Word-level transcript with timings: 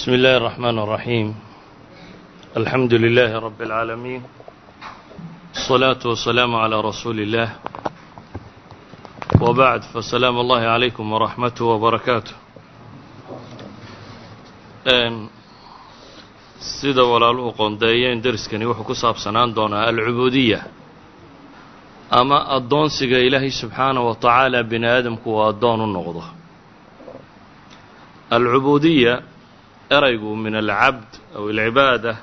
بسم 0.00 0.10
الله 0.14 0.36
الرحمن 0.36 0.78
الرحيم 0.78 1.34
الحمد 2.56 2.94
لله 2.94 3.30
رب 3.38 3.60
العالمين 3.62 4.22
الصلاة 5.56 5.98
والسلام 6.04 6.54
على 6.56 6.80
رسول 6.80 7.20
الله 7.20 7.48
وبعد 9.40 9.80
فسلام 9.94 10.36
الله 10.40 10.60
عليكم 10.60 11.12
ورحمته 11.12 11.64
وبركاته 11.64 12.34
sida 16.80 17.02
walaaluhu 17.04 17.52
qoondeeyeen 17.60 18.22
deriskani 18.24 18.64
wuxuu 18.70 18.84
ku 18.88 18.94
saabsanaan 18.94 19.54
doonaa 19.56 19.86
alcubuudiya 19.92 20.60
ama 22.20 22.38
addoonsiga 22.56 23.18
ilaahay 23.26 23.50
subxaanaه 23.62 24.04
wa 24.08 24.14
tacaala 24.24 24.62
bini 24.70 24.86
aadamku 24.86 25.26
uu 25.34 25.42
addoon 25.50 25.80
u 25.80 25.86
noqdo 25.96 26.22
alcubuudiya 28.36 29.14
eraygu 29.95 30.31
min 30.43 30.55
alcabd 30.61 31.09
aw 31.37 31.43
alcibaada 31.51 32.13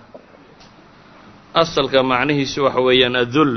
asalka 1.63 1.99
macnihiisu 2.13 2.59
waxa 2.67 2.81
weeyaan 2.87 3.17
adul. 3.23 3.53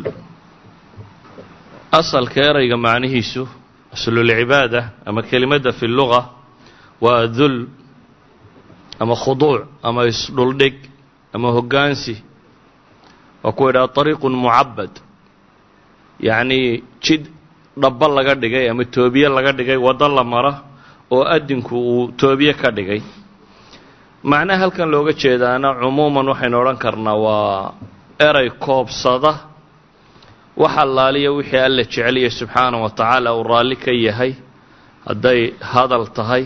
Asalka 1.99 2.39
erayga 2.49 2.77
macnihiisu 2.77 3.43
aslulcibaada 3.95 4.81
ama 5.07 5.21
kelimadda 5.29 5.71
fi 5.79 5.87
luga 5.87 6.21
waa 7.03 7.19
adul 7.27 7.67
ama 9.01 9.15
khuduuc 9.23 9.61
ama 9.83 10.01
isdhuldhig 10.11 10.75
ama 11.35 11.47
hoggaansi. 11.55 12.15
Waa 13.43 13.51
kuwa 13.55 13.69
yidhaha 13.69 13.87
طariiqun 13.97 14.33
mucabad 14.43 14.91
yacnii 16.27 16.83
jid 17.03 17.23
dhabba 17.81 18.07
laga 18.07 18.33
dhigay 18.41 18.69
ama 18.71 18.85
toobiye 18.85 19.27
laga 19.29 19.51
dhigay 19.57 19.77
waddo 19.85 20.07
la 20.07 20.23
mara 20.23 20.53
oo 21.11 21.23
adinku 21.35 21.75
uu 21.75 22.11
toobiye 22.19 22.53
ka 22.53 22.69
dhigay 22.71 23.01
macnaha 24.23 24.59
halkan 24.63 24.89
looga 24.93 25.13
jeedaana 25.21 25.69
cumuuman 25.81 26.25
waxaynu 26.31 26.57
odhan 26.61 26.77
karnaa 26.83 27.17
waa 27.25 27.73
eray 28.27 28.49
koobsada. 28.65 29.33
Wax 30.61 30.75
allaaliya 30.83 31.31
wixii 31.37 31.57
alla 31.67 31.83
jeceliya 31.83 32.29
subxaanaه 32.39 32.81
wa 32.85 32.89
tacaala 32.89 33.29
uu 33.37 33.43
raalli 33.43 33.75
ka 33.83 33.91
yahay. 33.91 34.31
Hadday 35.07 35.41
hadal 35.73 36.05
tahay 36.17 36.43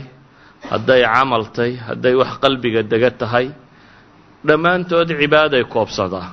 hadday 0.72 1.02
camal 1.14 1.44
tahay 1.56 1.73
hadday 1.88 2.14
wax 2.22 2.31
qalbiga 2.44 2.81
dega 2.92 3.12
tahay. 3.22 3.48
Dhammaantood 4.48 5.09
cibaaday 5.22 5.64
koobsadaa 5.73 6.28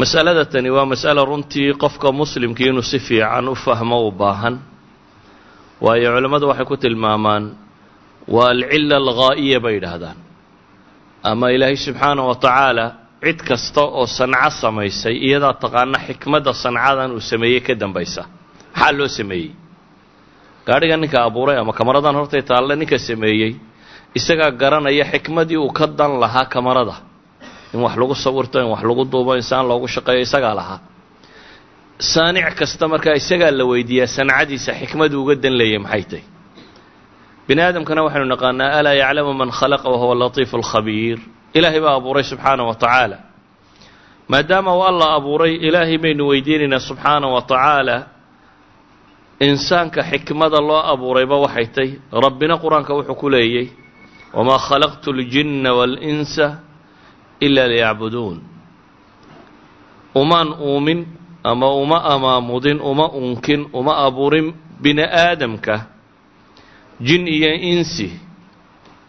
mas'alada 0.00 0.44
tani 0.52 0.70
waa 0.76 0.86
mas'alo 0.92 1.22
runtii 1.30 1.72
qofka 1.82 2.08
muslimkii 2.12 2.68
inuu 2.70 2.82
si 2.90 2.98
fiican 3.06 3.48
u 3.48 3.54
fahmo 3.64 3.98
u 4.08 4.10
baahan. 4.20 4.54
Waayo 5.84 6.08
culimmadu 6.14 6.46
waxay 6.50 6.64
ku 6.70 6.76
tilmaamaan 6.76 7.44
waa 8.34 8.50
alcila 8.54 8.96
alghaa'iya 9.02 9.58
bay 9.64 9.74
yidhaahdaan. 9.78 10.16
Ama 11.30 11.46
ilaahay 11.54 11.76
subxaanaه 11.86 12.26
wa 12.30 12.34
tacaala 12.44 12.84
cid 13.24 13.38
kasta 13.48 13.82
oo 13.98 14.06
sanco 14.18 14.50
samaysay 14.62 15.14
iyadaa 15.26 15.54
taqaana 15.62 15.98
xikmadda 16.06 16.52
sancadan 16.62 17.10
uu 17.16 17.20
sameeyey 17.30 17.60
ka 17.66 17.74
dambaysa. 17.82 18.22
Maxaa 18.74 18.92
loo 18.98 19.08
sameeyey? 19.18 19.50
Gaadhiga 20.66 20.96
ninka 21.02 21.18
abuuray 21.28 21.56
ama 21.62 21.72
kamaradan 21.78 22.14
hortay 22.18 22.42
taalle 22.48 22.74
ninka 22.80 22.98
sameeyey 23.08 23.50
isagaa 24.18 24.50
garanaya 24.60 25.04
xikmadii 25.12 25.56
uu 25.64 25.70
ka 25.78 25.86
dan 25.98 26.12
lahaa 26.22 26.46
kamarada. 26.54 26.96
In 27.74 27.80
wax 27.84 27.94
lagu 28.00 28.14
sawirto 28.24 28.56
in 28.62 28.68
wax 28.74 28.82
lagu 28.88 29.04
duubo 29.12 29.32
insaan 29.40 29.64
loogu 29.70 29.86
shaqeeyo 29.94 30.20
isagaa 30.28 30.54
lahaa. 30.60 30.78
Saanic 32.12 32.54
kasta 32.58 32.84
markaa 32.92 33.14
isagaa 33.20 33.50
la 33.58 33.64
weydiiyaa 33.70 34.06
sancadiisa 34.16 34.72
xikmaduu 34.80 35.20
uga 35.24 35.34
dan 35.42 35.54
leeyay 35.60 35.78
maxay 35.86 36.04
tahy 36.10 36.22
bini 37.48 37.60
aadamkana 37.62 38.02
waxaynu 38.06 38.26
naqaanaa 38.34 38.70
alaa 38.78 38.94
yaclamu 39.02 39.32
man 39.40 39.50
khalaqa 39.58 39.88
wahuwa 39.92 40.14
latiifu 40.22 40.56
alkhabiir 40.60 41.18
ilaahay 41.54 41.80
baa 41.84 41.94
abuuray 41.98 42.24
subxaana 42.30 42.62
wa 42.68 42.74
tacaala 42.74 43.18
maadaama 44.28 44.70
uu 44.76 44.82
alla 44.90 45.06
abuuray 45.18 45.54
ilaahay 45.66 45.98
baynu 45.98 46.22
weydiinaynaa 46.30 46.78
subxaana 46.88 47.26
wa 47.34 47.42
tacaala 47.42 47.96
insaanka 49.48 50.00
xikmada 50.10 50.58
loo 50.68 50.80
abuurayba 50.92 51.36
waxay 51.44 51.66
tay 51.76 51.88
rabbina 52.24 52.54
qur'aanka 52.62 52.92
wuxuu 52.98 53.14
ku 53.20 53.28
leeyay 53.34 53.66
wamaa 54.36 54.58
khalaqtu 54.68 55.12
ljinna 55.20 55.70
waalinsa 55.78 56.46
ila 57.40 57.62
liyacbuduun. 57.68 58.38
Umaan 60.14 60.48
uumin 60.68 61.06
ama 61.44 61.68
uma 61.82 61.98
amaamudin 62.14 62.80
uma 62.80 63.06
unkin 63.12 63.60
uma 63.72 63.92
abuurin 64.06 64.54
bini 64.82 65.02
aadamka 65.04 65.74
jin 67.00 67.26
iyo 67.28 67.52
insi. 67.54 68.08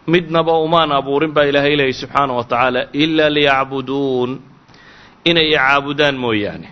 Midnaba 0.06 0.52
umaan 0.64 0.92
abuurin 0.92 1.32
baa 1.36 1.44
ilaahay 1.50 1.76
leeyay 1.76 1.92
subxaanaه 1.92 2.36
wa 2.40 2.44
tacaala 2.44 2.80
ilaa 2.92 3.28
liyacbuduun 3.36 4.30
inay 5.24 5.48
caabudaan 5.56 6.16
mooyaane. 6.16 6.68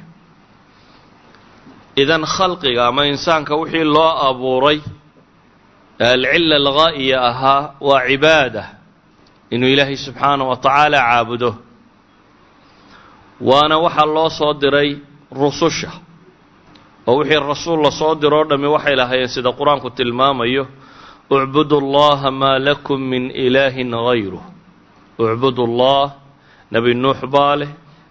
Idan 2.02 2.24
khalqiga 2.34 2.82
ama 2.88 3.02
insaanka 3.12 3.52
wixii 3.60 3.84
loo 3.84 4.12
abuuray 4.28 4.78
alcila 6.00 6.56
alghaa'iya 6.62 7.18
ahaa 7.30 7.62
waa 7.80 8.04
cibaada 8.08 8.64
inuu 9.54 9.68
ilaahay 9.74 9.96
subxaanaه 10.06 10.48
wa 10.50 10.56
tacaala 10.56 10.98
caabudo. 11.08 11.50
Waana 13.40 13.76
waxaa 13.84 14.06
loo 14.16 14.28
soo 14.38 14.52
diray 14.62 14.90
rususha. 15.40 15.90
Oo 17.06 17.16
wixii 17.20 17.40
rasuul 17.50 17.80
la 17.84 17.90
soo 17.90 18.14
diro 18.14 18.40
o 18.40 18.44
dhammi 18.44 18.66
waxay 18.74 18.96
lahaayeen 18.96 19.28
sida 19.28 19.50
qur'aanku 19.58 19.90
tilmaamayo 19.96 20.64
ucbudu 21.35 21.75
اllaha 21.83 22.29
maa 22.41 22.57
lakum 22.67 22.99
min 23.11 23.23
ilaahin 23.45 23.91
hayruh 24.07 24.43
ucbudu 25.23 25.61
اllah 25.69 26.05
nebi 26.73 26.91
nuux 27.03 27.19
baa 27.35 27.55
leh 27.61 27.69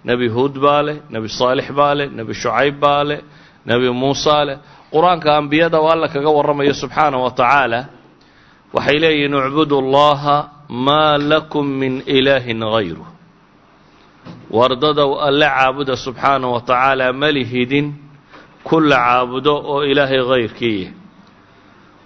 nebi 0.09 0.27
huud 0.35 0.55
baa 0.65 0.83
leh 0.87 0.97
nebi 1.13 1.29
saalix 1.39 1.69
baa 1.79 1.95
leh 1.99 2.07
nebi 2.19 2.33
shucayb 2.43 2.77
baa 2.85 3.03
leh 3.11 3.21
nebi 3.69 3.89
muusa 4.01 4.39
leh 4.49 4.57
qur-aanka 4.93 5.31
ambiyada 5.41 5.77
oo 5.83 5.89
alla 5.95 6.09
kaga 6.15 6.31
warramayo 6.37 6.75
subxaanaه 6.83 7.21
wa 7.27 7.31
tacaala 7.41 7.81
waxay 8.75 8.99
leeyihiin 9.05 9.35
ucbudu 9.41 9.75
اllaha 9.83 10.37
maa 10.87 11.15
lakum 11.31 11.65
min 11.81 11.95
ilaahin 12.17 12.61
hayruh 12.75 13.09
wardadow 14.51 15.11
alle 15.27 15.47
caabuda 15.47 15.97
subxaanaه 15.97 16.53
wa 16.57 16.61
tacaala 16.61 17.13
malihidin 17.13 17.87
kulla 18.69 18.97
caabudo 18.97 19.55
oo 19.73 19.83
ilaahay 19.91 20.21
hayrkiiya 20.31 20.91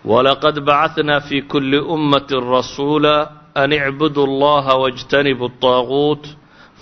walaqad 0.05 0.57
bacadnaa 0.69 1.21
fi 1.29 1.43
kuli 1.43 1.79
ummati 1.95 2.35
rasuula 2.41 3.15
an 3.55 3.73
icbudu 3.73 4.21
اllaha 4.29 4.73
wاjtanibu 4.83 5.45
الطaaguut 5.51 6.25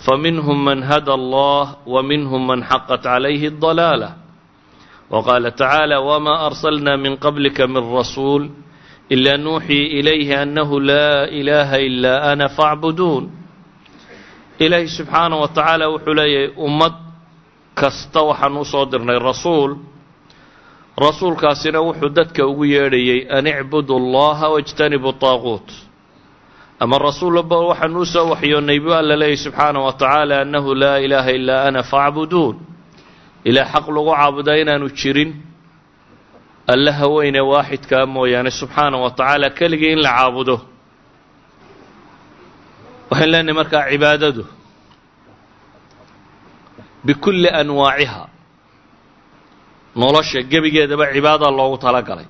faminhum 0.05 0.57
man 0.67 0.79
hada 0.83 1.13
allah 1.19 1.77
waminhum 1.87 2.41
man 2.47 2.59
xaqat 2.69 3.01
calayhi 3.03 3.47
الضalaala 3.53 4.09
wqaala 5.13 5.51
tacaala 5.51 6.01
wma 6.01 6.33
arsalna 6.49 6.97
min 6.97 7.17
qablika 7.17 7.67
min 7.67 7.83
rasuul 7.97 8.43
ila 9.09 9.37
nuuxii 9.37 9.85
ilayhi 9.99 10.33
annahu 10.43 10.79
laa 10.89 11.27
ilaaha 11.39 11.77
ilaa 11.87 12.19
ana 12.31 12.49
faacbuduun 12.49 13.23
ilaahi 14.59 14.87
subxaanaه 14.97 15.39
wa 15.43 15.47
tacaala 15.47 15.85
wuxuu 15.93 16.13
leeyahay 16.19 16.51
ummad 16.67 16.93
kasta 17.75 18.19
waxaan 18.29 18.57
u 18.57 18.65
soo 18.65 18.85
dirnay 18.91 19.19
rasuul 19.19 19.71
rasuulkaasina 20.98 21.80
wuxuu 21.80 22.08
dadka 22.08 22.46
ugu 22.46 22.64
yeedhayay 22.64 23.26
an 23.30 23.46
icbudu 23.46 23.96
allaha 23.96 24.48
wajtanibu 24.50 25.12
taaquut. 25.12 25.70
Ama 26.80 26.98
rasuulba 26.98 27.58
waxaan 27.58 27.96
u 27.96 28.06
soo 28.06 28.28
waxyoonnay 28.30 28.80
bu 28.80 28.92
alla 28.92 29.16
leeyay 29.16 29.36
subxaana 29.36 29.80
wa 29.80 29.92
tacaala 29.92 30.40
annahu 30.40 30.74
laa 30.74 30.98
ilaaha 30.98 31.30
ilaa 31.30 31.62
ana 31.64 31.82
faacbuduun 31.82 32.56
ilaa 33.44 33.64
xaq 33.64 33.86
lagu 33.88 34.10
caabudaa 34.10 34.56
inaanu 34.56 34.90
jirin. 34.90 35.34
Alla 36.66 37.08
weyne 37.08 37.40
waaxidkaa 37.40 38.02
ah 38.02 38.06
mooyaane 38.06 38.50
subxaana 38.50 38.98
wa 38.98 39.10
tacaala 39.10 39.50
keligii 39.50 39.92
in 39.92 40.02
la 40.02 40.10
caabudo. 40.10 40.60
Waxaan 43.10 43.30
leenahay 43.30 43.54
markaa 43.54 43.90
cibaadadu 43.90 44.46
bikulli 47.04 47.48
anwaaciha 47.48 48.37
nolosha 50.00 50.40
gebigeedaba 50.50 51.04
cibaada 51.14 51.50
loogu 51.58 51.76
talagalay. 51.84 52.26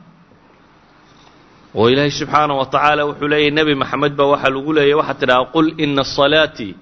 Oo 1.74 1.86
ilaahay 1.92 2.10
subxaana 2.20 2.54
wa 2.60 2.66
tacaala 2.72 3.02
wuxuu 3.08 3.28
leeyahy 3.32 3.50
nebi 3.58 3.74
maxamed 3.82 4.12
baa 4.18 4.26
waxaa 4.32 4.50
lagu 4.56 4.72
leeyay 4.78 4.94
waxaad 5.00 5.18
tidhaha 5.20 5.44
qul 5.54 5.66
ina 5.84 6.04
salaatii 6.04 6.74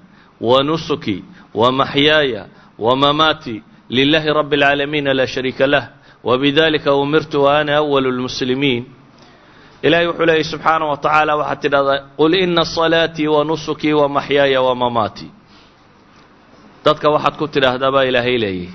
wa 0.48 0.62
nusuki 0.68 1.16
wa 1.54 1.72
maxyaaya 1.72 2.42
wa 2.78 2.92
mamaati 3.02 3.62
lilaahi 3.96 4.30
rabbi 4.38 4.56
اlcaalamiina 4.56 5.10
laa 5.18 5.26
shariika 5.34 5.66
lah 5.66 5.84
wbidalika 6.24 6.94
umirtu 6.94 7.42
wa 7.44 7.58
ana 7.58 7.72
awalu 7.82 8.10
lmuslimiin 8.16 8.82
ilaahay 9.82 10.06
wuxuu 10.06 10.26
leeyahy 10.26 10.44
subxaana 10.52 10.84
wa 10.90 10.96
tacaala 10.96 11.32
waxaad 11.40 11.60
tidhahdaa 11.64 11.98
qul 12.18 12.32
ina 12.34 12.64
salaatii 12.64 13.26
wa 13.26 13.44
nusukii 13.44 13.92
wa 13.92 14.08
maxyaaya 14.08 14.60
wa 14.62 14.74
mamaati 14.82 15.28
dadka 16.84 17.08
waxaad 17.14 17.34
ku 17.40 17.46
tidhaahdaa 17.54 17.90
baa 17.94 18.04
ilaahay 18.10 18.38
leeyahy 18.38 18.68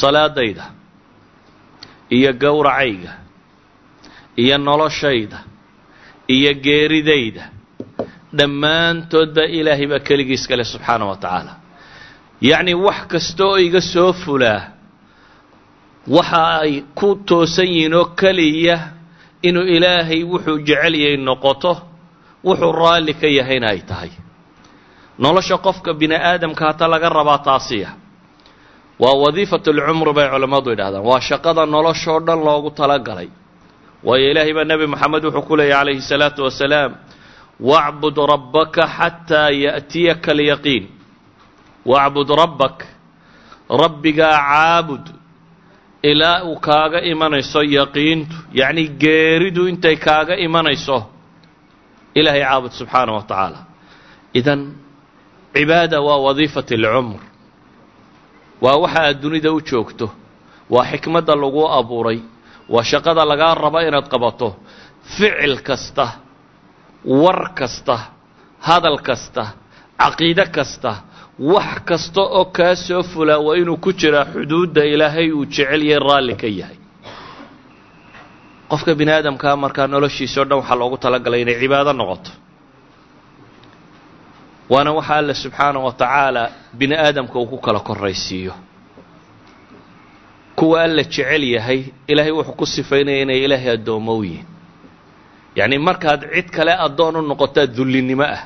salaadayda 0.00 0.64
iyo 2.16 2.30
gowracayga 2.42 3.12
iyo 4.42 4.56
noloshayda 4.58 5.38
iyo 6.36 6.52
geeridayda 6.64 7.44
dhammaantoodba 8.38 9.44
ilaahay 9.58 9.86
baa 9.92 9.98
keligiis 10.08 10.44
kale 10.50 10.64
subxaana 10.72 11.04
wa 11.10 11.16
tacaala. 11.22 11.52
Yacni 12.50 12.74
wax 12.86 13.00
kasta 13.12 13.44
oo 13.48 13.58
iga 13.66 13.80
soo 13.92 14.12
fulaa 14.22 14.62
waxa 16.16 16.42
ay 16.64 16.74
ku 16.98 17.08
toosan 17.28 17.66
yihiin 17.74 17.94
oo 18.00 18.04
keliya 18.20 18.76
inuu 19.48 19.66
ilaahay 19.76 20.22
wuxuu 20.32 20.58
jecel 20.68 20.94
yahay 21.02 21.16
noqoto 21.28 21.72
wuxuu 22.46 22.72
raalli 22.80 23.14
ka 23.20 23.26
yahayna 23.38 23.66
ay 23.74 23.80
tahay. 23.90 24.10
Nolosha 25.22 25.56
qofka 25.66 25.90
bini 26.00 26.14
aadamka 26.16 26.62
hata 26.68 26.88
laga 26.92 27.08
rabaa 27.18 27.38
taasiya 27.48 27.88
waa 29.02 29.14
wadiifatu 29.22 29.72
lcumri 29.76 30.12
bay 30.16 30.28
culammadu 30.32 30.68
yidhahdaan 30.72 31.04
waa 31.10 31.20
shaqada 31.28 31.62
noloshoo 31.74 32.20
dhan 32.26 32.38
loogu 32.46 32.70
talagalay. 32.78 33.28
Waayo 34.06 34.26
ilaahay 34.32 34.52
baa 34.58 34.64
nebi 34.70 34.86
moxamed 34.92 35.22
wuxuu 35.24 35.46
ku 35.48 35.54
leeyay 35.56 35.76
calayhi 35.78 36.02
salaatu 36.10 36.40
wasalaam 36.46 36.92
wacbud 37.70 38.16
rabbaka 38.32 38.82
xataa 38.96 39.50
ya'tiyaka 39.64 40.30
alyaqiin. 40.34 40.84
Wacbud 41.90 42.28
rabbak 42.42 42.76
rabbigaa 43.82 44.36
caabud 44.48 45.04
ilaa 46.10 46.44
uu 46.48 46.56
kaaga 46.66 46.98
imanayso 47.12 47.60
yaqiintu 47.78 48.36
yacni 48.60 48.84
geeridu 49.02 49.62
intay 49.70 49.96
kaaga 50.06 50.34
imanayso 50.46 50.98
ilaahay 52.18 52.42
caabud 52.44 52.72
subxaana 52.78 53.12
wa 53.16 53.22
tacaala. 53.30 53.60
Idan 54.38 54.60
cibaada 55.54 55.98
waa 56.06 56.18
wadiifati 56.26 56.74
alcumr 56.80 57.20
waa 58.64 58.76
waxa 58.82 59.00
aad 59.06 59.18
dunida 59.22 59.50
u 59.52 59.60
joogto. 59.68 60.06
Waa 60.74 60.84
xikmadda 60.90 61.34
lagu 61.42 61.62
abuuray. 61.78 62.18
Waa 62.72 62.82
shaqada 62.90 63.22
lagaa 63.30 63.54
raba 63.62 63.80
inaad 63.88 64.08
qabato. 64.12 64.48
Ficil 65.16 65.54
kasta 65.68 66.06
war 67.22 67.40
kasta 67.58 67.96
hadal 68.68 68.98
kasta 69.08 69.44
caqiide 70.02 70.44
kasta 70.56 70.92
wax 71.52 71.72
kasta 71.88 72.20
oo 72.38 72.44
kaa 72.56 72.74
soo 72.86 73.02
fulaa 73.10 73.38
waa 73.46 73.56
inuu 73.60 73.76
ku 73.84 73.90
jiraa 74.00 74.24
xuduudda 74.32 74.82
ilaahay 74.92 75.28
uu 75.38 75.44
jecel 75.54 75.82
yahay 75.90 75.98
raalli 76.08 76.34
ka 76.42 76.46
yahay. 76.60 76.76
Qofka 78.70 78.92
bini 78.98 79.10
aadamkaa 79.16 79.56
markaa 79.64 79.86
noloshiisa 79.92 80.38
o 80.40 80.44
dhan 80.48 80.58
waxaa 80.60 80.76
loogu 80.80 80.96
talagalay 81.04 81.40
inay 81.44 81.56
cibaado 81.62 81.92
noqoto 82.00 82.30
waana 84.70 84.92
waxa 84.92 85.14
alla 85.14 85.34
subxaana 85.34 85.78
wa 85.78 85.92
tacaala 85.92 86.50
bini 86.72 86.94
aadamka 86.94 87.38
uu 87.38 87.46
ku 87.46 87.58
kala 87.58 87.80
koraysiiyo 87.80 88.54
kuwa 90.56 90.82
alla 90.82 91.02
jecel 91.02 91.44
yahay 91.44 91.84
ilaahay 92.06 92.32
wuxuu 92.32 92.52
ku 92.52 92.66
sifaynaya 92.66 93.22
inay 93.22 93.44
ilaahay 93.44 93.70
addoommo 93.70 94.16
u 94.18 94.24
yihiin 94.24 94.46
yacni 95.56 95.78
markaad 95.78 96.20
cid 96.34 96.50
kale 96.50 96.72
addoon 96.86 97.16
u 97.16 97.22
noqotaa 97.22 97.66
dullinimo 97.66 98.22
ah. 98.22 98.42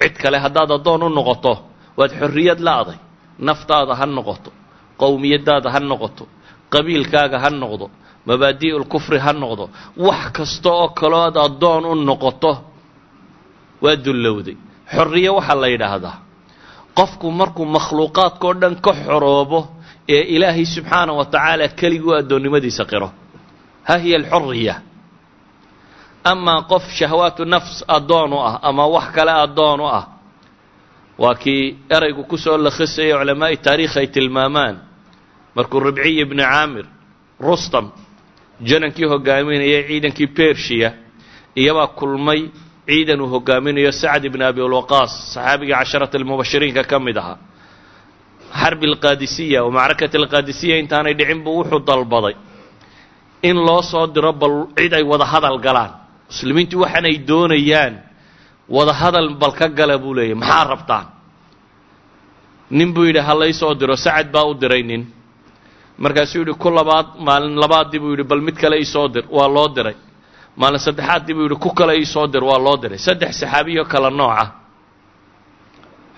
Cid 0.00 0.16
kale 0.22 0.38
haddaad 0.38 0.70
addoon 0.70 1.02
u 1.02 1.08
noqoto 1.08 1.52
waad 1.96 2.12
xorriyad 2.20 2.60
la'day 2.60 2.98
naftaada 3.38 3.94
ha 3.94 4.06
noqoto 4.06 4.50
qowmiyaddaada 5.00 5.70
ha 5.70 5.80
noqoto 5.80 6.24
qabiilkaaga 6.72 7.38
ha 7.38 7.50
noqdo 7.50 7.90
mabaadi'ul 8.26 8.84
kufri 8.92 9.18
ha 9.18 9.32
noqdo 9.32 9.68
wax 9.96 10.32
kasta 10.32 10.70
oo 10.70 10.88
kalooad 11.00 11.36
addoon 11.36 11.84
u 11.84 11.94
noqoto 11.94 12.52
waa 13.82 13.96
dullowday 13.96 14.56
xorriye 14.94 15.30
waxaa 15.38 15.54
la 15.62 15.68
yidhaahdaa. 15.74 16.16
Qofku 16.98 17.26
markuu 17.40 17.64
makhluuqaadkao 17.76 18.52
dhan 18.60 18.74
ka 18.84 18.92
xoroobo 19.06 19.60
ee 20.08 20.22
ilaahay 20.36 20.64
subxaana 20.74 21.12
wa 21.18 21.24
tacaala 21.32 21.68
keliguu 21.80 22.14
addoonnimadiisa 22.20 22.84
qiro. 22.90 23.08
Ha 23.88 23.94
hiya 24.02 24.16
alxorriya. 24.20 24.74
Amaa 26.32 26.62
qof 26.70 26.84
shahwaatu 26.98 27.42
nafs 27.44 27.76
addoon 27.96 28.32
u 28.32 28.38
ah 28.48 28.58
ama 28.68 28.84
wax 28.94 29.06
kale 29.16 29.32
addoon 29.44 29.80
u 29.80 29.86
ah 29.98 30.04
waa 31.22 31.34
kii 31.42 31.62
eraygu 31.96 32.22
ku 32.30 32.36
soo 32.44 32.56
lakhisaya 32.66 33.14
culamaa'i 33.18 33.56
taariikh 33.56 33.96
ay 34.00 34.06
tilmaamaan. 34.14 34.76
Markuu 35.56 35.80
ribciy 35.80 36.20
ibni 36.22 36.42
caamir 36.42 36.86
rustam 37.40 37.86
janankii 38.68 39.04
hogaaminayay 39.12 39.82
ciidankii 39.88 40.26
bershiya 40.36 40.90
iyabaa 41.60 41.86
kulmay 41.98 42.40
ciidan 42.90 43.20
uu 43.24 43.28
hogaaminayo 43.34 43.92
sacd 44.02 44.24
ibn 44.30 44.42
abi 44.50 44.60
lwaqaas 44.72 45.12
saxaabigii 45.34 45.74
casharata 45.80 46.14
almubashiriinka 46.18 46.82
ka 46.90 46.96
mid 47.06 47.16
ahaa 47.22 47.38
xarbi 48.60 48.84
alqaadisiya 48.92 49.58
oo 49.64 49.70
macrakati 49.78 50.16
alqaadisiya 50.22 50.74
intaanay 50.82 51.14
dhicin 51.18 51.40
buu 51.44 51.54
wuxuu 51.62 51.80
dalbaday. 51.88 52.34
In 53.48 53.56
loo 53.66 53.82
soo 53.90 54.06
diro 54.14 54.32
bal 54.40 54.54
cid 54.78 54.92
ay 54.98 55.02
wada 55.10 55.24
hadal 55.32 55.58
galaan. 55.66 55.92
Muslimiintu 56.30 56.74
waxaanay 56.82 57.14
doonayaan 57.28 57.94
wada 58.76 58.92
hadal 59.00 59.28
bal 59.40 59.52
ka 59.58 59.66
gala 59.78 59.94
buu 60.02 60.14
leeyahy 60.18 60.34
maxaa 60.42 60.64
rabtaan? 60.72 61.06
Nin 62.70 62.88
buu 62.94 63.04
yidhi 63.08 63.20
ha 63.28 63.34
laysoo 63.42 63.74
diro 63.80 63.96
sacad 64.04 64.28
baa 64.34 64.44
u 64.50 64.54
diray 64.54 64.82
nin 64.90 65.02
markaasuu 65.98 66.40
yidhi 66.42 66.54
ku 66.62 66.68
labaad 66.78 67.06
maalin 67.26 67.54
labaadii 67.62 67.98
buu 68.02 68.10
yidhi 68.14 68.24
bal 68.30 68.40
mid 68.46 68.56
kale 68.62 68.76
iisoo 68.82 69.08
dir 69.14 69.24
waa 69.36 69.48
loo 69.56 69.68
diray 69.76 69.96
maalin 70.56 70.78
saddexaaddii 70.78 71.34
buu 71.34 71.42
yidhi 71.46 71.56
ku 71.56 71.70
kale 71.74 71.96
iisoo 71.98 72.26
dir 72.26 72.44
waa 72.44 72.58
loo 72.58 72.76
diray. 72.76 72.98
Saddex 72.98 73.40
saxaabiyo 73.40 73.84
kala 73.84 74.10
nooca 74.10 74.46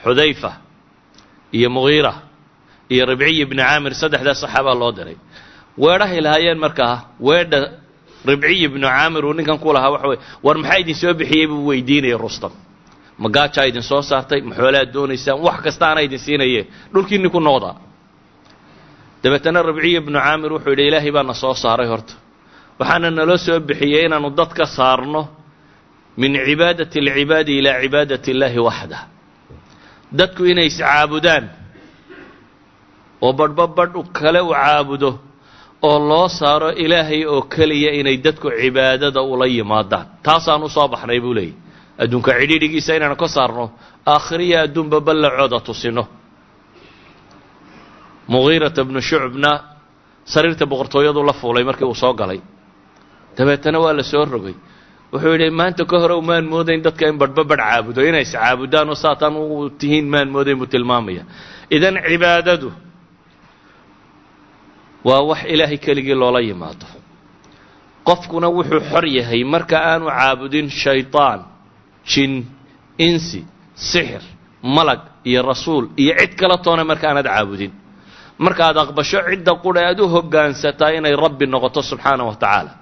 xudayfa 0.05 0.53
iyo 1.53 1.71
mugiira 1.71 2.13
iyo 2.89 3.07
ribciy 3.07 3.43
ibni 3.43 3.63
caamir 3.63 3.95
saddexdaa 3.95 4.35
saxaabaa 4.35 4.75
loo 4.75 4.93
diray. 4.93 5.17
Weedhahay 5.79 6.21
lahaayeen 6.21 6.59
markaa 6.59 6.95
weedha 7.21 7.61
ribciy 8.25 8.65
ibnu 8.65 8.87
caamir 8.87 9.25
uu 9.25 9.33
ninkan 9.33 9.59
ku 9.59 9.73
lahaa 9.73 9.91
waxa 9.91 10.09
wey 10.09 10.19
war 10.43 10.57
maxaa 10.59 10.79
idin 10.81 10.95
soo 10.95 11.15
bixiyey 11.15 11.47
buu 11.47 11.67
weydiinaya 11.69 12.19
rustam. 12.19 12.53
Ma 13.19 13.29
idin 13.69 13.83
soo 13.83 14.03
saartay 14.03 14.41
ma 14.41 14.55
doonaysaan 14.95 15.41
wax 15.41 15.61
kastaana 15.63 16.01
idin 16.01 16.19
siinaye 16.19 16.67
dhulkiinni 16.93 17.31
ku 17.31 17.41
noqdaa. 17.41 17.77
Dabeetana 19.23 19.63
ribciy 19.63 19.97
ibnu 19.97 20.19
caamir 20.19 20.53
wuxuu 20.53 20.71
yidhi 20.71 20.89
ilaahay 20.89 21.11
baana 21.13 21.35
soo 21.35 21.55
saaray 21.55 21.87
horta 21.87 22.22
waxaana 22.79 23.09
naloo 23.19 23.39
soo 23.47 23.59
bixiyey 23.69 24.05
inaannu 24.07 24.31
dad 24.39 24.51
ka 24.59 24.67
saarno 24.77 25.23
min 26.21 26.33
cibaadati 26.47 26.99
alcibaadi 27.05 27.53
ilaa 27.61 27.81
cibaadati 27.83 28.29
illaahi 28.35 28.59
waxdah 28.69 29.03
dadku 30.19 30.43
inay 30.53 30.67
iscaabudaan 30.71 31.45
oo 33.25 33.33
badhba 33.41 33.65
badh 33.77 33.97
kale 34.19 34.41
u 34.41 34.51
caabudo 34.53 35.11
oo 35.89 35.99
loo 36.11 36.29
saaro 36.39 36.69
ilaahay 36.85 37.23
oo 37.33 37.43
keliya 37.55 37.91
inay 38.01 38.17
dadku 38.27 38.49
cibaadada 38.61 39.21
ula 39.33 39.47
yimaadaan. 39.47 40.07
Taasaan 40.27 40.63
u 40.63 40.69
soo 40.77 40.89
baxnay 40.93 41.21
buu 41.25 41.35
leeyahy 41.39 41.55
adduunka 42.03 42.31
cidhiidhigiisa 42.41 42.93
inaanu 42.99 43.17
ka 43.23 43.29
saarno 43.37 43.65
aakhiriya 44.15 44.59
adduunba 44.67 44.99
ballacooda 45.07 45.59
tusino. 45.67 46.05
Mugiirata 48.33 48.85
bnu 48.89 49.01
shucbna 49.09 49.51
sariirta 50.33 50.65
boqortooyadu 50.73 51.21
la 51.29 51.33
fuulay 51.41 51.65
markii 51.65 51.85
uu 51.91 51.95
soo 52.03 52.13
galay 52.21 52.41
dabeetana 53.37 53.79
waa 53.85 53.93
la 53.99 54.03
soo 54.13 54.25
rogay. 54.35 54.55
Wuxuu 55.13 55.33
yidhi 55.35 55.51
maanta 55.61 55.85
ka 55.91 55.97
hore 56.03 56.17
maan 56.29 56.45
moodayn 56.53 56.81
dadka 56.87 57.05
in 57.11 57.17
badhba 57.21 57.43
badh 57.51 57.61
caabudo 57.69 58.01
inay 58.09 58.23
is 58.27 58.33
caabudaan 58.37 58.89
oo 58.89 58.95
saataan 59.05 59.35
u 59.37 59.71
tihiin 59.81 60.07
maan 60.13 60.29
moodayn 60.35 60.59
buu 60.61 60.67
tilmaamaya. 60.75 61.23
Idan 61.77 61.95
cibaadadu 62.09 62.69
waa 65.05 65.21
wax 65.31 65.41
ilaahay 65.53 65.79
keligii 65.85 66.15
loola 66.23 66.41
yimaado. 66.49 66.87
Qofkuna 68.09 68.49
wuxuu 68.57 68.81
xor 68.91 69.05
yahay 69.19 69.43
marka 69.55 69.77
aanu 69.91 70.07
caabudin 70.19 70.67
shayطaan 70.83 71.41
jin 72.11 72.33
insi 73.07 73.41
sixir 73.91 74.23
malag 74.77 75.01
iyo 75.31 75.41
rasuul 75.51 75.85
iyo 76.03 76.13
cid 76.21 76.33
kala 76.41 76.57
toona 76.65 76.85
marka 76.91 77.07
aanad 77.09 77.27
caabudin. 77.33 77.73
Markaaad 78.45 78.77
aqbasho 78.85 79.19
cidda 79.29 79.53
qura 79.63 79.81
aad 79.89 80.01
u 80.01 80.07
hoggaansataa 80.15 80.91
inay 80.99 81.15
rabbi 81.25 81.47
noqoto 81.53 81.81
subxaana 81.91 82.25
wa 82.29 82.35
tacaala 82.43 82.73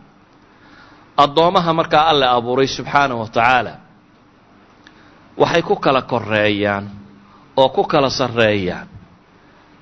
addoommaha 1.23 1.71
markaa 1.79 2.05
alle 2.11 2.25
abuuray 2.37 2.67
subxaana 2.67 3.15
wa 3.15 3.27
tacaala 3.27 3.73
waxay 5.37 5.61
ku 5.61 5.75
kala 5.75 6.01
koreeyaan 6.01 6.85
oo 7.57 7.69
ku 7.75 7.83
kala 7.83 8.09
sarreeyaan 8.09 8.87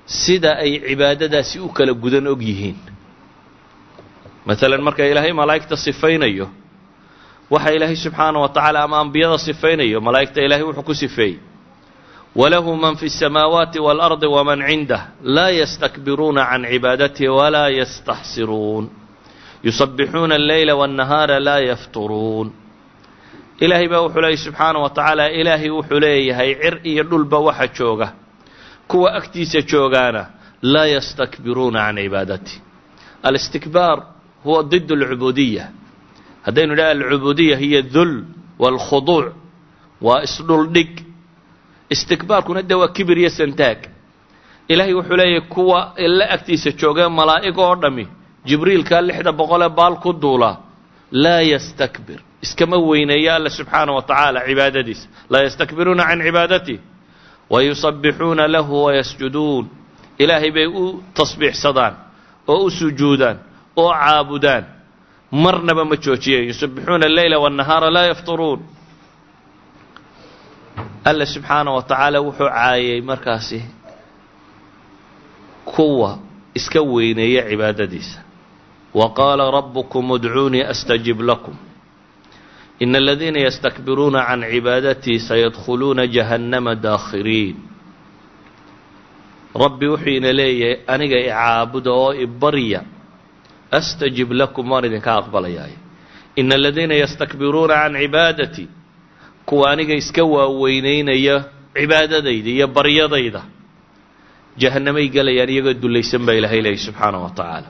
sida 0.06 0.50
ay 0.64 0.72
cibaadadaasi 0.88 1.56
u 1.60 1.68
kala 1.76 1.92
gudan 2.02 2.26
og 2.32 2.42
yihiin 2.42 2.78
maalan 4.46 4.82
marka 4.86 5.02
ilaahay 5.10 5.32
malaa'igta 5.32 5.76
sifaynayo 5.86 6.46
waxa 7.50 7.70
ilaahay 7.76 7.96
subxaana 7.96 8.38
wa 8.44 8.48
tacaala 8.48 8.78
ama 8.86 8.96
ambiyada 9.04 9.38
sifaynayo 9.38 10.00
malaa'igta 10.06 10.40
ilaahay 10.46 10.64
wuxuu 10.68 10.82
ku 10.88 10.94
sifeeyey 10.94 11.38
walahu 12.36 12.76
man 12.76 12.96
fi 13.00 13.06
الsamaawaati 13.06 13.78
wاlardi 13.86 14.26
wman 14.36 14.60
cindah 14.68 15.02
laa 15.22 15.50
ystakbiruuna 15.64 16.42
can 16.50 16.62
cibaadatihi 16.72 17.28
walaa 17.38 17.68
yastaxsiruun 17.80 18.84
yusabbixuuna 19.63 20.35
alleyla 20.35 20.75
waannahaara 20.75 21.39
laa 21.39 21.59
yafturuun 21.71 22.47
ilaahay 23.59 23.87
baa 23.91 24.01
wuxuu 24.05 24.21
leeyay 24.21 24.37
subxaana 24.45 24.79
wa 24.79 24.89
tacaala 24.89 25.31
ilaahay 25.31 25.69
wuxuu 25.69 25.99
leeyahay 25.99 26.51
cir 26.61 26.75
iyo 26.83 27.03
dhulba 27.03 27.37
waxa 27.39 27.67
jooga. 27.67 28.07
Kuwa 28.87 29.13
agtiisa 29.13 29.61
joogaana 29.61 30.25
laa 30.61 30.85
yastakbiruuna 30.85 31.79
can 31.85 31.95
cibaadati 31.97 32.61
alistikbaar 33.23 33.97
huwa 34.43 34.63
did 34.63 34.91
alcubuudiya 34.91 35.69
haddaynu 36.45 36.73
idhaha 36.73 36.89
alcubuudiya 36.91 37.57
hiya 37.57 37.79
adul 37.79 38.23
waalkhuduuc 38.59 39.25
waa 40.01 40.21
isdhuldhig 40.23 40.91
istikbaarkuna 41.89 42.61
dee 42.61 42.73
waa 42.75 42.87
kibir 42.87 43.17
iyo 43.19 43.29
santaag. 43.29 43.77
Ilaahay 44.67 44.93
wuxuu 44.93 45.15
leeyahay 45.15 45.41
kuwa 45.49 45.93
ila 45.97 46.29
agtiisa 46.29 46.71
joogee 46.71 47.07
malaa'ig 47.07 47.57
oo 47.57 47.75
dhammi 47.75 48.07
jibriilkaa 48.49 49.01
lixda 49.07 49.31
boqolee 49.39 49.69
baal 49.79 49.95
ku 50.03 50.11
duula 50.23 50.51
laa 51.23 51.41
yastakbir. 51.53 52.19
Iskama 52.45 52.77
weyneeya 52.89 53.31
alla 53.37 53.49
subxaana 53.57 53.91
wa 53.97 54.01
tacaala 54.09 54.39
cibaadadiisa. 54.47 55.05
Laa 55.31 55.41
yastakbiruuna 55.47 56.03
can 56.09 56.19
cibaadati 56.27 56.75
wayusabbixuuna 57.53 58.43
lahu 58.55 58.75
wayasjuduun 58.85 59.65
ilaahay 60.23 60.51
bay 60.57 60.67
u 60.81 61.03
tasbiixsadaan 61.17 61.93
oo 62.51 62.63
u 62.65 62.69
sujuudaan 62.79 63.37
oo 63.81 63.91
caabudaan. 64.01 64.63
Marnaba 65.43 65.83
ma 65.89 65.95
joojiyeen. 66.03 66.45
Yusabbixuuna 66.51 67.05
alleyla 67.11 67.37
waannahaara 67.43 67.89
laa 67.95 68.05
yafturuun. 68.11 68.59
Alla 71.09 71.25
subxaana 71.33 71.69
wa 71.75 71.81
tacaala 71.89 72.17
wuxuu 72.25 72.49
caayay 72.55 73.01
markaasi 73.01 73.59
kuwa 75.65 76.17
iska 76.59 76.81
weyneeya 76.93 77.41
cibaadadiisa 77.49 78.19
wa 78.93 79.07
qaala 79.13 79.51
rabbukum 79.51 80.11
udcuunii 80.11 80.63
astajib 80.73 81.21
lakum 81.21 81.55
ina 82.79 82.97
aladiina 82.97 83.39
yastakbiruuna 83.47 84.21
can 84.27 84.41
cibaadatii 84.51 85.19
sayadkhuluuna 85.29 86.07
jahannama 86.15 86.75
daakhiriin 86.75 87.55
rabbi 89.63 89.85
wuxuu 89.91 90.09
ina 90.19 90.31
leeyahay 90.39 90.77
aniga 90.93 91.17
icaabuda 91.25 91.91
oo 91.91 92.13
ibarya 92.25 92.81
astajib 93.79 94.31
lakum 94.31 94.65
waan 94.71 94.85
idinka 94.89 95.11
aqbalayaay 95.19 95.73
ina 96.41 96.55
aladiina 96.59 96.93
yastakbiruuna 97.03 97.73
can 97.83 97.93
cibaadatii 98.01 98.67
kuwa 99.45 99.71
aniga 99.71 99.93
iska 100.01 100.23
waaweyneynaya 100.33 101.35
cibaadadayda 101.77 102.49
iyo 102.55 102.67
baryadayda 102.67 103.41
jahannamay 104.61 105.07
gelayaan 105.15 105.49
iyagoo 105.53 105.73
dullaysan 105.83 106.23
baa 106.27 106.33
ilaahay 106.39 106.61
leeyahy 106.65 106.81
subxaana 106.85 107.17
wa 107.25 107.29
tacaala 107.37 107.69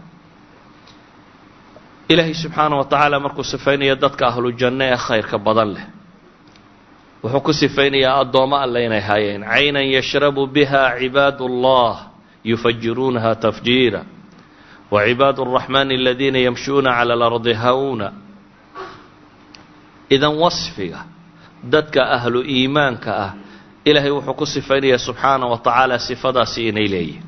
ilaahay 2.11 2.33
subxaana 2.43 2.75
wa 2.79 2.85
tacaala 2.91 3.19
markuu 3.25 3.43
sifaynaya 3.53 3.95
dadka 4.03 4.23
ahlu 4.31 4.49
janno 4.59 4.83
ee 4.91 4.97
khayrka 5.05 5.37
badan 5.47 5.69
leh 5.75 5.85
wuxuu 7.23 7.41
ku 7.47 7.53
sifaynayaa 7.61 8.15
addoommo 8.23 8.55
alle 8.63 8.79
inay 8.87 9.01
haayeen 9.09 9.41
caynan 9.53 9.85
yashrabu 9.97 10.41
biha 10.55 10.83
cibaadu 10.99 11.43
allah 11.51 11.93
yufajiruunaha 12.49 13.35
tafjiira. 13.35 14.01
Wa 14.91 14.99
cibaadu 15.07 15.41
araxmaani 15.45 15.93
aladiina 16.01 16.39
yamshuuna 16.47 16.89
cala 16.97 17.13
alardi 17.13 17.53
hawna. 17.53 18.07
Idan 20.15 20.33
wasfiga 20.43 20.99
dadka 21.73 22.01
ahlu 22.15 22.39
iimaanka 22.55 23.11
ah 23.25 23.31
ilaahay 23.89 24.09
wuxuu 24.15 24.33
ku 24.39 24.45
sifaynayaa 24.55 24.97
subxaana 25.07 25.45
wa 25.51 25.57
tacaala 25.65 25.95
sifadaasi 26.07 26.61
inay 26.71 26.87
leeyihiin 26.93 27.23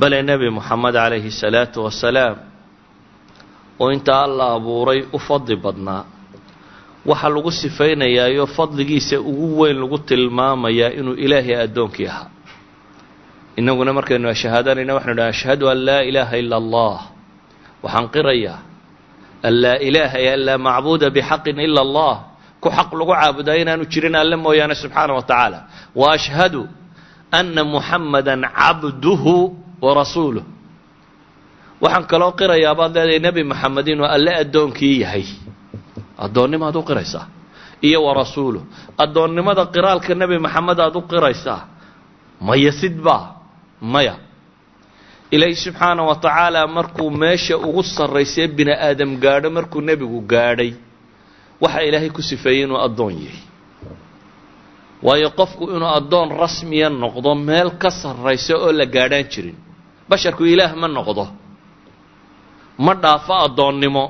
bale 0.00 0.22
nebi 0.28 0.48
moxamed 0.56 0.94
calayhi 0.94 1.30
salaatu 1.42 1.78
wasalaam 1.86 2.36
oo 3.80 3.88
intaa 3.96 4.22
alla 4.26 4.44
abuuray 4.56 5.00
u 5.12 5.18
fadli 5.18 5.56
badnaa. 5.64 6.04
Waxaa 7.06 7.28
lagu 7.34 7.50
sifaynayaayo 7.60 8.46
fadligiisa 8.56 9.16
ugu 9.20 9.46
weyn 9.60 9.78
lagu 9.82 9.98
tilmaamayaa 10.08 10.90
inuu 10.98 11.14
ilaahay 11.24 11.56
addoonkii 11.64 12.06
ahaa. 12.12 12.28
Innaguna 13.58 13.92
markaynu 13.98 14.34
shahaadanayna 14.42 14.94
waxanu 14.96 15.14
dhaha 15.18 15.28
ashhadu 15.34 15.64
an 15.72 15.78
laa 15.86 16.02
ilaaha 16.10 16.36
ila 16.42 16.56
allah. 16.62 16.98
Waxaan 17.84 18.08
qirayaa 18.14 18.58
an 19.46 19.52
laa 19.62 19.78
ilaaha 19.88 20.18
an 20.34 20.40
laa 20.46 20.58
macbuuda 20.66 21.06
bixaqin 21.16 21.58
ila 21.66 21.80
allah. 21.86 22.14
Ku 22.62 22.68
xaq 22.76 22.90
lagu 22.98 23.12
caabudaa 23.14 23.56
inaanu 23.62 23.84
jirin 23.92 24.14
alle 24.22 24.36
mooyaane 24.44 24.74
subxaana 24.82 25.12
wa 25.18 25.22
tacaala. 25.30 25.58
Wa 26.00 26.06
ashhadu 26.16 26.62
anna 27.38 27.62
muxammadan 27.64 28.42
cabduhu 28.58 29.36
wa 29.84 29.90
rasuuluh 30.00 30.42
waxaan 31.82 32.04
kaloo 32.10 32.32
qirayaa 32.38 32.74
baad 32.78 32.94
leedahay 32.96 33.18
nebi 33.26 33.42
maxamed 33.50 33.86
inuu 33.92 34.06
alle 34.14 34.32
addoonkii 34.42 35.00
yahay. 35.02 35.24
Addoonnimaad 36.24 36.76
u 36.76 36.82
qiraysaa. 36.88 37.26
Iyo 37.88 37.98
wa 38.06 38.12
rasuuluh 38.20 38.62
addoonnimada 39.04 39.62
qiraalka 39.74 40.14
nebi 40.20 40.38
maxamed 40.46 40.78
aad 40.80 40.96
u 40.96 41.02
qiraysaa. 41.10 41.60
Maya 42.46 42.72
sidbaa 42.80 43.22
maya. 43.80 44.14
Ilaahi 45.34 45.56
subxaana 45.64 46.02
wa 46.08 46.14
tacaala 46.24 46.66
markuu 46.66 47.10
meesha 47.10 47.56
ugu 47.58 47.82
sarraysee 47.82 48.46
bini 48.56 48.72
aadam 48.72 49.10
gaadho 49.24 49.50
markuu 49.50 49.80
nebigu 49.88 50.20
gaadhay 50.32 50.72
waxaa 51.62 51.82
ilaahay 51.88 52.10
ku 52.16 52.22
sifeeyey 52.22 52.62
inuu 52.64 52.78
addoon 52.86 53.14
yahay. 53.24 53.42
Waayo 55.02 55.30
qofku 55.38 55.64
inuu 55.76 55.88
addoon 55.98 56.28
rasmiya 56.42 56.88
noqdo 57.02 57.34
meel 57.34 57.70
ka 57.82 57.90
sarraysa 57.90 58.54
oo 58.56 58.72
la 58.78 58.86
gaadhaan 58.86 59.24
jirin 59.32 59.56
basharku 60.08 60.44
ilaah 60.52 60.72
ma 60.80 60.88
noqdo 60.88 61.24
ma 62.84 62.94
dhaafo 63.02 63.34
addoonnimo. 63.46 64.04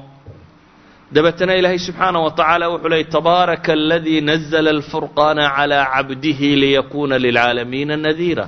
Dabeetana 1.14 1.54
ilaahay 1.58 1.78
subxaana 1.78 2.18
wa 2.24 2.30
tacaala 2.30 2.68
wuxuu 2.72 2.88
leeyay 2.92 3.04
tabaaraka 3.16 3.72
aladii 3.72 4.20
nazla 4.20 4.70
alfurqaana 4.70 5.44
calaa 5.56 5.84
cabdihi 5.94 6.48
liyakuuna 6.62 7.16
lilcaalamiina 7.24 7.96
nadiira. 7.96 8.46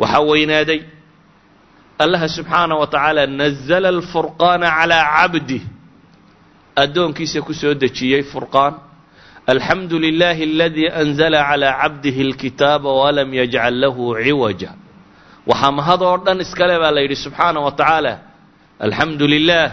Waxaa 0.00 0.20
weynaaday 0.30 0.80
allaha 2.04 2.28
subxaana 2.36 2.74
wa 2.80 2.86
tacaala 2.86 3.26
nazla 3.26 3.88
alfurqaana 3.94 4.66
calaa 4.78 5.04
cabdih 5.16 5.62
addoonkiisa 6.82 7.38
ku 7.46 7.52
soo 7.54 7.74
dejiyey 7.74 8.22
furqaan. 8.32 8.74
Alxamdu 9.52 9.98
lilahi 9.98 10.42
aladii 10.54 10.88
anzla 11.02 11.38
calaa 11.50 11.74
cabdihi 11.82 12.20
alkitaaba 12.28 12.88
walam 13.00 13.28
yajcal 13.40 13.74
lahu 13.82 14.16
ciwaja. 14.24 14.70
Waxaa 15.46 15.70
mahad 15.78 16.02
oo 16.02 16.16
dhan 16.24 16.40
iskale 16.40 16.74
baa 16.82 16.90
la 16.96 17.00
yidhi 17.04 17.16
subxaana 17.24 17.60
wa 17.66 17.72
tacaala 17.80 18.12
alxamdu 18.84 19.24
lilah 19.34 19.66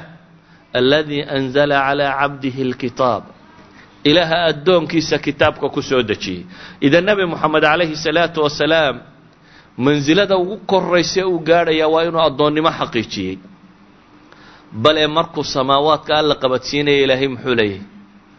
aladii 0.80 1.22
anzala 1.38 1.78
calaa 1.88 2.12
cabdihi 2.22 2.62
alkitaab 2.70 3.24
ilaaha 4.10 4.38
addoonkiisa 4.51 5.18
kitaabka 5.25 5.68
ku 5.75 5.82
soo 5.89 6.01
dejiyey 6.10 6.42
idan 6.88 7.04
nebi 7.10 7.24
moxamed 7.32 7.63
calayhi 7.70 7.96
salaatu 8.06 8.39
wasalaam 8.46 8.96
mansilada 9.86 10.36
ugu 10.42 10.56
koraysa 10.72 11.22
uu 11.32 11.39
gaadhayaa 11.50 11.88
waa 11.94 12.04
inuu 12.08 12.22
addoonnimo 12.30 12.72
xaqiijiyey. 12.80 13.36
Bale 14.84 15.08
markuu 15.18 15.44
samaawaadka 15.56 16.12
alla 16.22 16.36
qabadsiinaya 16.44 17.00
ilaahay 17.04 17.28
muxuu 17.34 17.56
leeyahay? 17.60 17.82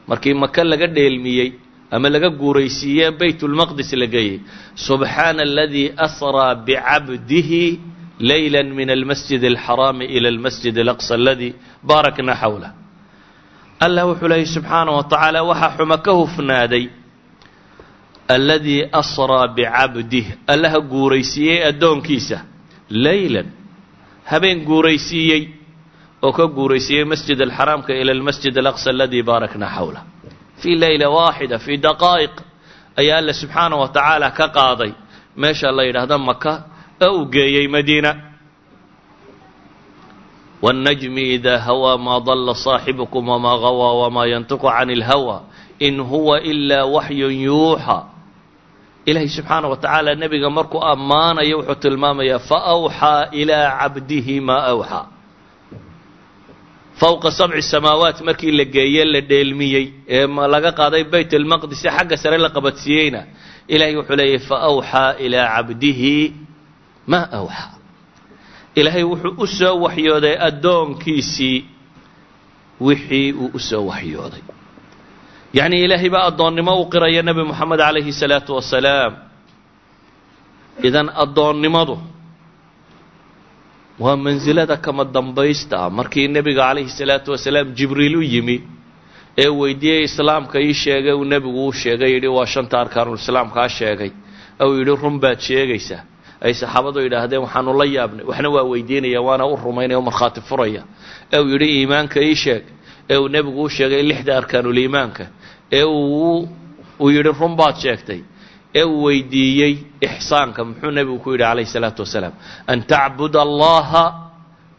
Markii 0.08 0.34
maka 0.42 0.64
laga 0.70 0.86
dheelmiyey 0.96 1.48
ama 1.94 2.08
laga 2.14 2.28
guuraysiiyee 2.40 3.10
baytulmaqdis 3.20 3.90
la 4.00 4.06
geeyey 4.14 4.36
subxaana 4.86 5.42
aladii 5.48 5.86
asraa 6.06 6.54
bicabdihi 6.66 7.64
layla 8.28 8.62
min 8.78 8.90
almasjid 8.90 9.42
alxaraami 9.52 10.04
ila 10.16 10.28
almasjid 10.34 10.76
alaqsa 10.84 11.14
aladii 11.20 11.52
baarakna 11.88 12.34
xawlah 12.42 12.70
allah 13.84 14.02
wuxuu 14.10 14.28
leeyay 14.32 14.46
subxaana 14.56 14.90
wa 14.98 15.02
tacaala 15.12 15.40
waxaa 15.50 15.72
xumo 15.76 15.96
ka 16.06 16.12
hufnaaday 16.20 16.84
aladii 18.36 18.82
asraa 19.00 19.46
bicabdih 19.56 20.26
allaha 20.52 20.78
guuraysiiyey 20.92 21.58
addoonkiisa 21.70 22.38
laylan 23.04 23.46
habeen 24.30 24.58
guuraysiiyey 24.70 25.42
oo 26.26 26.32
ka 26.38 26.44
guuraysiiyey 26.56 27.04
masjid 27.12 27.38
alxaraamka 27.46 27.92
ila 28.00 28.12
almasjid 28.16 28.54
alaqsa 28.62 28.88
aladii 28.94 29.22
baarakna 29.30 29.66
xawlah 29.76 30.02
fii 30.62 30.76
layla 30.82 31.06
waaxida 31.16 31.56
fii 31.64 31.76
daqaa'iq 31.88 32.34
ayaa 33.00 33.18
alla 33.22 33.32
subxaana 33.42 33.74
wa 33.82 33.88
tacaala 33.96 34.28
ka 34.38 34.46
qaaday 34.58 34.92
meesha 35.42 35.68
la 35.76 35.82
yidhaahda 35.88 36.16
maka 36.30 36.52
ee 37.01 37.07
uu 37.17 37.25
geeyey 37.33 37.67
madiina 37.75 38.11
wاnnajmi 40.61 41.23
idaa 41.35 41.59
hawaa 41.67 41.97
maa 42.05 42.19
dalla 42.27 42.53
صaaxibukum 42.65 43.23
wmaa 43.29 43.57
gawaa 43.65 43.93
wmaa 44.07 44.25
yantiqu 44.33 44.67
can 44.75 44.89
اlhawa 44.97 45.37
in 45.79 45.99
huwa 46.09 46.35
ilaa 46.51 46.85
waxyun 46.95 47.33
yuuxa 47.47 47.97
ilaahay 49.05 49.29
subxaana 49.29 49.67
wa 49.71 49.77
tacaala 49.77 50.15
nebiga 50.15 50.49
markuu 50.49 50.81
ammaanayo 50.93 51.57
wuxuu 51.59 51.75
tilmaamayaa 51.83 52.39
faawxaa 52.49 53.21
ilaa 53.41 53.77
cabdihi 53.79 54.35
maa 54.47 54.63
awxaa 54.71 55.05
fowqa 56.99 57.29
sabci 57.31 57.61
samaawaat 57.73 58.21
markii 58.27 58.51
la 58.59 58.65
geeye 58.75 59.05
la 59.05 59.21
dheelmiyey 59.21 59.85
ee 60.09 60.27
laga 60.53 60.71
qaaday 60.79 61.03
bayt 61.13 61.31
almaqdis 61.39 61.81
xagga 61.95 62.17
sare 62.23 62.37
la 62.45 62.49
qabadsiiyeyna 62.55 63.21
ilahay 63.73 63.95
wuxuu 63.99 64.15
leeyahy 64.19 64.39
faawxaa 64.49 65.09
ilaa 65.25 65.47
cabdihi 65.55 66.15
maa 67.12 67.26
awxaa 67.38 67.70
ilaahay 68.78 69.04
wuxuu 69.10 69.34
u 69.42 69.46
soo 69.58 69.74
waxyooday 69.84 70.34
addoonkiisii 70.48 71.58
wixii 72.86 73.32
uu 73.42 73.50
u 73.54 73.58
soo 73.68 73.84
waxyooday. 73.90 74.42
Yacnii 75.58 75.84
ilaahay 75.86 76.10
baa 76.14 76.24
addoonnimo 76.30 76.72
u 76.82 76.84
qiraya 76.92 77.22
nebi 77.28 77.42
moxamed 77.50 77.80
calayhi 77.84 78.12
salaatu 78.22 78.50
wasalaam. 78.58 79.12
Idan 80.88 81.08
addoonnimadu 81.22 81.96
waa 84.02 84.16
mansilada 84.16 84.76
kama 84.76 85.04
dambaysta 85.14 85.76
ah. 85.84 85.90
Markii 85.98 86.28
nebiga 86.28 86.62
calayhi 86.68 86.90
salaatu 87.00 87.28
wasalaam 87.34 87.68
jibriil 87.78 88.16
u 88.16 88.22
yimi 88.32 88.56
ee 89.42 89.48
weydiiyey 89.60 90.02
islaamka 90.08 90.56
ii 90.66 90.74
sheegay 90.82 91.12
uu 91.12 91.24
nebigu 91.32 91.66
u 91.68 91.72
sheegay 91.72 92.10
yidhi 92.14 92.28
waa 92.36 92.46
shanta 92.46 92.80
arkaanulislaamkaa 92.80 93.68
sheegay. 93.78 94.10
Ou 94.62 94.70
yidhi 94.78 94.94
run 95.02 95.16
baad 95.22 95.38
sheegaysaa 95.48 96.02
ay 96.44 96.52
saxaabadu 96.60 96.98
yidhaahdeen 97.06 97.42
waxaanu 97.46 97.72
la 97.80 97.84
yaabnay 97.96 98.24
waxna 98.30 98.48
waa 98.54 98.64
weydiinaya 98.72 99.20
waana 99.28 99.44
u 99.46 99.56
rumaynaya 99.64 99.98
o 99.98 100.02
markhaati 100.08 100.40
furaya. 100.48 100.82
Ee 101.32 101.38
uu 101.40 101.48
yidhi 101.52 101.66
iimaanka 101.80 102.18
ii 102.28 102.34
sheeg. 102.42 102.62
Ee 103.10 103.16
uu 103.22 103.28
nebigu 103.34 103.62
u 103.62 103.68
sheegay 103.76 104.02
lixda 104.10 104.32
arkaanuliimaanka 104.40 105.24
ee 105.78 105.84
uu 105.84 106.48
uu 107.02 107.10
yidhi 107.14 107.32
run 107.40 107.54
baad 107.60 107.76
sheegtay. 107.82 108.20
Ee 108.74 108.84
uu 108.84 109.02
weydiiyey 109.06 109.74
ixsaanka 110.06 110.60
muxuu 110.68 110.90
nebigu 110.98 111.18
ku 111.24 111.30
yidhi 111.32 111.44
calayhi 111.44 111.70
salaatu 111.74 112.02
wasalaam 112.04 112.32
an 112.72 112.78
tacbud 112.92 113.34
allaha 113.46 114.04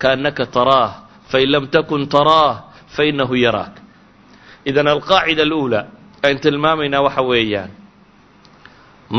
kaannaka 0.02 0.46
taraah 0.56 0.92
fain 1.32 1.50
lam 1.54 1.66
takun 1.76 2.04
taraah 2.16 2.54
fainahu 2.96 3.36
yaraak. 3.46 3.76
Idan 4.70 4.88
alqaacida 4.94 5.44
aluulaa 5.48 5.86
aan 6.26 6.38
tilmaamaynaa 6.44 7.02
waxa 7.08 7.22
weeyaan 7.32 7.70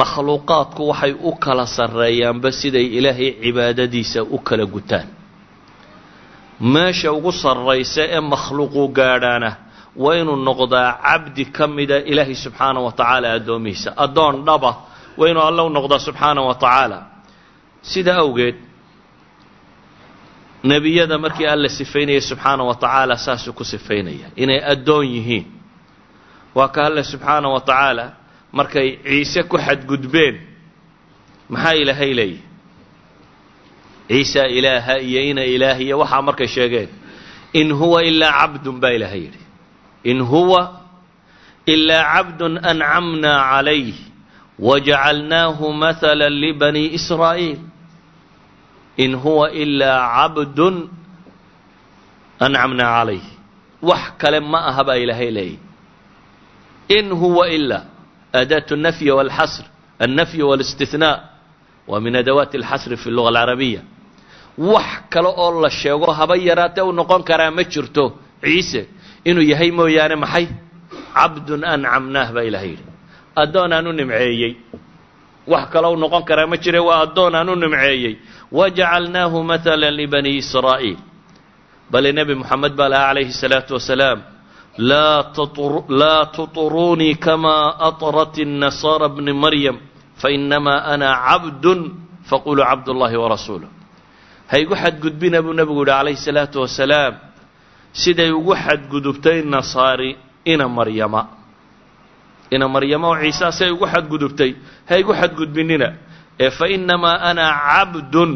makhluuqaadku 0.01 0.83
waxay 0.91 1.13
u 1.13 1.31
kala 1.45 1.67
sarreeyaanba 1.77 2.49
siday 2.61 2.87
ilaahay 2.99 3.31
cibaadadiisa 3.43 4.21
u 4.23 4.39
kala 4.49 4.65
gutaan. 4.75 5.07
Meesha 6.75 7.13
ugu 7.13 7.33
sarraysa 7.43 8.03
ee 8.17 8.21
makhluuqu 8.33 8.83
gaadhaana 8.99 9.51
waa 10.03 10.17
inuu 10.21 10.37
noqdaa 10.49 10.89
cabdi 11.07 11.45
ka 11.57 11.65
mida 11.77 11.97
ilaahay 12.11 12.35
subxaana 12.45 12.81
wa 12.87 12.93
tacaala 12.99 13.27
addoomihiisa. 13.37 13.91
Addoon 14.05 14.35
dhaba 14.47 14.71
waa 15.19 15.29
inuu 15.31 15.43
alle 15.49 15.63
u 15.63 15.69
noqdaa 15.77 15.99
subxaana 16.07 16.41
wa 16.49 16.55
tacaala. 16.55 16.99
Sida 17.91 18.15
awgeed 18.23 18.57
nebiyada 20.71 21.19
markii 21.19 21.47
alla 21.55 21.69
sifaynaya 21.69 22.21
subxaana 22.31 22.63
wa 22.65 22.75
tacaala 22.75 23.17
saasuu 23.17 23.53
ku 23.53 23.65
sifaynaya. 23.65 24.27
Inay 24.37 24.61
addoon 24.73 25.07
yihiin. 25.15 25.47
Waa 26.55 26.69
ka 26.75 26.81
alle 26.89 27.03
subxaana 27.05 27.49
wa 27.55 27.61
tacaala 27.61 28.05
markay 28.57 28.89
ciise 29.07 29.43
ku 29.51 29.57
xadgudbeen. 29.67 30.37
Maxaa 31.53 31.75
ilaahay 31.83 32.13
leeyihi 32.19 32.43
ciisa 34.09 34.43
ilaaha 34.59 34.95
iyo 35.09 35.21
ina 35.31 35.45
ilaah 35.55 35.79
iyo 35.87 35.97
waxaa 36.03 36.23
markay 36.29 36.47
sheegeen. 36.55 36.89
In 37.61 37.69
huwa 37.79 37.99
ilaa 38.11 38.33
cabdun 38.41 38.77
baa 38.83 38.91
ilaahay 38.97 39.21
yidhi. 39.27 39.41
In 40.11 40.21
huwa 40.31 40.61
ilaa 41.75 42.05
cabdun 42.15 42.55
ancamna 42.71 43.33
calayh 43.51 43.95
wajacalnaahu 44.67 45.67
mahala 45.83 46.29
libani 46.43 46.83
israa'iil. 46.99 47.59
In 49.05 49.13
huwa 49.23 49.47
ilaa 49.63 50.01
cabdun 50.17 50.77
ancamna 52.45 52.85
calayh 52.97 53.25
wax 53.89 54.05
kale 54.21 54.41
ma 54.41 54.59
aha 54.71 54.83
baa 54.89 54.97
ilaahay 55.05 55.31
leeyihi 55.31 55.59
in 56.97 57.07
huwa 57.21 57.45
ilaa 57.57 57.85
أداة 58.36 58.66
النفي 58.72 59.12
والحصر 59.12 59.64
النفي 60.02 60.44
والاستثناء 60.44 61.18
waa 61.88 62.00
min 62.04 62.16
adawaati 62.20 62.58
اlxasri 62.60 62.98
fi 63.02 63.08
اluga 63.10 63.30
alcarabiya 63.32 63.82
wax 64.58 64.90
kale 65.10 65.28
oo 65.44 65.62
la 65.64 65.70
sheego 65.70 66.12
haba 66.20 66.36
yaraatee 66.48 66.84
u 66.84 66.92
noqon 67.00 67.24
karaa 67.30 67.52
ma 67.58 67.64
jirto 67.64 68.04
ciise 68.44 68.82
inuu 69.30 69.42
yahay 69.52 69.72
mooyaane 69.72 70.16
maxay 70.24 70.46
cabdun 71.16 71.64
ancamnaah 71.74 72.28
baa 72.36 72.44
ilahay 72.50 72.70
yidhi 72.76 72.86
addoon 73.42 73.72
aan 73.78 73.88
u 73.88 73.94
nimceeyey 74.00 74.54
wax 75.52 75.66
kale 75.74 75.88
u 75.88 75.96
noqon 76.04 76.24
karaa 76.30 76.48
ma 76.52 76.58
jire 76.64 76.80
waa 76.88 77.00
addoon 77.08 77.34
aan 77.40 77.50
u 77.50 77.56
nimceeyey 77.64 78.14
wajacalnaahu 78.58 79.38
maala 79.50 79.88
libani 80.00 80.32
israa'iil 80.44 81.00
bale 81.92 82.10
nebi 82.18 82.34
moxamed 82.42 82.74
baa 82.80 82.90
lahaa 82.94 83.08
calayhi 83.10 83.32
الsalaatu 83.36 83.72
wasalaam 83.80 84.20
laa 84.78 86.26
tuطruunii 86.36 87.16
kama 87.16 87.80
aطrat 87.90 88.38
الnasaara 88.38 89.10
bni 89.10 89.34
maryam 89.34 89.78
fainamaa 90.22 90.84
ana 90.94 91.10
cabdun 91.28 91.80
faquluu 92.30 92.66
cabd 92.70 92.88
اllahi 92.94 93.18
warasuuluh 93.24 93.70
ha 94.52 94.56
igu 94.64 94.76
xadgudbina 94.84 95.42
buu 95.42 95.54
nebigu 95.54 95.82
yihi 95.82 95.92
calayhi 95.92 96.18
الsalaatu 96.20 96.58
wasalaam 96.62 97.14
siday 98.02 98.32
ugu 98.32 98.54
xadgudubtay 98.66 99.42
nasaari 99.56 100.18
ina 100.46 100.66
maryama 100.78 101.22
ina 102.56 102.68
maryama 102.76 103.08
oo 103.12 103.18
ciisa 103.22 103.52
siay 103.52 103.72
ugu 103.76 103.86
xadgudubtay 103.94 104.52
ha 104.90 104.94
igu 105.02 105.14
xadgudbinina 105.22 105.88
ee 106.40 106.50
fainamaa 106.60 107.18
ana 107.30 107.46
cabdun 107.68 108.32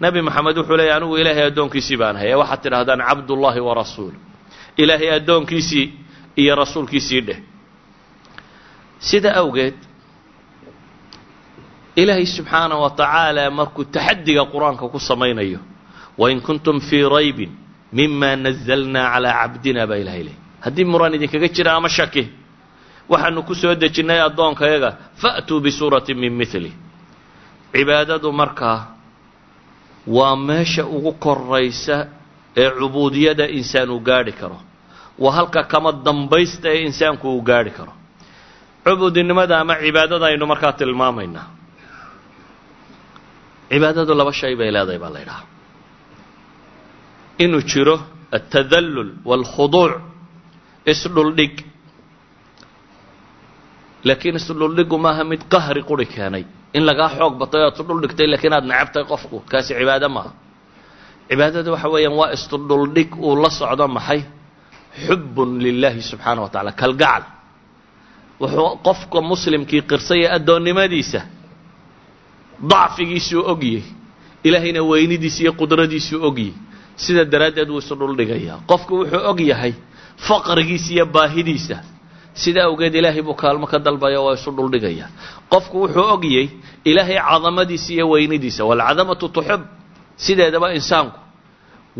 nebi 0.00 0.20
moxamed 0.26 0.56
wuxuu 0.60 0.76
leeyay 0.80 0.96
anigu 0.96 1.14
ilaahay 1.20 1.44
addoonkiisii 1.50 1.96
baan 2.00 2.16
ahay 2.16 2.30
ee 2.32 2.38
waxaad 2.42 2.60
tidhahdaan 2.64 3.00
cabdullahi 3.08 3.60
warasuuluh 3.68 4.18
ilaahay 4.81 5.09
addoonkiisii 5.17 5.85
iyo 6.41 6.53
rasuulkiisii 6.61 7.21
dheh. 7.27 7.39
Sida 8.99 9.31
awgeed 9.41 9.75
ilaahay 11.95 12.25
subxaana 12.35 12.75
wa 12.83 12.89
tacaala 12.99 13.43
markuu 13.59 13.83
taxadiga 13.95 14.43
qur'aanka 14.53 14.85
ku 14.93 14.99
samaynayo 15.09 15.59
wain 16.17 16.41
kuntum 16.47 16.79
fii 16.87 17.03
raybin 17.15 17.51
mima 17.97 18.35
nazalnaa 18.35 19.07
calaa 19.13 19.33
cabdina 19.41 19.81
baa 19.89 19.99
ilahay 20.03 20.23
leey 20.27 20.37
haddii 20.65 20.85
muraan 20.91 21.13
idinkaga 21.17 21.47
jira 21.55 21.71
ama 21.77 21.89
shaki 21.97 22.23
waxaanu 23.11 23.39
ku 23.47 23.53
soo 23.61 23.73
dejinnay 23.81 24.19
addoonkayaga 24.27 24.89
fa'tuu 25.21 25.59
bisuuratin 25.65 26.17
min 26.23 26.33
mili 26.39 26.71
cibaadadu 27.73 28.29
markaa 28.41 28.79
waa 30.17 30.35
meesha 30.47 30.83
ugu 30.95 31.11
koraysa 31.25 31.97
ee 32.61 32.69
cubuudiyada 32.79 33.45
insaan 33.59 33.89
uu 33.95 33.99
gaadhi 34.09 34.31
karo. 34.41 34.57
Waa 35.23 35.33
halka 35.37 35.61
kama 35.71 35.91
dambaysta 36.05 36.67
ee 36.75 36.81
insaanku 36.87 37.25
uu 37.35 37.41
gaadhi 37.49 37.71
karo. 37.77 37.93
Cubuudinimada 38.85 39.55
ama 39.61 39.73
cibaadada 39.83 40.25
aynu 40.29 40.45
markaa 40.51 40.73
tilmaamaynaa 40.79 41.47
cibaadadu 43.71 44.11
laba 44.19 44.31
shay 44.39 44.53
bay 44.59 44.69
leedahay 44.75 44.99
baa 45.03 45.11
la 45.15 45.19
ydhahaa 45.25 45.47
inuu 47.43 47.61
jiro 47.71 47.95
altadallul 48.37 49.09
waalkhuduuc 49.29 49.93
isdhuldhig. 50.91 51.55
Laakiin 54.07 54.35
isdhuldhigu 54.41 54.97
maaha 55.05 55.23
mid 55.31 55.41
qahri 55.53 55.81
quri 55.89 56.05
keenay. 56.13 56.43
In 56.77 56.83
lagaa 56.89 57.09
xoog 57.17 57.33
batay 57.41 57.61
o 57.67 57.69
isdhuldhigtay 57.73 58.27
lakiin 58.33 58.53
aad 58.57 58.65
necabtay 58.71 59.03
qofku 59.11 59.37
kaasi 59.51 59.71
cibaado 59.79 60.07
maaha 60.17 60.31
cibaadada 61.29 61.69
waxa 61.75 61.89
weeyaan 61.93 62.15
waa 62.19 62.31
isdhuldhig 62.37 63.09
uu 63.27 63.35
la 63.43 63.49
socdo 63.59 63.87
maxay? 63.97 64.21
Xubbun 65.05 65.49
lilaahi 65.65 66.01
subxaana 66.09 66.41
wa 66.45 66.49
tacala 66.53 66.71
kalgacal. 66.81 67.23
Wuxuu 68.41 68.69
qofka 68.87 69.19
muslimkii 69.31 69.81
qirsaya 69.89 70.27
addoonnimadiisa 70.37 71.21
dacfigiisuu 72.71 73.41
ogyahy 73.51 73.83
ilaahayna 74.47 74.81
weynidiisa 74.91 75.39
iyo 75.43 75.53
qudradiisuu 75.59 76.19
ogyahy 76.27 76.53
sida 77.03 77.23
daraaddeed 77.33 77.69
wuu 77.69 77.79
isu 77.83 77.95
dhuldhigayaa 77.99 78.57
qofku 78.69 78.93
wuxuu 78.99 79.23
og 79.31 79.39
yahay 79.51 79.73
faqrigiisa 80.27 80.89
iyo 80.95 81.05
baahidiisa. 81.15 81.77
Sida 82.41 82.61
awgeed 82.67 82.95
ilaahay 82.99 83.21
buu 83.27 83.33
kaalmo 83.41 83.65
ka 83.71 83.77
dalbaya 83.79 84.19
waa 84.25 84.35
isu 84.39 84.51
dhuldhigayaa 84.57 85.09
qofku 85.53 85.75
wuxuu 85.83 86.07
ogyay 86.15 86.47
ilaahay 86.89 87.17
cadamadiisa 87.29 87.89
iyo 87.95 88.05
weynidiisa. 88.13 88.61
Waalcadamatu 88.69 89.25
tuxib 89.35 89.61
sideedaba 90.23 90.67
insaanku 90.77 91.19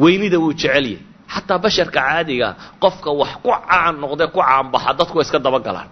weynida 0.04 0.38
wuu 0.44 0.54
jecelyahy 0.54 0.98
xataa 1.34 1.58
basharka 1.64 2.00
caadigaa 2.02 2.52
qofka 2.84 3.10
wax 3.22 3.32
ku 3.44 3.50
caan 3.70 3.96
noqdee 4.04 4.28
ku 4.36 4.40
caanbaxa 4.48 4.92
dadku 5.00 5.16
way 5.18 5.26
iska 5.28 5.40
dabagalaan 5.48 5.90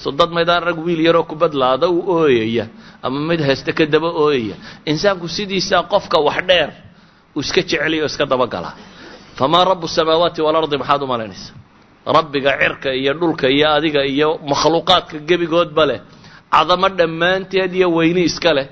so 0.00 0.08
dad 0.18 0.30
maydaan 0.36 0.62
rag 0.68 0.78
wiil 0.86 1.00
yaroo 1.06 1.24
kubadlaada 1.30 1.86
u 1.88 1.98
ooyaya. 2.18 2.64
Ama 3.02 3.18
mid 3.28 3.40
hayste 3.46 3.70
ka 3.78 3.84
daba 3.94 4.08
ooyaya. 4.24 4.56
Insaanku 4.90 5.26
sidiisaa 5.36 5.82
qofka 5.92 6.18
wax 6.26 6.38
dheer 6.48 6.70
uu 7.36 7.40
iska 7.44 7.60
jecelaya 7.62 8.02
oo 8.02 8.06
iska 8.12 8.24
dabagalaa 8.32 8.74
famaa 9.38 9.64
rabu 9.70 9.86
samaawaati 9.96 10.40
waalardi 10.46 10.76
maxaad 10.82 11.02
u 11.02 11.06
malaynaysa 11.12 11.52
rabbiga 12.16 12.50
cirka 12.60 12.90
iyo 13.00 13.12
dhulka 13.20 13.46
iyo 13.56 13.66
adiga 13.76 14.02
iyo 14.14 14.28
makhluuqaadka 14.50 15.16
gebigoodba 15.28 15.84
leh 15.90 16.00
cadamo 16.54 16.88
dhammaanteed 16.98 17.72
iyo 17.78 17.88
weyni 17.96 18.22
iska 18.30 18.50
leh 18.58 18.66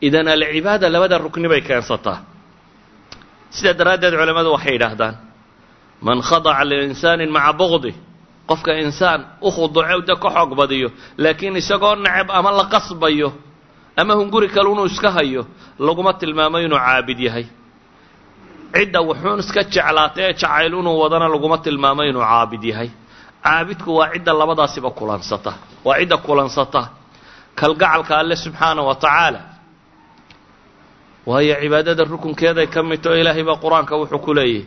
idan 0.00 0.28
alcibaada 0.28 0.88
labada 0.88 1.18
rukni 1.18 1.48
bay 1.48 1.60
keensataa 1.68 2.18
sidaa 3.56 3.74
daraaddeed 3.78 4.14
culammadu 4.20 4.50
waxay 4.56 4.72
yidhaahdaan 4.76 5.14
man 6.06 6.18
khadaca 6.28 6.64
liinsaanin 6.70 7.30
maca 7.36 7.52
bugdi 7.60 7.92
qofka 8.50 8.72
insaan 8.84 9.20
u 9.40 9.48
khuduuce 9.56 10.06
de 10.08 10.14
ka 10.22 10.28
xoog 10.34 10.50
badiyo 10.60 10.88
laakiin 11.22 11.56
isagoo 11.56 11.94
neceb 12.04 12.28
ama 12.38 12.50
la 12.58 12.64
qasbayo 12.74 13.28
ama 14.00 14.12
hunguri 14.18 14.48
kale 14.54 14.68
inuu 14.72 14.86
iska 14.92 15.10
hayo 15.16 15.42
laguma 15.78 16.12
tilmaamo 16.20 16.58
inuu 16.66 16.78
caabid 16.78 17.18
yahay. 17.26 17.46
Cidda 18.76 19.00
wuxuun 19.08 19.40
iska 19.44 19.62
jeclaatay 19.74 20.24
ee 20.24 20.32
jacayl 20.40 20.72
inuu 20.80 20.96
wadana 21.02 21.28
laguma 21.34 21.58
tilmaamo 21.64 22.02
inuu 22.10 22.20
caabid 22.30 22.62
yahay. 22.70 22.90
Caabidku 23.44 23.90
waa 23.98 24.08
cidda 24.12 24.32
labadaasiba 24.40 24.90
kulansata 24.98 25.52
waa 25.84 25.96
cidda 26.00 26.16
kulansata. 26.26 26.82
Kalgacalka 27.60 28.12
alle 28.20 28.36
subxaana 28.36 28.82
wa 28.88 28.94
tacaala 28.94 29.40
waayo 31.26 31.54
cibaadada 31.62 32.04
rukunkeeday 32.04 32.66
ka 32.66 32.82
midta 32.82 33.10
oo 33.10 33.16
ilaahay 33.20 33.42
baa 33.48 33.56
qur'aanka 33.64 33.94
wuxuu 34.00 34.18
ku 34.26 34.34
leeyahy 34.34 34.64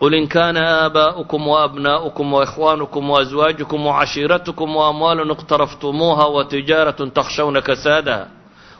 qul 0.00 0.14
in 0.14 0.28
kaana 0.28 0.60
aabaa'ukum 0.86 1.42
waabnaa'ukum 1.48 2.32
waikhwaanukum 2.32 3.04
waaswaajukum 3.10 3.80
wacashiiratukum 3.86 4.76
waamwaalun 4.76 5.30
iqtaraftumuuha 5.34 6.24
watijaaratun 6.36 7.10
takhshawna 7.10 7.60
kasaadaha 7.68 8.26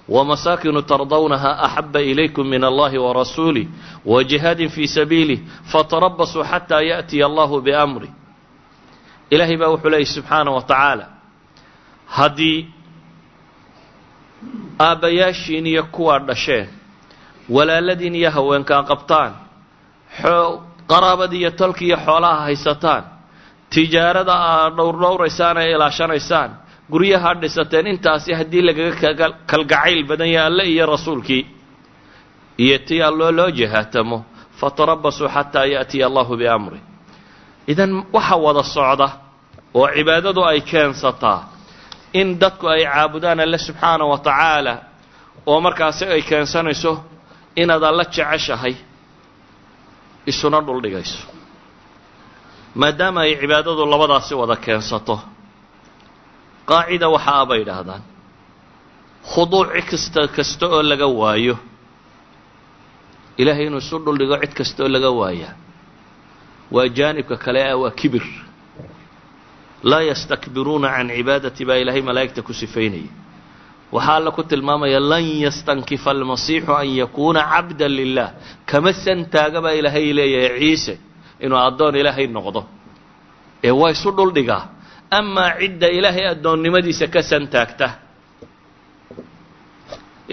wamasaakinu 0.09 0.83
tardawnaha 0.83 1.51
axaba 1.67 2.01
ilaykum 2.01 2.47
min 2.49 2.65
allahi 2.65 2.99
warasuulih 2.99 3.67
wajihaadin 4.07 4.69
fii 4.75 4.87
sabiilih 4.89 5.39
fatarabasuu 5.73 6.45
xataa 6.51 6.81
yaatiya 6.91 7.27
allahu 7.27 7.61
biamri 7.61 8.09
ilaahay 9.31 9.57
baa 9.61 9.69
wuxuu 9.75 9.91
leeyahy 9.91 10.07
subxaana 10.15 10.51
wa 10.57 10.63
tacaala 10.63 11.07
haddii 12.17 12.59
aabbayaashiin 14.81 15.67
iyo 15.67 15.85
kuwaa 15.85 16.19
dhasheen 16.19 16.67
walaaladiin 17.57 18.15
iyo 18.21 18.31
haweenkaa 18.37 18.83
qabtaan 18.91 19.33
qaraabadii 20.91 21.39
iyo 21.43 21.51
tolki 21.51 21.85
iyo 21.89 21.97
xoolaha 22.07 22.41
haysataan 22.47 23.03
tijaarada 23.73 24.35
aad 24.53 24.73
dhowrdhowraysaan 24.79 25.57
ee 25.63 25.71
ilaashanaysaan 25.77 26.51
guryaha 26.93 27.31
dhisateen 27.43 27.87
intaasi 27.93 28.31
haddii 28.39 28.63
lagaga 28.69 29.27
kalgacayl 29.51 30.01
badan 30.11 30.29
yahay 30.37 30.47
alle 30.51 30.65
iyo 30.75 30.87
rasuulkii. 30.95 31.43
Iyo 32.65 32.79
tii 32.87 33.03
alloo 33.09 33.33
loo 33.39 33.51
jihaatamo 33.59 34.19
fatarabasuu 34.61 35.29
xataa 35.35 35.65
yaأtiya 35.75 36.07
allahu 36.11 36.37
biamri. 36.41 36.81
Idan 37.73 37.93
waxa 38.17 38.37
wada 38.45 38.63
socda 38.75 39.09
oo 39.75 39.89
cibaadadu 39.97 40.41
ay 40.51 40.61
keensataa 40.71 41.41
in 42.21 42.29
dadku 42.41 42.67
ay 42.75 42.83
caabudaan 42.93 43.41
alle 43.41 43.59
subxaana 43.67 44.05
wa 44.13 44.19
tacaala 44.19 44.75
oo 45.51 45.61
markaasi 45.67 46.05
ay 46.15 46.23
keensanayso 46.31 46.93
inaad 47.63 47.83
alla 47.91 48.05
jeceshahay 48.15 48.75
isuna 50.31 50.59
dhuldhigayso 50.67 51.21
maadaama 52.81 53.21
ay 53.27 53.33
cibaadadu 53.41 53.83
labadaasi 53.93 54.33
wada 54.41 54.57
keensato 54.65 55.17
qaacida 56.71 57.07
waxa 57.15 57.33
a 57.43 57.47
bay 57.51 57.61
idhaahdaan 57.65 58.03
khuduuci 59.33 59.81
kasta 59.91 60.21
kasta 60.37 60.65
oo 60.75 60.83
laga 60.91 61.07
waayo 61.21 61.57
ilaahay 63.41 63.67
inuu 63.69 63.83
isu 63.85 63.97
dhuldhigo 64.05 64.37
cid 64.43 64.53
kasta 64.59 64.81
oo 64.85 64.89
laga 64.95 65.11
waayaa 65.21 65.55
waa 66.75 66.89
jaanibka 66.99 67.37
kale 67.45 67.61
ah 67.71 67.77
waa 67.83 67.91
kibir. 68.01 68.25
Laa 69.91 70.03
yastakbiruuna 70.11 70.89
can 70.97 71.09
cibaadati 71.17 71.63
baa 71.69 71.79
ilaahay 71.83 72.03
malaa'igta 72.09 72.41
ku 72.49 72.53
sifaynaya 72.61 73.09
waxaa 73.95 74.17
alla 74.21 74.31
ku 74.37 74.43
tilmaamaya 74.51 75.01
lan 75.11 75.25
yastankifa 75.45 76.11
almasiixu 76.17 76.73
an 76.81 76.89
yakuuna 77.03 77.41
cabdan 77.53 77.93
lilah 77.99 78.29
kama 78.71 78.93
santaaga 79.05 79.59
baa 79.65 79.75
ilaahay 79.81 80.13
leeyahay 80.19 80.59
ciise 80.61 80.95
inuu 81.45 81.59
addoon 81.69 81.95
ilaahay 82.01 82.27
noqdo. 82.37 82.61
Ee 83.67 83.71
waa 83.81 83.91
isu 83.97 84.11
dhuldhigaa 84.19 84.63
amaa 85.19 85.51
cidda 85.61 85.89
ilaahay 85.99 86.27
addoonnimadiisa 86.35 87.07
ka 87.15 87.21
santaagta. 87.31 87.89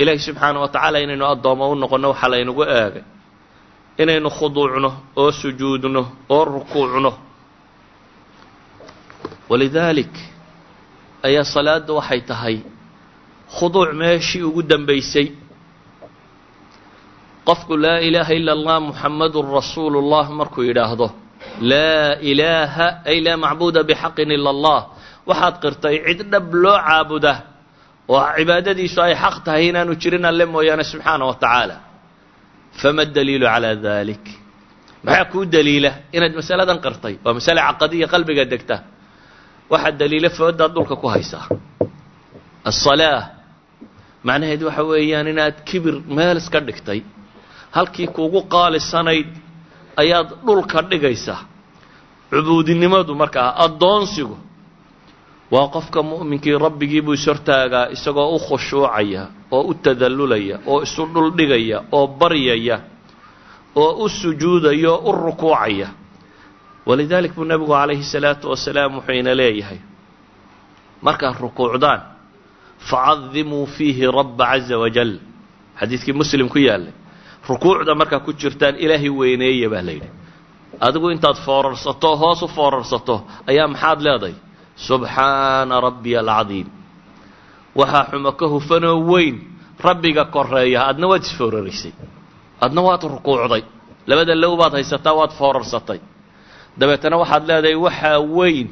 Ilaahay 0.01 0.19
subxaana 0.27 0.57
wa 0.63 0.67
tacaala 0.73 0.97
inaynu 1.05 1.25
addoommo 1.33 1.65
u 1.71 1.75
noqonno 1.83 2.07
waxaa 2.13 2.29
laynagu 2.33 2.63
eegay 2.77 3.03
inaynu 4.01 4.29
khuduucno 4.37 4.89
oo 5.21 5.31
sujuudno 5.39 6.01
oo 6.35 6.43
rukuucno. 6.53 7.11
Walidaalik 9.49 10.13
ayaa 11.27 11.43
salaadda 11.53 11.91
waxay 11.99 12.21
tahay 12.29 12.55
khuduuc 13.57 13.89
meeshii 14.01 14.43
ugu 14.49 14.61
dambaysay. 14.71 15.27
Qofku 17.47 17.77
laa 17.77 17.99
ilaaha 18.07 18.33
ila 18.39 18.51
allah 18.57 18.77
muxammadun 18.89 19.45
rasuulu 19.57 19.99
llah 20.11 20.25
markuu 20.39 20.63
yidhaahdo 20.69 21.07
laa 21.61 22.17
ilaaha 22.31 22.87
ay 23.09 23.17
laa 23.25 23.37
macbuuda 23.37 23.81
bixaqin 23.89 24.29
ila 24.37 24.49
allah 24.55 24.79
waxaad 25.29 25.55
qirtay 25.63 25.95
cid 26.07 26.21
dhab 26.33 26.45
loo 26.63 26.77
caabuda 26.87 27.33
oo 28.09 28.21
cibaadadiisu 28.37 28.99
ay 29.07 29.13
xaq 29.23 29.35
tahay 29.45 29.63
inaanu 29.69 29.93
jirin 30.01 30.25
alle 30.31 30.45
mooyaane 30.53 30.83
subxaana 30.91 31.23
wa 31.29 31.35
tacaala. 31.43 31.75
Fama 32.81 33.05
daliilu 33.15 33.45
calaa 33.53 33.75
dalik 33.87 34.25
maxaa 35.05 35.25
kuu 35.31 35.45
daliila? 35.55 35.91
Inaad 36.15 36.33
masaladan 36.41 36.77
qirtay 36.85 37.13
waa 37.23 37.33
masale 37.37 37.61
caqadiya 37.67 38.07
qalbiga 38.13 38.43
degta. 38.53 38.75
Waxaa 39.71 39.91
daliila 40.01 40.29
foodaad 40.37 40.71
dhulka 40.75 40.95
ku 41.01 41.07
haysaa. 41.13 41.45
Asalaa 42.69 43.19
macnaheed 44.27 44.61
waxa 44.67 44.83
weeyaan 44.91 45.27
inaad 45.33 45.55
kibir 45.69 45.95
meel 46.17 46.37
iska 46.41 46.59
dhigtay 46.67 46.99
halkii 47.75 48.07
kuugu 48.15 48.41
qaalisanayd 48.53 49.27
ayaad 50.01 50.29
dhulka 50.45 50.79
dhigaysaa. 50.91 51.41
Cubuudinimadu 52.31 53.15
markaa 53.15 53.49
addoonsigu 53.65 54.37
waa 55.53 55.67
qofka 55.75 55.99
mu'minkii 56.03 56.57
rabbigii 56.65 57.01
buu 57.05 57.13
ishortaagaa 57.19 57.85
isagoo 57.95 58.29
u 58.35 58.39
khushuucaya 58.47 59.23
oo 59.55 59.61
u 59.71 59.73
tadallulaya 59.83 60.57
oo 60.71 60.79
isu 60.85 61.03
dhuldhigaya 61.13 61.77
oo 61.97 62.07
baryaya 62.19 62.77
oo 63.75 63.91
u 64.03 64.09
sujuudaya 64.09 64.89
oo 64.91 65.09
u 65.09 65.11
rukuucaya. 65.25 65.87
Walidaalik 66.85 67.33
buu 67.35 67.45
nebigu 67.51 67.71
calayhi 67.73 68.03
salaatu 68.13 68.49
wasalaam 68.49 68.91
wuxuu 68.97 69.15
ina 69.21 69.33
leeyahay 69.39 69.79
markaad 71.01 71.35
rukuucdaan 71.45 72.01
facadimuu 72.89 73.65
fiihi 73.75 74.05
rabba 74.17 74.45
caza 74.51 74.75
wajal 74.83 75.11
xadiidkii 75.79 76.13
muslim 76.21 76.47
ku 76.53 76.59
yaallay 76.67 76.93
rukuucda 77.49 77.91
markaa 78.01 78.19
ku 78.25 78.31
jirtaan 78.41 78.75
ilaahay 78.83 79.09
weyneeya 79.19 79.67
baa 79.73 79.81
la 79.87 79.91
yidhi 79.97 80.09
adigu 80.87 81.07
intaad 81.15 81.37
foorarsato 81.45 82.09
hoos 82.21 82.41
u 82.41 82.47
foorarsato 82.57 83.15
ayaa 83.49 83.67
maxaad 83.73 83.99
leedahay 84.05 84.35
subxaana 84.87 85.75
rabbiya 85.87 86.19
alcadiim 86.23 86.67
waxaa 87.79 88.03
xumo 88.11 88.31
ka 88.39 88.45
hufanoo 88.53 88.97
weyn 89.11 89.35
rabbiga 89.87 90.23
koreeya 90.35 90.79
adna 90.91 91.05
waad 91.11 91.23
isfooraraysay 91.27 91.93
adna 92.65 92.81
waad 92.87 93.01
rukuucday 93.15 93.63
labada 94.09 94.33
low 94.43 94.53
baad 94.61 94.73
haysataa 94.77 95.13
waad 95.19 95.31
foorarsatay 95.39 95.99
dabeetana 96.79 97.15
waxaad 97.21 97.43
leedahay 97.49 97.75
waxaa 97.85 98.19
weyn 98.37 98.67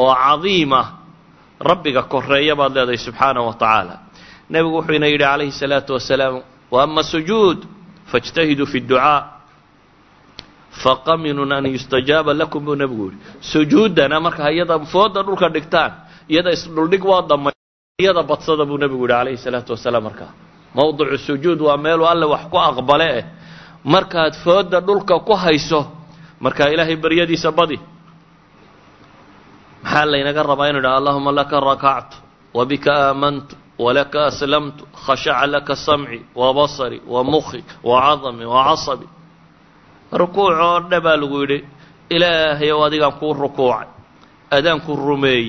oo 0.00 0.12
cadiim 0.24 0.72
ah 0.80 0.86
rabbiga 1.60 2.02
koreeya 2.02 2.54
baad 2.56 2.72
leedahay 2.74 2.98
subxaana 2.98 3.40
wa 3.42 3.54
tacaala. 3.54 3.98
Nebigu 4.50 4.76
wuxuu 4.78 4.94
ina 4.94 5.06
yidhi 5.06 5.24
calayhi 5.24 5.52
salaatu 5.52 5.92
wasalaam 5.92 6.42
wa 6.70 6.82
ama 6.82 7.02
sujuud 7.02 7.58
faاjtahiduu 8.10 8.66
fi 8.66 8.78
اdducaa 8.78 9.36
faqaminun 10.82 11.52
an 11.52 11.64
yustajaaba 11.66 12.34
lakum 12.34 12.64
buu 12.64 12.74
nebigu 12.74 13.10
yihi 13.10 13.18
sujuuddana 13.40 14.20
marka 14.20 14.50
iyada 14.52 14.78
fooda 14.92 15.22
dhulka 15.22 15.48
dhigtaan 15.48 15.92
iyada 16.28 16.50
isdhuldhig 16.52 17.04
waa 17.04 17.22
damay 17.22 17.52
iyada 17.98 18.22
badsada 18.22 18.64
buu 18.64 18.78
nebigu 18.78 19.04
yihi 19.06 19.12
calayhi 19.16 19.38
salaatu 19.38 19.72
wasalaam 19.72 20.04
markaa 20.08 20.32
mowdicu 20.74 21.18
sujuud 21.18 21.60
waa 21.60 21.76
meeluu 21.76 22.06
alle 22.06 22.26
wax 22.26 22.44
ku 22.50 22.58
aqbale 22.58 23.08
eh. 23.18 23.24
Markaad 23.84 24.34
fooda 24.44 24.80
dhulka 24.80 25.18
ku 25.18 25.32
hayso 25.32 25.80
markaa 26.40 26.68
ilaahay 26.74 26.96
baryadiisa 26.96 27.52
badi 27.52 27.78
maxaa 29.86 30.06
laynaga 30.12 30.42
rabaa 30.50 30.68
inu 30.70 30.78
idhaha 30.82 30.96
allahuma 31.00 31.32
laka 31.38 31.56
rakactu 31.70 32.16
wabika 32.58 32.92
aamantu 33.08 33.54
walaka 33.84 34.18
aslamtu 34.30 34.82
khashaca 35.06 35.46
laka 35.54 35.74
samci 35.86 36.18
wabasari 36.40 36.98
wamukhi 37.14 37.60
wacadami 37.90 38.44
wacasabi 38.54 39.06
rukuuc 40.20 40.58
oo 40.68 40.80
dhe 40.90 40.98
baa 41.04 41.16
lagu 41.22 41.36
yidhi 41.42 41.58
ilaahay 42.14 42.70
ow 42.76 42.82
adigaan 42.88 43.12
kuu 43.20 43.32
rukuucay 43.42 43.88
adaan 44.56 44.80
ku 44.86 44.92
rumeeyey 44.96 45.48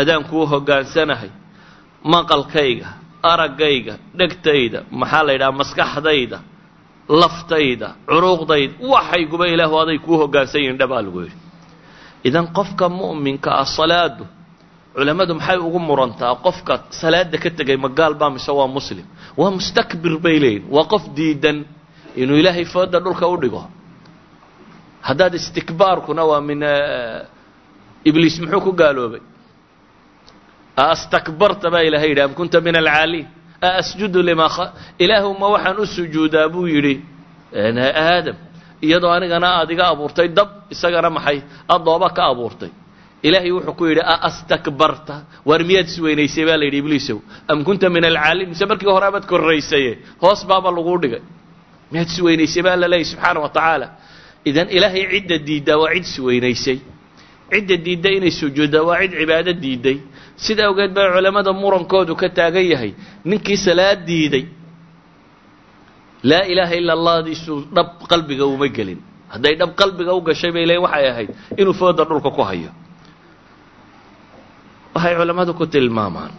adaan 0.00 0.22
kuu 0.30 0.44
hoggaansanahay 0.52 1.30
maqalkayga 2.12 2.88
araggayga 3.32 3.94
dhegtayda 4.18 4.80
maxaa 5.00 5.22
la 5.26 5.32
yidhaha 5.34 5.52
maskaxdayda 5.60 6.38
laftayda 7.22 7.88
curuuqdayda 8.10 8.74
waxayguba 8.92 9.44
ilaahu 9.54 9.76
aday 9.82 9.98
kuu 10.06 10.16
hoggaansan 10.22 10.60
yihiin 10.62 10.78
dhe 10.80 10.86
baa 10.92 11.02
lagu 11.06 11.20
yidhi 11.24 11.36
idan 12.28 12.46
qofka 12.56 12.86
mu'minka 12.88 13.50
ah 13.62 13.66
salaadu 13.78 14.24
culammadu 14.94 15.34
maxay 15.38 15.58
ugu 15.66 15.78
murantaa? 15.88 16.34
Qofka 16.46 16.74
salaada 17.00 17.36
ka 17.42 17.50
tegay 17.58 17.76
ma 17.76 17.88
gaal 17.98 18.14
baa 18.20 18.30
mise 18.30 18.50
waa 18.58 18.66
muslim? 18.76 19.06
Waa 19.36 19.50
mustakbir 19.56 20.14
bay 20.24 20.36
leeyihiin 20.44 20.64
waa 20.74 20.84
qof 20.92 21.04
diidan 21.16 21.58
inuu 22.16 22.36
ilaahay 22.40 22.64
fooda 22.64 22.98
dhulka 23.04 23.26
u 23.28 23.36
dhigo. 23.42 23.62
Haddaad 25.08 25.34
istikbaarkuna 25.40 26.22
waa 26.30 26.40
min 26.40 26.60
ibliis 28.08 28.36
muxuu 28.40 28.60
ku 28.66 28.72
gaaloobay? 28.80 29.20
Astakbarta 30.76 31.70
baa 31.70 31.82
ilahay 31.88 32.08
yidhi 32.10 32.22
am 32.26 32.32
kunta 32.38 32.60
min 32.60 32.76
alcaaliin? 32.76 33.26
Asjudu 33.60 34.22
lima 34.22 34.46
ilaahu 34.98 35.30
ma 35.40 35.46
waxaan 35.54 35.76
u 35.82 35.86
sujuudaa 35.86 36.48
buu 36.52 36.66
yidhi 36.74 36.94
aadam 37.54 38.36
iyadoo 38.86 39.10
anigana 39.16 39.48
aad 39.58 39.70
iga 39.74 39.84
abuurtay 39.92 40.28
dab 40.38 40.48
isagana 40.74 41.10
maxay 41.16 41.38
adooba 41.74 42.08
ka 42.16 42.22
abuurtay. 42.32 42.70
Ilaahay 43.26 43.52
wuxuu 43.56 43.74
ku 43.78 43.84
yidhi 43.90 44.02
astakbarta 44.28 45.14
waar 45.48 45.60
miyaad 45.68 45.86
isweynaysay 45.92 46.44
baa 46.48 46.56
la 46.60 46.64
yidhi 46.68 46.78
ibliisow 46.82 47.18
am 47.50 47.58
kunta 47.66 47.86
min 47.94 48.04
alcaaliin 48.10 48.48
mise 48.52 48.64
markii 48.70 48.90
hore 48.96 49.06
abaad 49.10 49.24
korraysaye 49.32 49.92
hoos 50.22 50.40
baaba 50.50 50.68
laguu 50.76 50.98
dhigay. 51.02 51.22
Miyaad 51.92 52.08
isweynaysay 52.14 52.62
baa 52.66 52.76
la 52.82 52.86
leeyay 52.92 53.04
subxaana 53.12 53.40
wa 53.44 53.48
tacaala. 53.56 53.86
Idan 54.50 54.68
ilaahay 54.76 55.04
cidda 55.12 55.36
diiddaa 55.48 55.76
waa 55.82 55.92
cid 55.94 56.04
isweynaysay 56.10 56.78
cidda 57.52 57.76
diidda 57.86 58.08
inay 58.18 58.32
sujuuddaa 58.40 58.82
waa 58.88 58.98
cid 59.02 59.12
cibaado 59.20 59.52
diidday. 59.64 59.98
Sida 60.44 60.62
awgeed 60.68 60.92
baa 60.96 61.08
culammada 61.14 61.52
murankoodu 61.62 62.12
ka 62.20 62.28
taagan 62.38 62.66
yahay. 62.72 62.92
Ninkii 63.30 63.56
salaad 63.66 63.98
diiday 64.08 64.44
laa 66.30 66.44
ilaaha 66.52 66.74
ila 66.80 66.92
allahdiisu 66.98 67.54
dhab 67.76 67.88
qalbiga 68.10 68.44
uma 68.54 68.68
gelin. 68.76 69.00
Hadday 69.32 69.54
dhab 69.60 69.70
qalbiga 69.80 70.12
u 70.18 70.20
gashay 70.28 70.50
bay 70.54 70.64
leeyiin 70.68 70.84
waxay 70.86 71.06
ahayd 71.12 71.30
inuu 71.60 71.74
fooda 71.80 72.02
dhulka 72.08 72.30
ku 72.36 72.42
hayo. 72.48 72.70
Waxay 74.94 75.14
culammadu 75.18 75.52
ku 75.58 75.64
tilmaamaan 75.74 76.32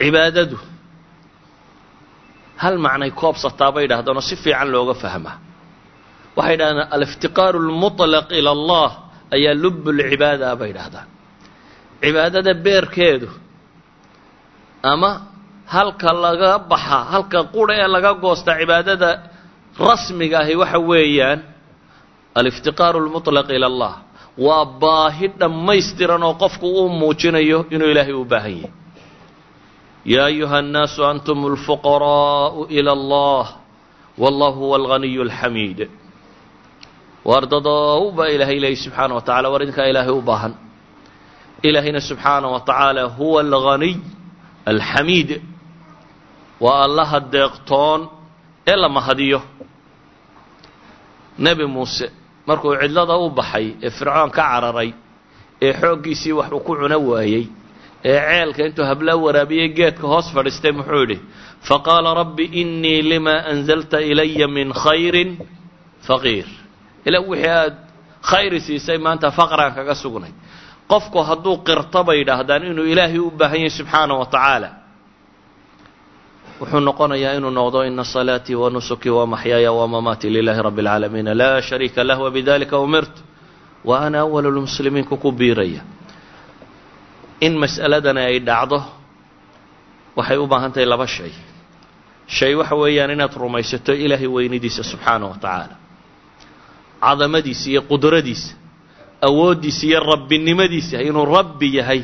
cibaadadu 0.00 0.56
hal 2.62 2.76
macnay 2.84 3.10
koobsataa 3.20 3.70
bay 3.74 3.82
yidhahdaan 3.86 4.16
oo 4.20 4.24
si 4.30 4.36
fiican 4.44 4.68
looga 4.74 4.94
fahmaa. 5.02 5.36
Waxay 6.36 6.52
yidhahdaan 6.54 6.88
aliftiqaaru 6.96 7.58
lmuطlaq 7.68 8.28
ila 8.38 8.50
allah 8.56 8.90
ayaa 9.36 9.54
lubbulcibaada 9.62 10.48
bay 10.60 10.68
yidhahdaan 10.72 11.08
cibaadada 12.02 12.52
beerkeedu 12.64 13.28
ama 14.92 15.10
halka 15.74 16.10
laga 16.24 16.50
baxa 16.70 16.98
halka 17.12 17.40
qura 17.54 17.74
ee 17.82 17.88
laga 17.94 18.10
goosta 18.22 18.52
cibaadada 18.60 19.10
rasmiga 19.88 20.36
ahi 20.44 20.54
waxa 20.62 20.78
weeyaan 20.90 21.38
aliftiqaaru 22.40 22.98
lmutlaq 23.06 23.48
ila 23.56 23.66
allah. 23.72 23.94
Waa 24.46 24.64
baahi 24.82 25.26
dhammaystiran 25.40 26.22
oo 26.28 26.34
qofku 26.42 26.66
uu 26.80 26.88
muujinayo 27.00 27.58
inuu 27.74 27.90
ilaahay 27.92 28.14
u 28.14 28.24
baahan 28.32 28.52
yahay. 28.62 28.72
Yaa 30.12 30.26
ayuha 30.32 30.56
annaasu 30.62 31.00
antum 31.10 31.38
alfuqaraau 31.52 32.66
ila 32.78 32.90
allah 32.98 33.44
wallahu 34.22 34.58
huwa 34.62 34.76
alghaniyu 34.80 35.22
alxamiid 35.26 35.80
waar 37.28 37.44
dadowbaa 37.52 38.28
ilaahay 38.34 38.58
leeyi 38.64 38.76
subxaana 38.84 39.12
wa 39.18 39.22
tacala 39.28 39.46
war 39.52 39.60
idinkaa 39.64 39.86
ilaahay 39.92 40.14
u 40.14 40.22
baahan. 40.30 40.52
Ilaahayna 41.68 42.00
subxaana 42.10 42.46
wa 42.54 42.60
tacaala 42.68 43.02
huwa 43.18 43.40
alghaniy 43.46 43.94
alxamiid 44.72 45.30
waa 46.64 46.80
allaha 46.86 47.18
deeqtoon 47.34 48.00
ee 48.72 48.76
la 48.76 48.88
mahadiyo. 48.88 49.40
Nebi 51.38 51.66
muuse 51.66 52.06
markuu 52.46 52.74
cidlada 52.80 53.14
u 53.16 53.30
baxay 53.38 53.66
ee 53.86 53.90
fircoon 53.98 54.30
ka 54.36 54.42
cararay 54.50 54.90
ee 55.66 55.72
xooggiisii 55.80 56.32
wax 56.38 56.50
uu 56.52 56.60
ku 56.66 56.72
cuno 56.80 56.98
waayey 57.10 57.44
ee 58.04 58.18
ceelka 58.28 58.62
intuu 58.66 58.84
habla 58.90 59.12
waraabiyey 59.24 59.68
geedka 59.78 60.06
hoos 60.12 60.26
fadhiistay 60.34 60.72
muxuu 60.78 61.00
yidhi 61.02 61.18
faqaala 61.68 62.10
rabbi 62.20 62.44
innii 62.60 63.02
limaa 63.10 63.40
anzalta 63.52 63.98
ilaya 64.10 64.48
min 64.56 64.68
khayrin 64.82 65.30
faqiir. 66.08 66.46
Ila 67.06 67.18
wixii 67.30 67.48
aad 67.60 67.74
khayri 68.30 68.60
siisay 68.66 68.98
maanta 69.06 69.28
faqraan 69.38 69.72
kaga 69.78 69.94
sugnay. 70.02 70.32
Qofku 70.90 71.18
hadduu 71.28 71.56
qirto 71.66 72.00
bay 72.08 72.16
yidhaahdaan 72.20 72.62
inuu 72.70 72.84
ilaahay 72.92 73.18
u 73.18 73.30
baahan 73.40 73.60
yahay 73.64 73.70
subxaana 73.78 74.14
wa 74.20 74.26
tacaala 74.34 74.68
wuxuu 76.60 76.80
noqonayaa 76.88 77.34
inuu 77.38 77.50
noqdo 77.58 77.78
ina 77.86 78.04
salaatii 78.04 78.54
wa 78.62 78.70
nusukii 78.70 79.10
wa 79.18 79.26
maxyaaya 79.26 79.72
wa 79.72 79.88
mamaatii 79.88 80.30
lilahi 80.36 80.62
rabbi 80.62 80.80
اlcaalamiina 80.82 81.34
laa 81.40 81.60
shariika 81.68 82.04
lah 82.04 82.18
wabidalika 82.24 82.78
umirtu 82.78 83.22
wa 83.84 84.00
ana 84.06 84.18
awalu 84.20 84.50
lmuslimiinku 84.50 85.16
ku 85.22 85.32
biiraya. 85.32 85.82
In 87.40 87.54
mas'aladani 87.62 88.20
ay 88.20 88.38
dhacdo 88.48 88.78
waxay 90.16 90.36
u 90.38 90.46
baahan 90.46 90.72
tahay 90.72 90.86
laba 90.92 91.06
shay. 91.06 91.30
Shay 92.26 92.54
waxa 92.54 92.74
weeyaan 92.82 93.10
inaad 93.14 93.32
rumaysato 93.42 93.92
ilaahay 93.94 94.26
weynidiisa 94.26 94.82
subxaana 94.90 95.26
wa 95.30 95.34
tacaala. 95.42 95.76
Cadamadiisa 97.00 97.70
iyo 97.70 97.82
qudradiisa 97.90 98.54
awooddiisa 99.22 99.86
iyo 99.86 100.00
rabbinimadiisa 100.10 100.96
inuu 101.02 101.24
rabbi 101.36 101.68
yahay 101.78 102.02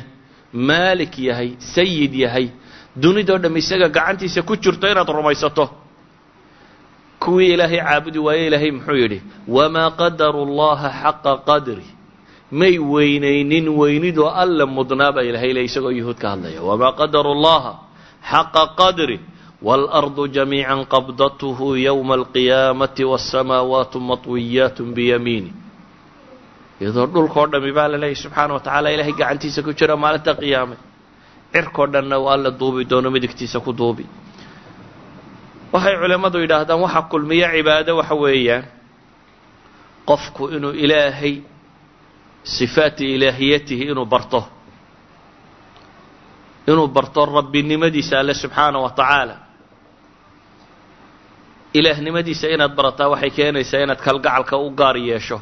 maalik 0.53 1.19
yahay 1.19 1.51
sayid 1.75 2.15
yahay 2.15 2.47
dunidoo 3.03 3.39
dham 3.43 3.57
isaga 3.57 3.89
gacantiisa 3.97 4.43
ku 4.49 4.55
jirto 4.57 4.87
inaad 4.93 5.09
rumaysato. 5.19 5.65
Kuwii 7.23 7.53
ilaahay 7.55 7.81
caabudi 7.87 8.19
waaye 8.27 8.47
ilaahay 8.47 8.71
muxuu 8.77 8.97
yidhi 9.03 9.19
wamaa 9.57 9.91
qadaru 10.01 10.43
llaha 10.59 10.89
xaqa 11.03 11.33
qadri. 11.49 11.87
May 12.61 12.79
weynaynin 12.79 13.67
weynidoo 13.81 14.29
alla 14.43 14.67
mudnaa 14.77 15.13
baa 15.17 15.23
ilahay 15.31 15.53
le 15.57 15.61
isagoo 15.69 15.91
yuhuud 15.99 16.19
ka 16.23 16.29
hadlaya. 16.37 16.61
Wamaa 16.69 16.93
qadaru 17.01 17.33
llaha 17.45 17.73
xaqa 18.31 18.63
qadri 18.81 19.17
waalardu 19.67 20.23
jamiica 20.37 20.77
qabdathu 20.95 21.67
yowma 21.87 22.15
alqiyaamati 22.21 23.05
wasamaawaatu 23.13 23.97
matwiyaat 24.11 24.79
biyamiini. 24.97 25.51
Iyadoo 26.81 27.07
dhulkao 27.15 27.47
dhami 27.53 27.73
baa 27.77 27.89
la 27.93 27.99
leeyahy 28.03 28.19
subxaana 28.25 28.53
wa 28.55 28.61
tacaala 28.61 28.89
ilahay 28.95 29.13
gacantiisa 29.21 29.61
ku 29.67 29.73
jira 29.79 29.97
maalinta 29.97 30.33
qiyaame 30.43 30.77
cirkao 31.55 31.87
dhanna 31.93 32.19
waa 32.25 32.35
alla 32.35 32.51
duubi 32.51 32.85
doono 32.91 33.11
midigtiisa 33.11 33.61
ku 33.61 33.73
duubi. 33.73 34.05
Waxay 35.73 35.95
culimmadu 36.03 36.39
yidhaahdaan 36.43 36.81
waxa 36.85 37.03
kulmiya 37.11 37.49
cibaado 37.55 37.93
waxa 38.01 38.15
weeyaan. 38.15 38.65
Qofku 40.09 40.43
inuu 40.57 40.73
ilaahay 40.85 41.35
sifaati 42.57 43.05
ilaahiyatihi 43.15 43.85
inuu 43.91 44.05
barto. 44.07 44.41
Inuu 46.69 46.89
barto 46.89 47.21
rabbinimadiisa 47.27 48.19
alle 48.21 48.35
subxaana 48.35 48.79
wa 48.85 48.91
tacaala. 48.91 49.37
Ilaahnimadiisa 51.79 52.47
inaad 52.55 52.75
barataa 52.79 53.09
waxay 53.13 53.31
keenaysaa 53.31 53.81
inaad 53.85 54.01
kalgacalka 54.07 54.57
u 54.59 54.71
gaar 54.71 54.97
yeesho. 54.97 55.41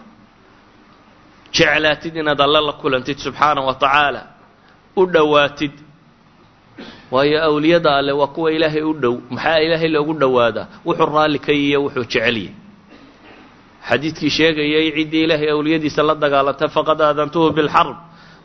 Jeclaatid 1.57 2.17
inaad 2.17 2.41
alle 2.41 2.61
la 2.69 2.73
kulantid 2.73 3.19
subxaana 3.19 3.61
wa 3.69 3.75
tacaala. 3.75 4.23
U 4.97 5.07
dhowaatid 5.07 5.73
waayo 7.15 7.39
awliyada 7.49 7.91
alle 7.99 8.13
waa 8.21 8.27
kuwa 8.35 8.49
ilaahay 8.57 8.83
u 8.83 8.93
dhow 9.03 9.15
maxaa 9.35 9.59
ilaahay 9.67 9.89
loogu 9.95 10.15
dhowaadaa 10.23 10.67
wuxuu 10.87 11.07
raalli 11.17 11.39
ka 11.47 11.53
yiyo 11.61 11.79
wuxuu 11.85 12.05
jecelyahy 12.05 12.49
xadiidkii 13.89 14.31
sheegayay 14.37 14.87
ciddii 14.97 15.23
ilaahay 15.27 15.51
awliyadiisa 15.57 16.03
la 16.09 16.15
dagaalantay 16.23 16.69
faqad 16.77 17.01
aadantuhu 17.09 17.51
bilxarb 17.57 17.97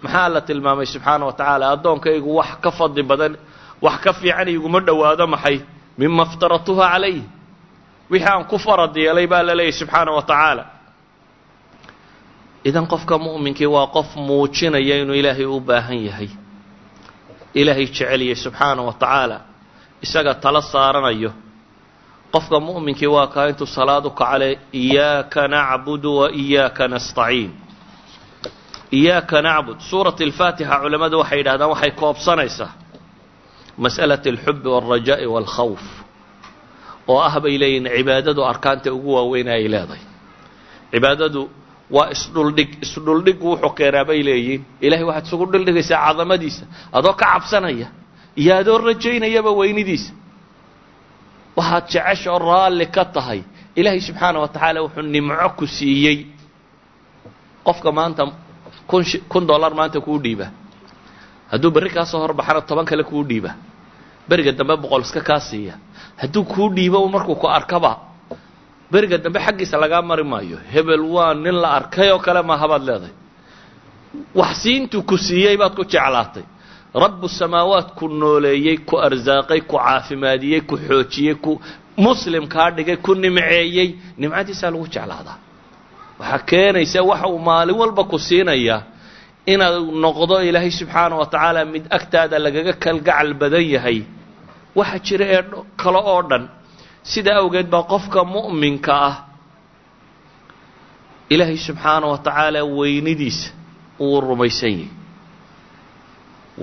maxaa 0.03 0.29
la 0.35 0.41
tilmaamay? 0.47 0.85
Subxaana 0.93 1.23
wa 1.29 1.33
tacaala 1.39 1.65
addoonkaygu 1.73 2.31
wax 2.39 2.51
ka 2.63 2.69
fadli 2.77 3.03
badan 3.09 3.33
wax 3.85 3.97
ka 4.03 4.11
fiican 4.19 4.47
iguma 4.55 4.79
dhowaado 4.87 5.25
maxay? 5.33 5.57
Mima 5.99 6.23
iftaratuha 6.29 6.85
calayh 6.93 7.21
wixii 8.11 8.27
aan 8.31 8.43
ku 8.51 8.57
farad 8.65 8.93
yeelay 9.03 9.27
baa 9.31 9.43
la 9.47 9.53
leeyahy 9.59 9.73
subxaana 9.79 10.11
wa 10.17 10.21
tacaala. 10.29 10.63
Idan 12.69 12.85
qofka 12.91 13.15
mu'minkii 13.25 13.65
waa 13.75 13.87
qof 13.95 14.09
muujinaya 14.27 14.95
inuu 15.01 15.15
ilaahay 15.21 15.45
u 15.45 15.59
baahan 15.67 15.99
yahay 16.09 16.29
ilaahay 17.61 17.85
jeceliyay 17.91 18.35
subxaana 18.43 18.81
wa 18.87 18.93
tacaala 19.01 19.37
isaga 20.05 20.33
tala 20.43 20.61
saaranayo. 20.73 21.31
Qofka 22.33 22.57
mu'minkii 22.67 23.07
waa 23.15 23.27
kaa 23.33 23.47
intuu 23.51 23.67
salaad 23.77 24.05
u 24.05 24.11
kacale 24.19 24.49
iyaaka 24.83 25.41
nacbudu 25.53 26.09
wa 26.19 26.27
iyaaka 26.43 26.83
nastaciin. 26.93 27.51
Iyaaka 28.99 29.37
nacbud. 29.47 29.77
Suurat 29.89 30.17
alfaatixa 30.27 30.75
culammadu 30.83 31.15
waxay 31.21 31.37
yidhahdaan 31.39 31.69
waxay 31.73 31.91
koobsanaysaa 32.01 32.71
mas'alat 33.83 34.23
alxubi 34.31 34.67
walrajaa'i 34.75 35.25
waalkhawf 35.33 35.83
oo 37.11 37.19
ah 37.29 37.35
bay 37.43 37.55
leeyihiin 37.61 37.87
cibaadadu 37.97 38.41
arkaanta 38.51 38.89
ugu 38.97 39.09
waaweyn 39.17 39.47
ay 39.55 39.63
leedahay. 39.73 40.03
Cibaadadu 40.91 41.41
waa 41.95 42.09
isdhuldhig 42.15 42.69
isdhuldhiggu 42.85 43.45
wuxuu 43.51 43.69
keenaa 43.77 44.05
bay 44.09 44.23
leeyihiin. 44.27 44.61
Ilahay 44.81 45.03
waxaad 45.09 45.25
isugu 45.27 45.45
dhuldhigaysaa 45.51 45.99
cadamadiisa 46.07 46.63
adoo 46.97 47.13
ka 47.13 47.25
cabsanaya 47.33 47.87
iyo 48.41 48.53
adoo 48.61 48.77
rajaynayaba 48.87 49.51
weynidiisa. 49.59 50.11
Waxaad 51.57 51.85
jecesha 51.91 52.29
oo 52.33 52.39
raalli 52.39 52.85
ka 52.95 53.05
tahay. 53.05 53.41
Ilaahay 53.75 54.01
subxaana 54.01 54.39
wa 54.39 54.47
tacaala 54.47 54.79
wuxuu 54.83 55.01
nimco 55.01 55.49
ku 55.57 55.65
siiyey. 55.67 56.17
Qofka 57.65 57.91
maanta 57.91 58.23
kun 58.87 59.03
kun 59.31 59.47
dollar 59.47 59.73
maanta 59.73 59.99
kuu 60.01 60.19
dhiiba. 60.19 60.47
Hadduu 61.51 61.71
berri 61.71 61.89
kaa 61.89 62.05
horbaxana 62.05 62.61
toban 62.61 62.85
kale 62.85 63.03
kuu 63.03 63.23
dhiiba. 63.23 63.51
Beriga 64.29 64.51
dambe 64.51 64.75
boqol 64.77 65.01
iska 65.01 65.21
kaa 65.21 65.39
siiya. 65.39 65.73
Hadduu 66.17 66.43
kuu 66.43 66.69
dhiibo 66.75 67.07
markuu 67.07 67.35
ku 67.35 67.47
arkaba 67.47 68.06
beriga 68.91 69.17
dambe 69.23 69.39
xaggiisa 69.45 69.75
lagaa 69.83 70.01
mari 70.09 70.23
maayo. 70.31 70.57
Hebel 70.73 71.01
waa 71.15 71.33
nin 71.43 71.55
la 71.63 71.69
arkay 71.79 72.09
oo 72.13 72.19
kale 72.25 72.41
maaha 72.49 72.67
baad 72.71 72.83
leedahay. 72.87 73.13
Wax 74.39 74.51
siintuu 74.63 75.03
ku 75.09 75.15
siiyey 75.17 75.57
baad 75.61 75.73
ku 75.77 75.83
jeclaatay. 75.93 76.43
Rabbu 77.03 77.27
samaawaat 77.39 77.89
ku 77.97 78.05
nooleeyey 78.21 78.77
ku 78.87 78.95
arsaaqay 79.07 79.61
ku 79.69 79.75
caafimaadiyey 79.77 80.61
ku 80.69 80.75
xoojiyey 80.87 81.35
ku 81.43 81.51
muslim 82.05 82.43
kaa 82.53 82.69
dhigay 82.75 82.97
ku 83.05 83.11
nimceeyey. 83.23 83.89
Nimcadiisaa 84.19 84.71
lagu 84.73 84.87
jeclaadaa. 84.95 85.37
Waxaa 86.19 86.39
keenaysa 86.49 86.99
waxa 87.09 87.27
uu 87.33 87.39
maalin 87.49 87.75
walba 87.81 88.03
ku 88.11 88.17
siinayaa 88.27 88.81
inaad 89.53 89.75
noqdo 90.03 90.35
ilaahay 90.49 90.71
subxaana 90.79 91.15
wa 91.21 91.25
tacaala 91.33 91.61
mid 91.73 91.83
agtaada 91.97 92.39
lagaga 92.45 92.73
kalgacal 92.83 93.29
badan 93.41 93.65
yahay. 93.75 93.99
Waxa 94.77 94.97
jira 95.05 95.25
ee 95.35 95.41
kale 95.81 95.99
oo 96.11 96.21
dhan 96.29 96.43
sida 97.11 97.31
awgeed 97.41 97.67
baa 97.73 97.83
qofka 97.91 98.21
mu'minka 98.35 98.93
ah 99.09 99.15
ilaahay 101.33 101.57
subxaana 101.67 102.05
wa 102.11 102.17
tacaala 102.27 102.59
weynidiisa 102.77 103.49
uu 104.05 104.21
rumaysan 104.27 104.71
yahay. 104.71 104.89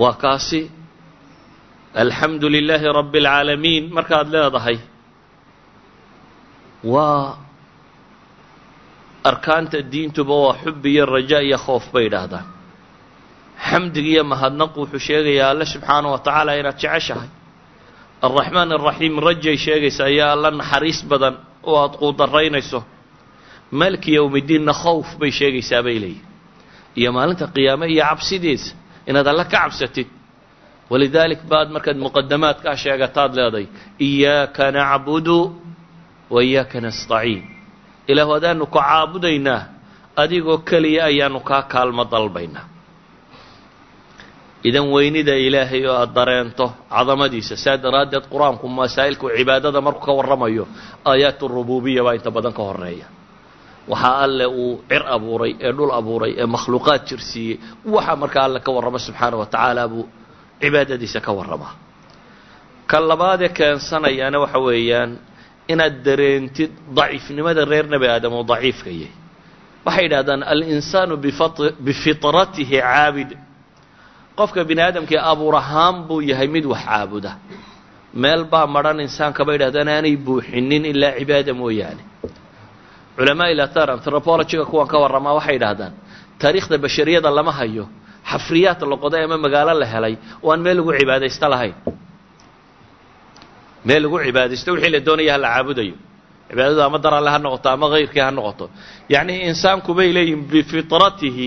Waa 0.01 0.15
kaasi 0.23 0.61
alxamdu 2.03 2.47
lilaahi 2.55 2.89
rabbi 2.99 3.19
اlcaalamiin 3.23 3.85
markaad 3.97 4.27
leedahay 4.35 4.79
waa 6.93 7.37
arkaanta 9.31 9.79
diintuba 9.93 10.35
waa 10.45 10.57
xub 10.65 10.83
iyo 10.93 11.05
raja 11.15 11.39
iyo 11.49 11.59
khoof 11.65 11.85
bay 11.95 12.05
idhaahdaan. 12.09 12.47
Xamdiga 13.69 14.09
iyo 14.15 14.25
mahadnaqu 14.33 14.77
wuxuu 14.83 14.99
sheegayaa 15.09 15.49
alle 15.53 15.65
subxaana 15.73 16.09
wa 16.15 16.19
tacaala 16.27 16.51
inaad 16.61 16.79
jeceshahay 16.83 17.29
alraxmaan 18.27 18.71
araxiim 18.79 19.15
rajay 19.27 19.57
sheegaysaa 19.65 20.09
iyo 20.15 20.25
alla 20.35 20.49
naxariis 20.61 21.01
badan 21.11 21.35
oo 21.71 21.77
aada 21.83 21.97
quudaraynayso 22.03 22.81
malki 23.81 24.11
yowmiddiinna 24.19 24.73
khowf 24.83 25.09
bay 25.21 25.31
sheegaysaa 25.39 25.83
bay 25.87 25.97
leeyihiin 26.03 26.27
iyo 27.01 27.09
maalinta 27.17 27.47
qiyaame 27.55 27.87
iyo 27.95 28.05
cabsidiisa 28.11 28.71
inaad 29.09 29.27
alle 29.33 29.45
ka 29.45 29.51
cabsatid. 29.61 30.09
Walidaalik 30.91 31.41
baad 31.51 31.69
markaad 31.75 31.97
muqadamaadkaa 32.07 32.77
sheegataad 32.83 33.33
leedahay 33.39 33.67
iyaaka 34.09 34.65
nacbudu 34.77 35.39
wa 36.35 36.41
iyaaka 36.49 36.77
nastaciin. 36.87 37.43
Ilaahu 38.11 38.33
adaanu 38.39 38.65
ku 38.67 38.79
caabudaynaa 38.79 39.61
adigoo 40.23 40.59
keliya 40.69 41.03
ayaanu 41.11 41.41
kaa 41.49 41.63
kaalmo 41.73 42.05
dalbaynaa 42.13 42.65
idan 44.69 44.87
weynida 44.95 45.35
ilaahay 45.47 45.83
oo 45.91 45.95
aada 46.03 46.13
dareento 46.19 46.67
cadamadiisa 46.95 47.55
saa 47.65 47.77
daraaddeed 47.85 48.25
qur'aanku 48.33 48.65
masaa'ilku 48.81 49.27
cibaadada 49.39 49.81
markuu 49.87 50.05
ka 50.07 50.13
warramayo 50.19 50.65
aayaat 51.11 51.41
rububiya 51.57 52.03
baa 52.07 52.15
inta 52.19 52.31
badan 52.37 52.53
ka 52.59 52.63
horreeya 52.69 53.07
waxaa 53.93 54.17
alle 54.25 54.47
uu 54.63 54.75
cir 54.91 55.03
abuuray 55.17 55.53
ee 55.67 55.73
dhul 55.77 55.93
abuuray 55.99 56.33
ee 56.43 56.47
makhluuqaad 56.55 57.03
jirsiiyey 57.11 57.57
waxa 57.95 58.15
markaa 58.23 58.45
alle 58.49 58.61
ka 58.67 58.71
warrama 58.77 58.99
subxaana 59.07 59.37
wa 59.41 59.47
tacaala 59.55 59.83
buu 59.93 60.05
cibaadadiisa 60.63 61.19
ka 61.27 61.33
warramaa 61.39 61.73
ka 62.91 62.99
labaadee 63.11 63.49
keensanayaana 63.59 64.39
waxa 64.45 64.59
weeyaan 64.69 65.11
inaad 65.73 65.97
dareentid 66.07 66.71
daciifnimada 66.99 67.63
reer 67.73 67.87
nebi 67.93 68.07
aadam 68.15 68.33
oo 68.39 68.45
daciifka 68.53 68.91
yahay. 69.01 69.13
Waxay 69.87 70.05
yidhahdaan 70.07 70.43
alinsaanu 70.53 71.15
bifitratihi 71.87 72.77
caabid 72.81 73.31
qofka 74.39 74.61
bini 74.69 74.81
aadamkii 74.87 75.19
abuur 75.33 75.55
ahaan 75.63 75.97
buu 76.09 76.21
yahay 76.31 76.49
mid 76.49 76.65
wax 76.73 76.83
caabuda. 76.89 77.33
Meel 78.23 78.45
baa 78.53 78.67
madhan 78.67 79.01
insaanka 79.07 79.45
bay 79.47 79.55
yidhahdaan 79.57 79.89
aanay 79.95 80.17
buuxinin 80.27 80.85
ilaa 80.93 81.13
cibaada 81.19 81.53
mooyaane. 81.61 82.03
Culamaa 83.17 83.49
ilatar 83.55 83.89
anthropologyga 83.97 84.65
kuwan 84.71 84.89
ka 84.93 84.97
warramaa 85.03 85.35
waxay 85.39 85.55
yidhahdaan 85.59 85.93
taariikhda 86.41 86.77
bashariyada 86.85 87.31
lama 87.39 87.53
hayo 87.59 87.85
xafriyaad 88.31 88.81
la 88.91 88.97
qoday 89.05 89.23
ama 89.27 89.37
magaalo 89.45 89.73
la 89.83 89.87
helay 89.95 90.15
oo 90.45 90.51
aan 90.53 90.61
meel 90.65 90.77
lagu 90.79 90.93
cibaadaysto 91.01 91.47
lahayn. 91.55 91.75
Meel 93.87 94.03
lagu 94.05 94.17
cibaadaysto 94.27 94.69
wixii 94.75 94.91
la 94.95 95.01
doonaya 95.07 95.33
ha 95.35 95.39
la 95.45 95.49
caabudayo. 95.55 95.95
Cibaadadu 96.51 96.81
ama 96.87 96.99
dar 97.05 97.15
alle 97.19 97.31
ha 97.35 97.39
noqoto 97.45 97.69
ama 97.75 97.87
kayrkii 97.93 98.21
ha 98.27 98.31
noqoto. 98.39 98.65
Yacni 99.13 99.35
insaanku 99.51 99.91
bay 99.99 100.09
leeyihiin 100.17 100.43
bifitratihi 100.51 101.47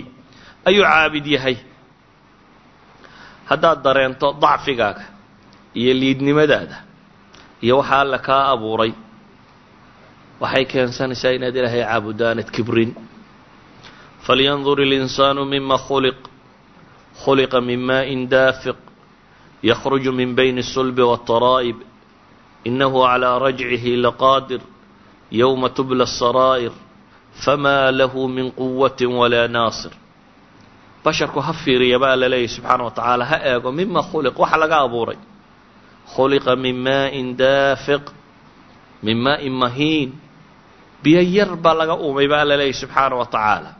ayuu 0.70 0.84
caabid 0.92 1.26
yahay 1.36 1.56
haddaad 3.51 3.83
dareento 3.83 4.33
dacfigaaga 4.43 5.05
iyo 5.75 5.93
liidnimadaada 5.95 6.77
iyo 7.63 7.79
waxa 7.79 8.01
alla 8.01 8.19
kaa 8.19 8.45
abuuray 8.55 8.93
waxay 10.41 10.65
keensanaysaa 10.73 11.33
inaad 11.39 11.57
ilaahay 11.57 11.83
caabudo 11.85 12.25
aanad 12.29 12.51
kibrin 12.51 12.91
falyandur 14.27 14.79
اlinsaanu 14.87 15.45
mima 15.45 15.79
khuliq 15.87 16.19
khuliqa 17.25 17.61
min 17.61 17.81
maaءin 17.89 18.29
daafiq 18.29 18.77
yakruju 19.71 20.13
min 20.13 20.35
bayni 20.39 20.61
الsulbi 20.67 21.03
wالtaraa'ib 21.11 21.77
inahu 22.65 22.99
calىa 23.07 23.39
rajcihi 23.47 23.93
laqaadir 24.07 24.61
yowma 25.41 25.69
tubla 25.77 26.05
الsaraa'ir 26.09 26.73
fama 27.45 27.91
lahu 27.91 28.29
min 28.29 28.47
quwati 28.61 29.07
walaa 29.07 29.49
naasir 29.49 29.93
basharku 31.08 31.40
ha 31.48 31.54
fiiriya 31.64 31.98
baa 32.04 32.16
la 32.22 32.28
leeyahy 32.34 32.48
subxaana 32.56 32.84
wa 32.88 32.92
tacaala 32.98 33.24
ha 33.32 33.38
eego 33.52 33.70
mima 33.80 34.02
khuliq 34.10 34.36
waxa 34.44 34.58
laga 34.62 34.78
abuuray. 34.86 35.18
Khuliqa 36.16 36.54
min 36.64 36.76
maaءin 36.86 37.28
daafiq 37.42 38.04
min 39.06 39.18
maaءin 39.26 39.54
mahiin. 39.64 40.10
Biyo 41.04 41.22
yar 41.36 41.52
baa 41.64 41.76
laga 41.80 41.96
uumay 42.04 42.28
baa 42.34 42.44
la 42.50 42.56
leeyahy 42.60 42.74
subxaana 42.82 43.16
wa 43.22 43.26
tacaala. 43.34 43.72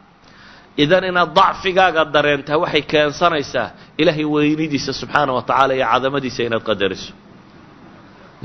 Idan 0.84 1.04
inaad 1.10 1.32
dacfigaaga 1.38 2.02
dareentaa 2.16 2.58
waxay 2.64 2.82
keensanaysaa 2.92 3.68
ilaahay 4.02 4.26
weynidiisa 4.34 4.92
subxaana 5.02 5.32
wa 5.38 5.42
tacaala 5.48 5.72
iyo 5.78 5.86
cadamadiisa 5.92 6.42
inaad 6.48 6.64
qadariso. 6.70 7.14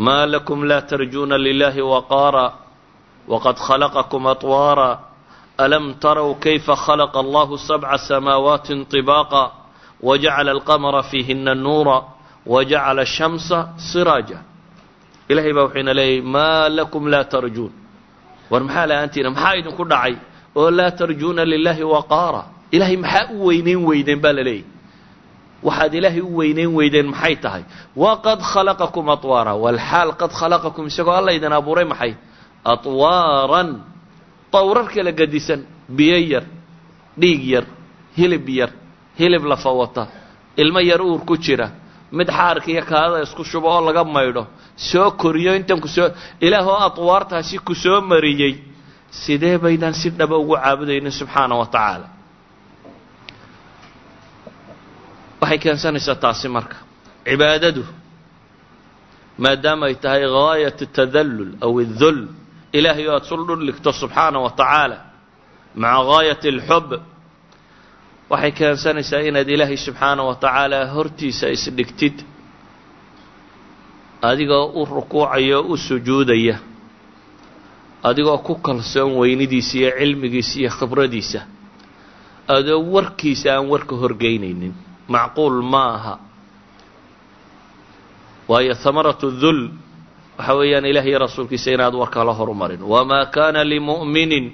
Maa 0.05 0.27
lakum 0.33 0.61
laa 0.71 0.81
tarjuuna 0.91 1.37
lilahi 1.47 1.83
waqaara 1.95 2.47
waqad 3.33 3.57
khalaqakum 3.67 4.23
atwaara 4.35 4.91
alam 5.59 5.95
taraw 6.03 6.35
kayfa 6.45 6.75
khalaqa 6.85 7.19
allahu 7.25 7.55
sabca 7.69 7.99
samaawaati 8.09 8.75
طibaaqa 8.93 9.43
wajacala 10.03 10.51
alqamara 10.57 11.03
fiihina 11.11 11.55
nuura 11.55 11.99
wajacala 12.47 13.03
ashamsa 13.03 13.59
siraaja 13.91 14.39
ilahay 15.31 15.53
baa 15.57 15.65
wuxuuna 15.69 15.93
leeyahy 15.99 16.21
maa 16.35 16.69
lakum 16.69 17.05
laa 17.13 17.25
tarjuun 17.33 17.73
war 18.51 18.63
maxaa 18.67 18.87
la'aantiina 18.91 19.31
maxaa 19.35 19.55
idinku 19.61 19.85
dhacay 19.93 20.15
oo 20.61 20.71
laa 20.79 20.91
tarjuuna 20.99 21.43
lilahi 21.53 21.83
waqaara 21.95 22.43
ilaahay 22.75 22.97
maxaa 23.05 23.25
u 23.37 23.47
weynayn 23.47 23.81
weydeen 23.89 24.21
baa 24.25 24.33
la 24.39 24.43
leeyahy 24.49 24.65
waxaad 25.67 25.93
ilaahay 25.99 26.21
u 26.21 26.37
weynayn 26.39 26.71
weydeen 26.79 27.07
maxay 27.13 27.37
tahay 27.45 27.63
waqad 28.05 28.41
khalaqakum 28.53 29.07
atwaara 29.15 29.53
walxaal 29.65 30.11
qad 30.21 30.31
khalaqakum 30.41 30.85
isagoo 30.91 31.15
alla 31.19 31.31
idin 31.39 31.53
abuuray 31.59 31.85
maxay 31.93 32.13
atwaaran 32.75 33.69
dawrar 34.53 34.87
kala 34.95 35.13
gadisan 35.21 35.61
biyo 35.99 36.19
yar 36.33 36.45
dhiig 37.21 37.43
yar 37.55 37.65
hilib 38.19 38.47
yar 38.59 38.71
hilib 39.21 39.45
lafa 39.53 39.71
wata 39.81 40.03
ilmo 40.63 40.81
yar 40.91 41.01
uur 41.09 41.21
ku 41.29 41.35
jira 41.45 41.67
mid 42.19 42.29
xaarka 42.39 42.69
iyo 42.73 42.83
kaadada 42.91 43.19
isku 43.27 43.43
shubo 43.51 43.69
oo 43.75 43.81
laga 43.89 44.03
maydho 44.17 44.43
soo 44.91 45.11
koriyo 45.23 45.53
intan 45.61 45.79
ku 45.85 45.89
soo 45.97 46.09
ilaahoo 46.47 46.79
atwaartaasi 46.89 47.57
ku 47.67 47.75
soo 47.85 48.01
mariyey 48.11 48.55
sidee 49.23 49.57
baynaan 49.65 49.95
si 50.01 50.09
dhaba 50.19 50.37
ugu 50.43 50.55
caabudaynin 50.63 51.13
subxaana 51.21 51.55
wa 51.61 51.67
tacaala? 51.75 52.07
Waxay 55.41 55.59
keensanaysaa 55.65 56.17
taasi 56.25 56.49
marka 56.57 56.77
cibaadadu 57.27 57.83
maadaama 59.43 59.85
ay 59.91 59.95
tahay 60.05 60.25
gaayat 60.37 60.79
tadallul 60.97 61.53
aw 61.67 61.73
اdul 61.85 62.19
ilaahay 62.79 63.07
oo 63.09 63.15
aad 63.19 63.25
sul 63.31 63.43
dhudhigto 63.49 63.91
subxaana 64.01 64.39
wa 64.45 64.51
tacaala 64.61 64.97
maca 65.83 66.03
gaayat 66.11 66.43
اlxub 66.53 66.89
waxay 68.31 68.53
keensanaysaa 68.59 69.21
inaad 69.29 69.49
ilaahay 69.55 69.77
subxaana 69.87 70.23
wa 70.29 70.35
tacaala 70.45 70.79
hortiisa 70.95 71.47
isdhigtid 71.57 72.17
adigoo 74.31 74.67
u 74.81 74.85
rukuucaya 74.95 75.57
oo 75.59 75.73
u 75.73 75.77
sujuudaya 75.87 76.57
adigoo 78.09 78.39
ku 78.47 78.55
kalsoon 78.67 79.13
weynidiisa 79.21 79.75
iyo 79.79 79.91
cilmigiisa 79.99 80.55
iyo 80.61 80.71
khibradiisa 80.79 81.41
adoo 82.57 82.81
warkiisa 82.95 83.49
aan 83.55 83.67
warka 83.73 83.95
horgeynaynin. 84.03 84.75
Macquul 85.15 85.57
ma 85.73 85.83
aha 85.97 86.15
waayo 88.49 88.75
hamaratu 88.85 89.31
dul 89.43 89.61
waxa 90.39 90.55
weeyaan 90.55 90.85
ilaah 90.85 91.07
iyo 91.07 91.19
rasuulkiisa 91.19 91.71
inaad 91.71 91.95
warka 91.95 92.25
la 92.25 92.33
horumarin. 92.33 92.83
Wamaa 92.83 93.27
kana 93.27 93.65
limu'minin 93.65 94.53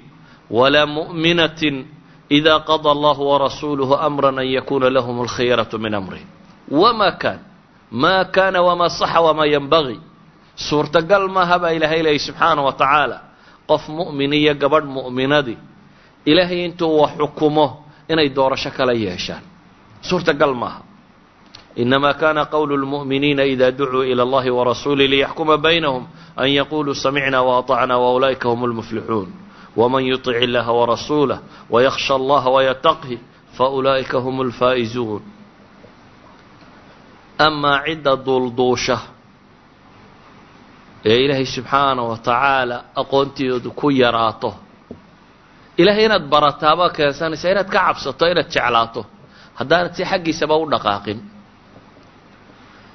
walaa 0.49 0.85
mu'minatin 0.85 1.85
إida 2.31 2.59
qada 2.61 2.91
allahu 2.91 3.25
warasuuluhu 3.31 3.93
amra 3.95 4.29
an 4.29 4.45
yakuna 4.45 4.89
lahum 4.89 5.21
alkhiyaraةu 5.25 5.77
min 5.81 5.93
amrih 5.93 6.21
wama 6.69 7.11
kan 7.17 7.39
ma 7.91 8.25
kana 8.25 8.61
wamaa 8.61 8.89
saxa 8.89 9.21
wamaa 9.21 9.49
yanbagi 9.49 9.97
suurtagal 10.55 11.25
maaha 11.27 11.57
baa 11.59 11.73
ilaahay 11.73 12.01
leeyay 12.03 12.19
subxaana 12.19 12.61
wa 12.61 12.73
tacaala. 12.73 13.17
Qof 13.69 13.89
mu'min 13.89 14.33
iyo 14.33 14.53
gabadh 14.53 14.85
mu'minadii 14.85 15.57
ilaahay 16.25 16.65
intuu 16.69 17.01
wax 17.01 17.17
xukumo 17.17 17.85
inay 18.09 18.29
doorasho 18.29 18.69
kala 18.77 18.93
yeeshaan. 18.93 19.41
Suurtagal 20.01 20.53
maaha 20.53 20.88
inama 21.82 22.10
kana 22.14 22.42
qowlu 22.54 22.76
lmu'miniina 22.82 23.44
ida 23.52 23.70
ducuu 23.78 24.02
ilى 24.10 24.22
اllahi 24.26 24.50
warasuulih 24.58 25.08
liyaxkuma 25.12 25.56
baynahum 25.64 26.04
an 26.36 26.48
yaquluu 26.58 26.94
samicna 27.04 27.38
waطacna 27.48 27.94
waulaa'ika 28.04 28.48
hm 28.52 28.62
اlmuflixuun 28.68 29.28
wman 29.76 30.04
yuطic 30.10 30.36
illaha 30.46 30.72
warasuulah 30.80 31.38
wayakhsha 31.74 32.14
allaha 32.20 32.48
wayataqhi 32.56 33.16
faulaa'ika 33.58 34.18
hm 34.26 34.36
اlfaa'izuun 34.46 35.22
amaa 37.46 37.78
cidda 37.86 38.12
duulduusha 38.26 38.96
ee 41.10 41.18
ilaahay 41.24 41.46
subxaana 41.56 42.02
wa 42.10 42.16
tacaala 42.26 42.76
aqoonteedu 43.02 43.68
ku 43.80 43.88
yaraato 44.02 44.50
ilaahay 45.80 46.04
inaad 46.08 46.24
barataabaa 46.34 46.90
keensanaysa 46.96 47.46
inaad 47.52 47.68
ka 47.74 47.78
cabsato 47.86 48.24
inaad 48.32 48.48
jeclaato 48.54 49.00
haddaanad 49.58 49.92
si 49.96 50.02
xaggiisaba 50.10 50.54
u 50.56 50.64
dhaqaaqin 50.74 51.18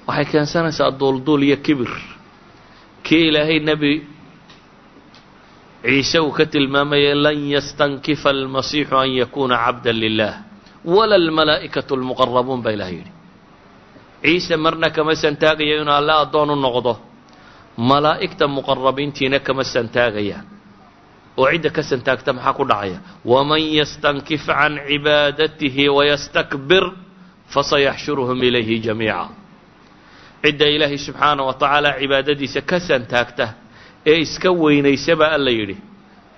waxay 0.09 0.25
keensanaysaa 0.33 0.91
duulduul 1.01 1.43
iyo 1.49 1.57
kibir. 1.67 1.91
Kii 3.07 3.29
ilaahay 3.29 3.59
nebi 3.61 3.93
ciise 5.85 6.19
uu 6.21 6.33
ka 6.33 6.45
tilmaamayay 6.47 7.15
lan 7.25 7.37
yastankifa 7.55 8.31
almasiixu 8.31 8.97
an 8.97 9.11
yakuuna 9.21 9.57
cabda 9.65 9.93
lilah 9.93 10.33
wala 10.85 11.15
almalaa'ikatu 11.21 11.93
almuqarabuun 11.99 12.61
baa 12.65 12.73
ilahay 12.77 12.97
yidhi. 12.99 13.13
Ciise 14.25 14.57
marna 14.57 14.89
kama 14.97 15.13
santaagayo 15.15 15.83
inuu 15.83 15.93
alle 16.01 16.13
addoon 16.23 16.51
u 16.51 16.57
noqdo. 16.57 16.93
Malaa'igta 17.91 18.45
muqarabiintiina 18.57 19.39
kama 19.47 19.65
santaagayaan 19.75 20.47
oo 21.37 21.49
cidda 21.53 21.71
ka 21.77 21.83
santaagta 21.83 22.31
maxaa 22.33 22.55
ku 22.59 22.65
dhacaya? 22.71 22.99
Waman 23.33 23.61
yastankif 23.79 24.47
can 24.47 24.73
cibaadatihi 24.89 25.85
wayastakbir 25.97 26.85
fasayaxshuruhum 27.55 28.39
ilayhi 28.49 28.77
jamiica 28.87 29.29
cidda 30.45 30.67
ilaahay 30.75 30.99
subxaana 31.07 31.43
wa 31.49 31.55
tacaala 31.61 31.91
cibaadadiisa 32.01 32.61
ka 32.71 32.77
santaagta 32.89 33.47
ee 34.11 34.19
iska 34.25 34.51
weynaysa 34.63 35.13
baa 35.21 35.33
alla 35.37 35.51
yidhi. 35.59 35.77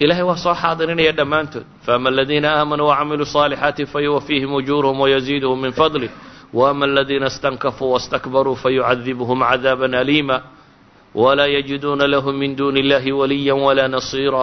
Ilahay 0.04 0.22
waa 0.30 0.36
soo 0.44 0.54
xaadirinaya 0.62 1.12
dhammaantood. 1.18 1.64
Faama 1.86 2.08
aladiina 2.12 2.48
aamanuu 2.58 2.86
wacamiluu 2.92 3.24
صaalixaati 3.36 3.82
fayuwafiihim 3.92 4.50
ujuurahum 4.58 4.98
wayaziiduhum 5.04 5.58
min 5.64 5.72
fadlih. 5.80 6.10
Waama 6.58 6.84
aladiina 6.90 7.26
اstankafuu 7.32 7.90
wastakbaruu 7.94 8.54
fayucadibuhum 8.62 9.40
cadaaba 9.50 9.86
aliima. 10.02 10.36
Walaa 11.22 11.46
yajiduuna 11.56 12.06
lahum 12.06 12.34
min 12.42 12.56
duuni 12.58 12.80
illahi 12.80 13.12
waliya 13.20 13.54
walaa 13.54 13.88
nasiira. 13.88 14.42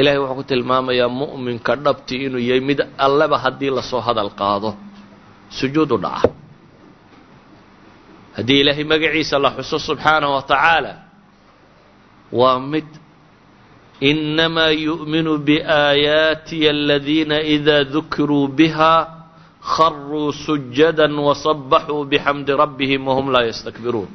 Ilahay 0.00 0.18
wuxuu 0.18 0.34
ku 0.38 0.42
tilmaamayaa 0.50 1.08
mu'minka 1.20 1.72
dhabti 1.84 2.14
inuu 2.26 2.38
yahay 2.48 2.60
mid 2.68 2.80
alleba 3.06 3.36
haddii 3.44 3.70
la 3.78 3.82
soo 3.90 4.00
hadal 4.06 4.30
qaado 4.40 4.70
sujuudu 5.58 5.96
dhaca 6.04 6.30
haddii 8.38 8.60
ilaahay 8.62 8.84
magaciisa 8.92 9.38
la 9.44 9.50
xuso 9.58 9.78
subxaanaه 9.82 10.30
wa 10.38 10.42
tacaala 10.46 10.92
waa 12.32 12.60
mid 12.72 12.86
inamaa 14.00 14.70
yu'minu 14.86 15.38
biaayaatiya 15.46 16.70
aladiina 16.70 17.36
إida 17.42 17.84
dukiruu 17.84 18.46
biha 18.48 18.94
kharuu 19.74 20.30
sujada 20.32 21.04
wasabaxuu 21.28 22.04
bixamdi 22.10 22.52
rabbihim 22.62 23.02
wahum 23.08 23.26
laa 23.34 23.42
yastakbiruun. 23.50 24.06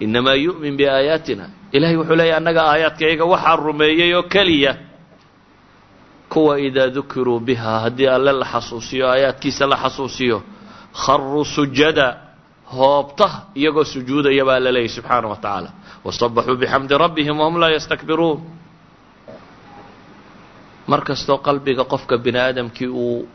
Inamaa 0.00 0.34
yu'min 0.34 0.74
biaayaatina 0.80 1.44
ilahay 1.76 1.96
wuxuu 2.00 2.16
leeyahy 2.18 2.36
annaga 2.40 2.62
aayaadkayga 2.72 3.24
waxaa 3.32 3.56
rumeeyey 3.56 4.14
oo 4.16 4.22
keliya. 4.32 4.72
Kuwa 6.32 6.56
idaa 6.60 6.88
dukiruu 6.88 7.38
biha 7.40 7.80
haddii 7.84 8.08
alle 8.08 8.32
la 8.32 8.46
xasuusiyo 8.52 9.04
aayaadkiisa 9.12 9.66
la 9.66 9.76
xasuusiyo 9.76 10.42
kharuu 11.04 11.44
sujada 11.44 12.06
hoobta 12.78 13.26
iyagoo 13.60 13.84
sujuudaya 13.92 14.44
baa 14.48 14.60
la 14.64 14.70
leeyahy 14.76 14.88
subxaana 14.96 15.26
wa 15.32 15.36
tacaala 15.44 15.70
wasabaxuu 16.06 16.56
bixamdi 16.62 16.94
rabbihim 17.04 17.36
wahum 17.40 17.56
laa 17.62 17.70
yastakbiruun. 17.76 18.38
Mar 20.90 21.00
kastoo 21.08 21.38
qalbiga 21.46 21.84
qofka 21.92 22.14
bini 22.24 22.38
aadamkii 22.46 22.88
uu 23.04 23.28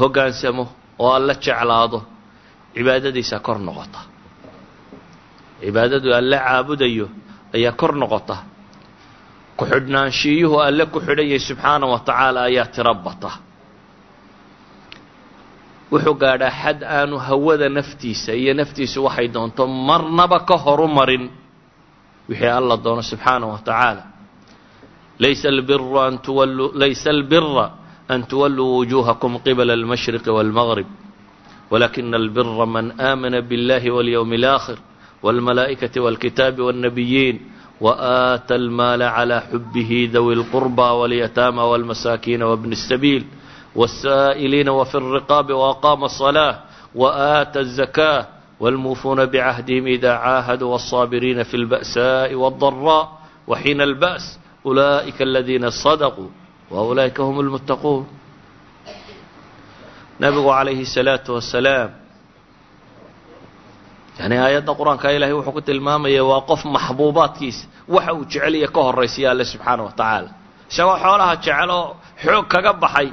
hoggaansamo 0.00 0.64
oo 1.04 1.12
alla 1.18 1.34
jeclaado 1.44 1.98
cibaadadiisa 2.74 3.36
kor 3.46 3.58
noqota. 3.66 4.00
Cibaadadu 5.60 6.08
alle 6.18 6.36
caabudayo 6.46 7.06
ayaa 7.56 7.72
kor 7.80 7.92
noqota. 8.02 8.36
Ku-xidhnaanshiyuhu 9.58 10.56
alle 10.66 10.84
ku 10.92 10.98
xidhayay 11.06 11.38
subxaana 11.48 11.86
wa 11.92 11.98
tacaala 12.08 12.40
ayaa 12.48 12.66
tiro 12.74 12.94
bata 13.06 13.30
wuxuu 15.91 16.13
gaadhaa 16.23 16.51
xad 16.61 16.79
aanu 16.83 17.17
hawada 17.27 17.69
naftiisa 17.69 18.31
iyo 18.41 18.53
naftiisu 18.53 19.03
waxay 19.05 19.27
doonto 19.35 19.63
marnaba 19.67 20.39
ka 20.49 20.55
horu 20.63 20.87
marin 20.87 21.29
wixii 22.29 22.51
alla 22.59 22.77
doono 22.77 23.01
subxaana 23.01 23.45
wa 23.51 23.57
tacaala 23.67 24.03
laysa 25.23 25.49
albira 25.49 26.01
an 26.07 26.17
tuwalluu 26.25 26.71
laysa 26.81 27.09
albira 27.09 27.65
an 28.13 28.21
tuwalluu 28.29 28.77
wujuuhakum 28.77 29.33
qibala 29.45 29.73
almashriqi 29.73 30.29
wاlmaghrib 30.37 30.87
walakina 31.71 32.17
albira 32.21 32.65
man 32.75 32.85
aamana 33.07 33.41
biاllahi 33.49 33.89
walyowmi 33.97 34.35
اlآkhir 34.39 34.77
wاlmalaa'ikati 35.25 35.99
wاlkitaabi 36.05 36.61
wاlnabiyiin 36.67 37.37
وآتى 37.85 38.55
المال 38.55 39.01
على 39.17 39.35
حبه 39.47 39.91
ذوي 40.13 40.33
القربى 40.33 40.81
واليتامى 40.99 41.61
والمساكين 41.71 42.41
وابن 42.43 42.71
السبيل 42.71 43.23
والسائلين 43.75 44.69
وفي 44.69 44.95
الرقاب 44.95 45.51
وأقام 45.51 46.03
الصلاة 46.03 46.55
وآتى 46.95 47.59
الزكاة 47.59 48.27
والموفون 48.59 49.25
بعهدهم 49.25 49.87
إذا 49.87 50.11
عاهدوا 50.13 50.71
والصابرين 50.71 51.43
في 51.43 51.53
البأساء 51.57 52.33
والضراء 52.35 53.05
وحين 53.47 53.81
البأس 53.81 54.39
أولئك 54.65 55.21
الذين 55.21 55.69
صدقوا 55.69 56.29
وأولئك 56.71 57.19
هم 57.19 57.39
المتقون 57.39 58.07
نبgu 60.21 60.49
عليه 60.51 60.81
الصلاaة 60.81 61.23
وaسلاaم 61.29 61.89
yani 64.19 64.35
aayadda 64.35 64.71
qur-aanka 64.75 65.09
ilahay 65.15 65.31
wuxuu 65.33 65.55
ku 65.55 65.61
tilmaamaya 65.63 66.23
waa 66.29 66.41
qof 66.49 66.61
maxbuubaadkiisa 66.75 67.63
waxa 67.87 68.11
uu 68.13 68.25
jecelya 68.31 68.67
ka 68.75 68.81
horaysiya 68.87 69.31
alle 69.31 69.45
subxaana 69.51 69.83
wa 69.87 69.91
tacaala 69.99 70.29
isagoo 70.71 70.97
xoolaha 71.03 71.35
jecel 71.43 71.69
oo 71.79 71.95
xoog 72.23 72.45
kaga 72.53 72.71
baxay 72.83 73.07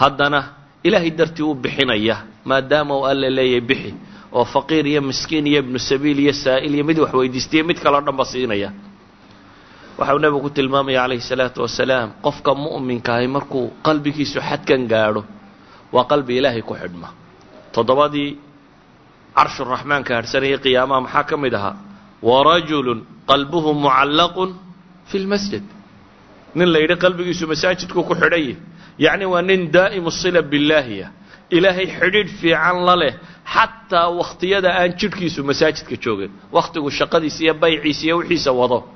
haddana 0.00 0.40
ilaahay 0.86 1.10
dartii 1.18 1.42
u 1.50 1.54
bixinaya 1.64 2.16
maadaama 2.50 2.92
uu 2.98 3.04
alle 3.10 3.28
leeyahay 3.38 3.60
bixi 3.70 3.90
oo 4.38 4.44
faqiir 4.54 4.84
iyo 4.92 5.00
miskiin 5.10 5.46
iyo 5.50 5.58
ibnu 5.64 5.78
sabiil 5.90 6.18
iyo 6.24 6.32
saa'il 6.44 6.72
iyo 6.76 6.84
mid 6.88 6.98
wax 7.02 7.12
weydiistaiyo 7.20 7.62
mid 7.70 7.78
kaleo 7.84 8.00
dhan 8.06 8.16
ba 8.20 8.24
siinaya. 8.32 8.70
Waxau 9.98 10.18
nebigu 10.22 10.40
ku 10.44 10.50
tilmaamaya 10.56 11.00
calayhi 11.04 11.24
salaatu 11.30 11.58
wasalaam 11.64 12.08
qofka 12.24 12.50
mu'minkaahi 12.64 13.26
markuu 13.36 13.64
qalbigiisu 13.86 14.38
xadkan 14.48 14.82
gaadho 14.92 15.22
waa 15.94 16.04
qalbi 16.10 16.32
ilaahay 16.38 16.60
ku 16.68 16.74
xidhma. 16.80 17.08
Toddobadii 17.74 18.30
carshuraxmaanka 19.36 20.12
hadhsanayay 20.18 20.58
qiyaamaha 20.64 21.00
maxaa 21.06 21.24
ka 21.30 21.36
mid 21.44 21.54
ahaa? 21.58 21.74
Warajulun 22.28 23.00
qalbuhu 23.30 23.70
mucallaqun 23.84 24.50
fi 25.10 25.16
lmasjid 25.24 25.64
nin 26.58 26.68
la 26.72 26.78
yidhi 26.82 26.96
qalbigiisu 27.04 27.44
masaajidku 27.52 28.00
ku 28.08 28.14
xidhanye 28.20 28.54
yacni 28.98 29.24
waa 29.24 29.42
nin 29.42 29.70
daa'imu 29.70 30.10
sila 30.10 30.42
billaahiya 30.42 31.10
ilaahay 31.50 31.86
xidhiidh 31.86 32.30
fiican 32.40 32.84
la 32.84 32.96
leh 32.96 33.14
xataa 33.54 34.08
wakhtiyada 34.10 34.70
aan 34.80 34.92
jidhkiisu 35.00 35.44
masaajidka 35.44 35.96
joogin. 36.02 36.30
Wakhtigu 36.52 36.90
shaqadiisa 36.90 37.44
iyo 37.44 37.54
bayciisa 37.54 38.04
iyo 38.06 38.16
wixiisa 38.18 38.52
wado. 38.52 38.88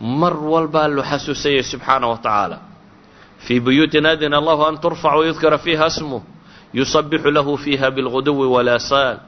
Mar 0.00 0.34
walbaa 0.36 0.88
loo 0.88 1.04
xasuusayay 1.04 1.62
subxaana 1.62 2.06
wa 2.06 2.18
tacaala 2.18 2.58
fii 3.44 3.60
buyuutin 3.60 4.06
adina 4.06 4.38
allahu 4.38 4.64
an 4.64 4.80
turfac 4.80 5.12
wayudkara 5.20 5.58
fiiha 5.58 5.90
smuh 5.90 6.22
yusabixu 6.72 7.30
lahu 7.30 7.56
fiiha 7.58 7.90
bilguduwi 7.90 8.46
walaasaal 8.48 9.18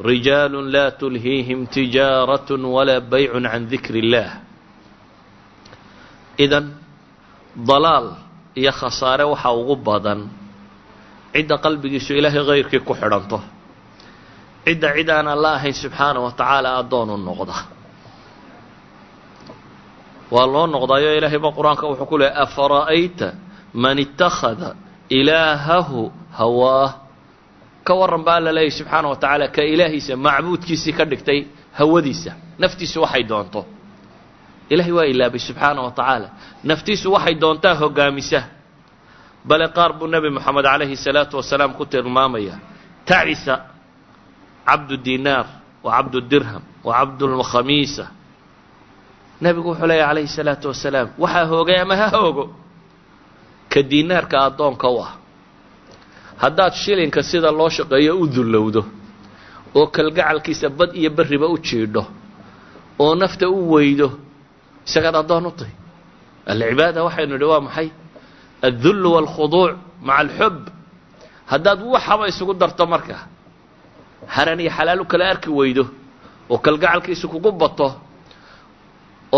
rijaalu 0.00 0.62
laa 0.62 0.90
tulhiihim 0.90 1.66
tijaaraة 1.66 2.50
walaa 2.50 3.00
baycu 3.00 3.40
can 3.42 3.68
dikri 3.68 4.00
اllah 4.04 4.30
idan 6.38 6.74
dalaal 7.56 8.25
iyo 8.60 8.72
khasaare 8.80 9.24
waxaa 9.32 9.52
ugu 9.60 9.76
badan. 9.88 10.20
Cidda 11.34 11.56
qalbigiisu 11.64 12.10
ilaahay 12.18 12.42
hayrkii 12.50 12.80
ku 12.88 12.92
xidhanto. 13.00 13.38
Cidda 14.64 14.88
cid 14.96 15.08
aan 15.10 15.28
alla 15.34 15.50
ahayn 15.58 15.74
subxaana 15.82 16.18
wa 16.24 16.30
tacaala 16.38 16.68
addoon 16.80 17.10
u 17.10 17.16
noqda. 17.28 17.56
Waa 20.34 20.46
loo 20.52 20.66
noqdaayo 20.74 21.10
ilaahay 21.18 21.38
ba 21.44 21.50
qur'aanka 21.58 21.84
wuxuu 21.90 22.06
ku 22.10 22.16
lehay 22.20 22.34
afara'ayta 22.44 23.28
man 23.82 23.96
ittakhada 24.04 24.68
ilaahahu 25.18 26.02
hawaah? 26.38 26.90
Ka 27.86 27.92
warran 28.00 28.22
baa 28.26 28.36
alla 28.40 28.52
leeyahy 28.56 28.74
subxaana 28.78 29.06
wa 29.12 29.16
tacaala 29.22 29.46
ka 29.56 29.62
ilaahiisa 29.62 30.16
macbuudkiisii 30.26 30.92
ka 30.98 31.04
dhigtay 31.10 31.38
hawadiisa. 31.78 32.32
Naftiisu 32.58 32.98
waxay 33.04 33.22
doonto 33.30 33.60
ilahay 34.72 34.92
waa 34.92 35.06
ilaabay 35.12 35.38
subxaana 35.40 35.80
wa 35.82 35.90
tacaala. 35.90 36.28
Naftiisu 36.64 37.12
waxay 37.12 37.34
doontaa 37.42 37.74
hoggaamisa 37.82 38.40
bale 39.48 39.66
qaar 39.76 39.92
buu 39.98 40.06
nebi 40.06 40.30
moxamed 40.30 40.64
calayhi 40.64 40.96
salaatu 40.96 41.36
wasalaam 41.40 41.72
ku 41.78 41.84
tilmaamaya 41.86 42.54
tacisa 43.08 43.54
cabdu 44.66 44.96
dinaar 45.06 45.46
wa 45.84 45.90
cabdu 45.96 46.20
dirham 46.20 46.62
wa 46.84 46.92
cabdulkhamiisa 46.98 48.04
nebigu 49.40 49.68
wuxuu 49.70 49.86
leeyahy 49.90 50.08
calayhi 50.10 50.28
salaatu 50.38 50.66
wasalaam 50.72 51.08
waxaa 51.22 51.44
hoogay 51.50 51.78
ama 51.80 51.94
ha 51.96 52.08
hoogo? 52.16 52.44
Ka 53.72 53.82
dinaarka 53.82 54.36
addoonka 54.46 54.88
u 54.90 54.98
ah. 55.06 55.12
Haddaad 56.42 56.72
shilinka 56.82 57.22
sida 57.22 57.50
loo 57.50 57.68
shaqeeyo 57.76 58.12
u 58.22 58.26
dullowdo 58.26 58.82
oo 59.74 59.86
kalgacalkiisa 59.86 60.68
bad 60.78 60.90
iyo 61.00 61.10
berriba 61.10 61.46
u 61.46 61.58
jiidho 61.58 62.02
oo 62.98 63.14
nafta 63.14 63.46
u 63.48 63.72
weydo 63.72 64.08
isagaad 64.88 65.16
addoon 65.22 65.46
u 65.46 65.52
tahy 65.58 65.72
alcibaada 66.52 67.00
waxaynu 67.06 67.32
nidhi 67.34 67.46
waa 67.52 67.60
maxay? 67.66 67.88
Addullu 68.68 69.08
waalkhuduuc 69.14 69.72
maca 70.06 70.18
alxub 70.24 70.56
haddaad 71.52 71.78
waxaba 71.94 72.24
isugu 72.32 72.52
darto 72.60 72.84
marka 72.92 73.16
haran 74.34 74.60
iyo 74.62 74.70
xalaal 74.76 75.00
u 75.00 75.06
kala 75.10 75.24
arki 75.32 75.50
weydo 75.58 75.84
oo 76.52 76.58
kalgacalkiisu 76.66 77.26
kugu 77.32 77.50
bato 77.62 77.88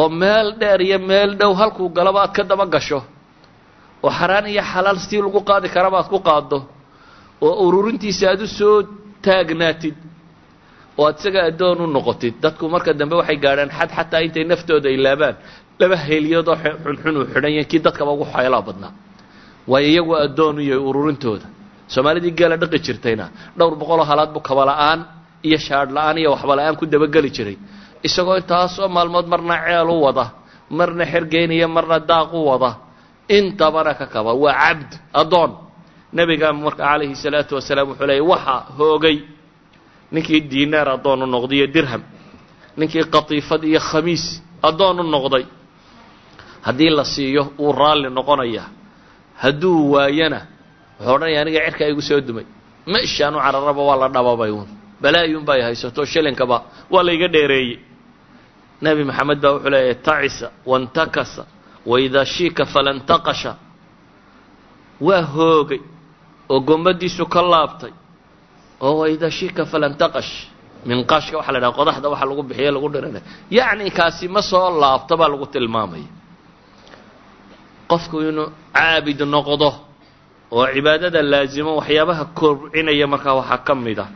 oo 0.01 0.09
meel 0.21 0.49
dheer 0.61 0.81
iyo 0.89 0.99
meel 1.11 1.31
dhow 1.41 1.53
halkuu 1.61 1.89
galaba 1.97 2.19
aad 2.25 2.33
ka 2.37 2.43
daba 2.51 2.67
gasho 2.75 3.01
oo 4.05 4.11
xaraan 4.19 4.47
iyo 4.53 4.63
xalaal 4.73 4.99
sii 5.07 5.21
lagu 5.25 5.41
qaadi 5.49 5.69
karaba 5.75 5.97
aad 6.01 6.09
ku 6.13 6.19
qaaddo 6.29 6.59
oo 7.47 7.55
ururintiisa 7.67 8.25
aad 8.33 8.41
u 8.43 8.47
soo 8.59 8.77
taagnaatid 9.25 9.97
oo 10.99 11.07
aad 11.09 11.17
isaga 11.21 11.41
addoon 11.51 11.79
u 11.81 11.87
noqotid. 11.97 12.35
Dadku 12.43 12.65
marka 12.75 12.93
dambe 13.01 13.15
waxay 13.21 13.37
gaadhaan 13.45 13.71
xad 13.79 13.91
xataa 13.97 14.21
intay 14.27 14.45
naftooda 14.51 14.89
ilaabaan. 14.97 15.37
Laba 15.81 15.97
heliyoodoo 16.09 16.57
xunxun 16.85 17.15
uu 17.21 17.25
xidhan 17.33 17.53
yahay 17.57 17.67
kii 17.71 17.81
dadkaba 17.87 18.11
ugu 18.17 18.25
xeelaa 18.35 18.63
badnaa. 18.69 18.93
Waayo 19.71 19.89
iyagu 19.93 20.15
addoon 20.27 20.57
u 20.59 20.63
yahay 20.71 20.83
ururintooda. 20.89 21.47
Soomaalidii 21.93 22.35
geela 22.39 22.57
dhaqi 22.63 22.79
jirtayna 22.87 23.27
dhowr 23.59 23.75
boqoloo 23.81 24.05
halaad 24.11 24.31
buu 24.35 24.43
kabala'aan 24.49 25.01
iyo 25.47 25.59
shaadh 25.67 25.91
la'aan 25.97 26.17
iyo 26.19 26.31
waxba 26.35 26.55
la'aan 26.59 26.77
ku 26.81 26.85
dabageli 26.87 27.31
jiray. 27.37 27.57
Isagoo 28.07 28.37
intaasoo 28.41 28.89
maalmood 28.97 29.27
marna 29.33 29.55
ceel 29.67 29.89
u 29.89 30.03
wada 30.07 30.25
marna 30.79 31.05
xergeynaya 31.13 31.69
marna 31.77 31.99
daaq 32.11 32.31
u 32.35 32.41
wada 32.51 32.71
intabana 33.29 33.95
ka 33.95 34.07
kaba. 34.07 34.33
Waa 34.35 34.53
cabd 34.63 34.91
addoon 35.21 35.51
nebiga 36.13 36.53
marka 36.53 36.83
calayhi 36.85 37.15
salaatu 37.25 37.55
wasalaam 37.59 37.89
wuxuu 37.91 38.07
leeyay 38.11 38.25
waxa 38.33 38.55
hoogay 38.79 39.17
ninkii 40.15 40.41
diinaar 40.51 40.89
addoon 40.97 41.23
u 41.23 41.27
noqday 41.35 41.59
iyo 41.59 41.67
dirham. 41.75 42.03
Ninkii 42.79 43.05
qatiifad 43.15 43.63
iyo 43.71 43.81
khamiis 43.91 44.25
addoon 44.69 45.01
u 45.01 45.03
noqday. 45.15 45.45
Haddii 46.67 46.91
la 46.99 47.05
siiyo 47.05 47.43
wuu 47.59 47.73
raalli 47.81 48.09
noqonayaa 48.19 48.69
hadduu 49.43 49.93
waayana 49.93 50.41
wuxuu 51.01 51.15
odhanaya 51.15 51.41
aniga 51.43 51.61
cirkaa 51.67 51.89
igu 51.93 52.03
soo 52.09 52.21
dumay. 52.21 52.45
Meeshaanu 52.93 53.39
cararaba 53.45 53.83
waa 53.89 53.97
la 54.03 54.09
dhababay 54.15 54.51
uun. 54.51 54.69
Balaayun 55.03 55.45
bay 55.49 55.61
haysato 55.67 56.05
shilinkaba 56.13 56.57
waa 56.93 57.03
layga 57.09 57.29
dheereeyey. 57.35 57.79
Nebi 58.83 59.03
maxamed 59.09 59.39
baa 59.43 59.53
wuxuu 59.55 59.71
leeyahay 59.71 59.95
tacisa 60.07 60.47
wantakasa 60.71 61.43
waidaa 61.91 62.25
shiika 62.35 62.65
falantaqasha 62.67 63.53
waa 65.07 65.23
hoogay 65.35 65.81
oo 66.53 66.61
gombadiisu 66.69 67.25
ka 67.35 67.43
laabtay 67.53 67.93
oo 68.86 68.94
waidaa 69.02 69.30
shiika 69.38 69.62
falantaqash 69.72 70.32
minqaashka 70.90 71.36
waxaa 71.40 71.54
la 71.56 71.60
dhaha 71.64 71.74
qodaxda 71.80 72.08
waxa 72.14 72.26
lagu 72.30 72.44
bixiye 72.50 72.72
lagu 72.76 72.88
dhiranay 72.94 73.24
yacni 73.58 73.92
kaasi 73.98 74.26
ma 74.36 74.42
soo 74.52 74.68
laabto 74.82 75.14
baa 75.20 75.30
lagu 75.34 75.46
tilmaamaya 75.54 76.10
qofku 77.92 78.18
inuu 78.30 78.48
caabid 78.78 79.20
noqdo 79.36 79.70
oo 80.58 80.66
cibaadada 80.76 81.20
laasimo 81.32 81.72
waxyaabaha 81.80 82.24
kobcinaya 82.40 83.08
markaa 83.14 83.36
waxaa 83.40 83.60
ka 83.68 83.74
mid 83.86 84.00
ah 84.06 84.10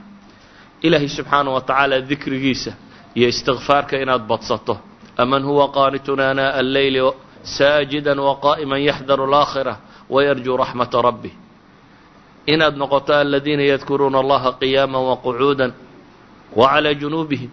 ilaahay 0.86 1.10
subxaanaه 1.18 1.54
wa 1.58 1.62
tacaala 1.70 1.96
dikrigiisa 2.10 2.72
iyo 3.18 3.28
istikfaarka 3.34 3.94
inaad 4.04 4.24
badsato 4.32 4.74
aman 5.24 5.42
huwa 5.50 5.66
qaanitun 5.78 6.20
anaaءa 6.32 6.60
alleyli 6.64 7.00
saajida 7.58 8.12
waqaa'ima 8.30 8.76
yaxdaru 8.90 9.24
اlaakhira 9.30 9.74
wayarjuu 10.14 10.56
raxmata 10.64 10.98
rabbih 11.08 11.34
inaad 12.47 12.75
noqoto 12.77 13.13
aladiina 13.15 13.63
yadkuruuna 13.73 14.19
allaha 14.25 14.51
qiyaama 14.61 14.99
waqucuuda 15.11 15.67
wacalaa 16.61 16.95
junuubihim. 17.01 17.51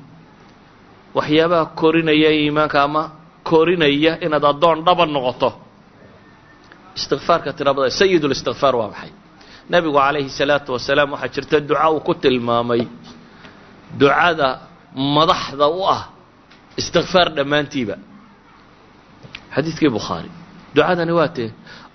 Waxyaabaha 1.17 1.65
korinaya 1.79 2.29
iimaanka 2.39 2.77
ama 2.87 3.03
korinaya 3.49 4.11
inaad 4.25 4.45
addoon 4.51 4.77
dhaban 4.85 5.09
noqoto. 5.15 5.49
Istikfaarka 6.97 7.49
tirabada 7.57 7.89
sayid 7.99 8.23
listikfaar 8.31 8.75
waa 8.75 8.89
maxay? 8.93 9.11
Nebigu 9.71 9.97
calayhi 9.97 10.29
salaatu 10.39 10.69
wasalaam 10.75 11.09
waxaa 11.13 11.33
jirta 11.35 11.57
duca 11.69 11.89
uu 11.93 11.99
ku 12.07 12.13
tilmaamay. 12.23 12.81
Ducada 13.99 14.47
madaxda 15.15 15.65
u 15.69 15.81
ah 15.95 16.03
istikfaar 16.81 17.27
dhammaantiiba. 17.37 17.95
Xadiidkii 19.55 19.89
bukhaari 19.97 20.29
ducadani 20.75 21.11
waa 21.11 21.27
tee 21.27 21.49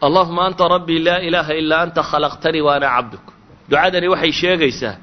allahuma 0.07 0.47
anta 0.47 0.69
rabbii 0.69 0.99
laa 1.07 1.19
ilaaha 1.29 1.55
ilaa 1.55 1.81
anta 1.87 2.03
khalaqtanii 2.03 2.61
wa 2.67 2.75
ana 2.77 2.89
cabduk. 2.97 3.25
Ducadani 3.71 4.09
waxay 4.09 4.33
sheegaysaa 4.33 4.97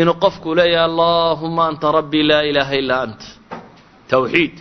inuu 0.00 0.14
qofku 0.24 0.54
leeyahay 0.58 0.84
allahuma 0.90 1.62
anta 1.70 1.92
rabbii 1.98 2.22
laa 2.30 2.42
ilaaha 2.50 2.74
ilaa 2.82 3.02
anta. 3.06 3.26
Tawxiid. 4.10 4.54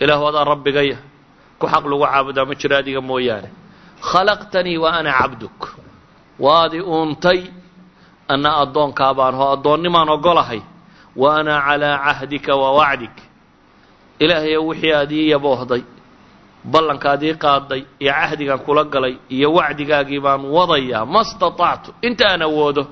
Ilaahu 0.00 0.24
adaa 0.28 0.44
rabbigaya 0.44 0.96
ku 1.58 1.66
xaq 1.72 1.84
lagu 1.90 2.04
caabudaa 2.04 2.44
ma 2.48 2.54
jiro 2.60 2.76
adiga 2.76 3.00
mooyaane. 3.00 3.48
Khalaqtanii 4.10 4.78
wa 4.78 4.90
ana 4.98 5.12
cabduk. 5.18 5.58
Waadi 6.38 6.80
uuntay 6.80 7.40
anna 8.28 8.50
addoonkaa 8.62 9.14
baan 9.18 9.34
hoo 9.34 9.52
addoonnimaan 9.56 10.08
ogolahay 10.16 10.60
wa 11.16 11.28
ana 11.38 11.54
calaa 11.66 11.98
cahdika 12.04 12.52
wa 12.62 12.68
wacdik. 12.78 13.16
Ilaahayo 14.18 14.66
wixii 14.66 14.92
aad 14.92 15.12
ii 15.12 15.30
yaboohday 15.30 15.82
ballankaad 16.72 17.22
ii 17.28 17.34
qaaday 17.44 17.82
iyo 18.02 18.12
cahdigaan 18.20 18.58
kula 18.66 18.82
galay 18.94 19.14
iyo 19.34 19.48
wacdigaagii 19.58 20.20
baan 20.24 20.42
wadayaa 20.56 21.04
ma 21.14 21.20
staطactu 21.30 21.90
inta 22.06 22.24
aan 22.32 22.42
awoodo 22.48 22.82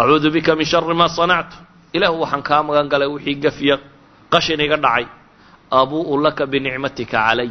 acuudu 0.00 0.28
bika 0.34 0.52
min 0.58 0.66
shari 0.70 0.94
maa 1.00 1.08
sanactu. 1.18 1.56
Ilaahu 1.96 2.16
waxaan 2.24 2.42
kaa 2.48 2.62
magan 2.66 2.88
galay 2.92 3.08
wixii 3.14 3.34
gafya 3.44 3.76
qashin 4.32 4.60
iga 4.66 4.76
dhacay 4.84 5.06
abuu'u 5.78 6.14
laka 6.24 6.44
binicmatika 6.52 7.12
calay. 7.28 7.50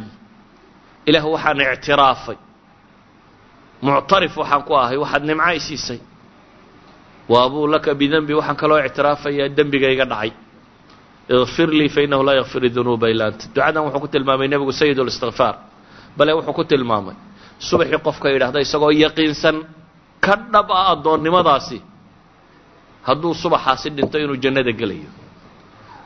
Ilaahu 1.08 1.28
waxaan 1.34 1.60
ictiraafay. 1.74 2.36
Muctarif 3.82 4.34
waxaan 4.40 4.62
ku 4.66 4.72
ahay 4.82 4.96
waxaad 5.02 5.22
nimco 5.28 5.50
i 5.50 5.60
siisay 5.66 6.00
wa 7.28 7.38
abuu 7.46 7.66
laka 7.72 7.90
bidenbi 8.00 8.34
waxaan 8.38 8.56
kaloo 8.60 8.78
ictiraafayaa 8.86 9.48
dembiga 9.56 9.88
iga 9.94 10.04
dhacay 10.12 10.32
ikfir 11.28 11.68
lii 11.70 11.88
fainahu 11.88 12.22
laa 12.26 12.34
yakfir 12.42 12.62
dunuuba 12.74 13.06
ilaa 13.10 13.28
anta 13.30 13.46
ducadan 13.48 13.82
wuxuu 13.86 14.00
ku 14.04 14.08
tilmaamay 14.08 14.48
nebigu 14.48 14.72
sayid 14.72 14.98
listikfaar 14.98 15.54
bale 16.16 16.32
wuxuu 16.38 16.52
ku 16.58 16.64
tilmaamay. 16.64 17.14
Subaxii 17.68 17.98
qofka 18.06 18.26
yidhaahda 18.34 18.58
isagoo 18.66 18.90
yaqiinsan 18.90 19.56
ka 20.24 20.34
dhab 20.52 20.68
ah 20.70 20.86
addoonnimadaasi 20.94 21.78
hadduu 23.06 23.34
subaxaasi 23.42 23.88
dhinto 23.96 24.18
inuu 24.18 24.36
jannada 24.44 24.72
gelayo. 24.80 25.10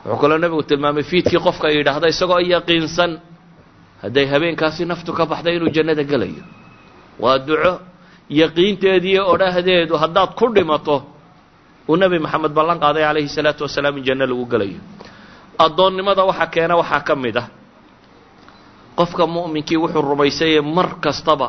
Wuxuu 0.05 0.21
kaloo 0.21 0.37
nebigu 0.37 0.63
tilmaamay 0.69 1.03
fiidkii 1.03 1.41
qofka 1.47 1.67
yidhaahda 1.75 2.07
isagoo 2.13 2.39
yaqiinsan 2.39 3.11
hadday 4.03 4.25
habeenkaasi 4.33 4.85
naftu 4.85 5.11
ka 5.17 5.25
baxday 5.25 5.55
inuu 5.57 5.71
jannada 5.77 6.03
gelayo. 6.11 6.43
Waa 7.23 7.39
duco 7.47 7.73
yaqiinteediiyo 8.29 9.21
odhahdeedu 9.33 9.93
haddaad 10.03 10.31
ku 10.39 10.45
dhimato 10.55 10.95
uu 11.89 11.95
nebi 11.97 12.19
maxamed 12.25 12.51
ballan 12.57 12.77
qaaday 12.83 13.03
calayhi 13.07 13.29
salaatu 13.37 13.61
wasalaam 13.65 13.97
in 13.97 14.03
janno 14.07 14.25
lagu 14.29 14.45
gelayo 14.53 14.79
addoonnimada 15.65 16.23
waxaa 16.29 16.47
keena 16.53 16.75
waxaa 16.81 17.01
ka 17.07 17.15
mid 17.15 17.37
ah. 17.37 17.47
Qofka 18.97 19.27
mu'minkii 19.27 19.77
wuxuu 19.77 20.01
rumaysayee 20.01 20.61
mar 20.61 20.87
kastaba 21.03 21.47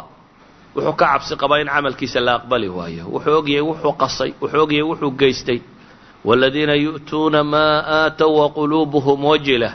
wuxuu 0.77 0.93
ka 1.01 1.07
cabsi 1.17 1.37
qabaa 1.37 1.61
in 1.63 1.69
camalkiisa 1.69 2.21
la 2.21 2.33
aqbali 2.39 2.69
waayo. 2.69 3.05
Wuxuu 3.15 3.39
ogyahay 3.41 3.63
wuxuu 3.69 3.93
qasay 4.03 4.31
wuxuu 4.41 4.63
ogyahay 4.65 4.83
wuxuu 4.91 5.11
geystay. 5.21 5.61
Waaladiina 6.25 6.75
yu'tuuna 6.85 7.41
maa 7.45 7.77
aatow 8.05 8.33
waquluubuhum 8.41 9.25
wajila. 9.25 9.71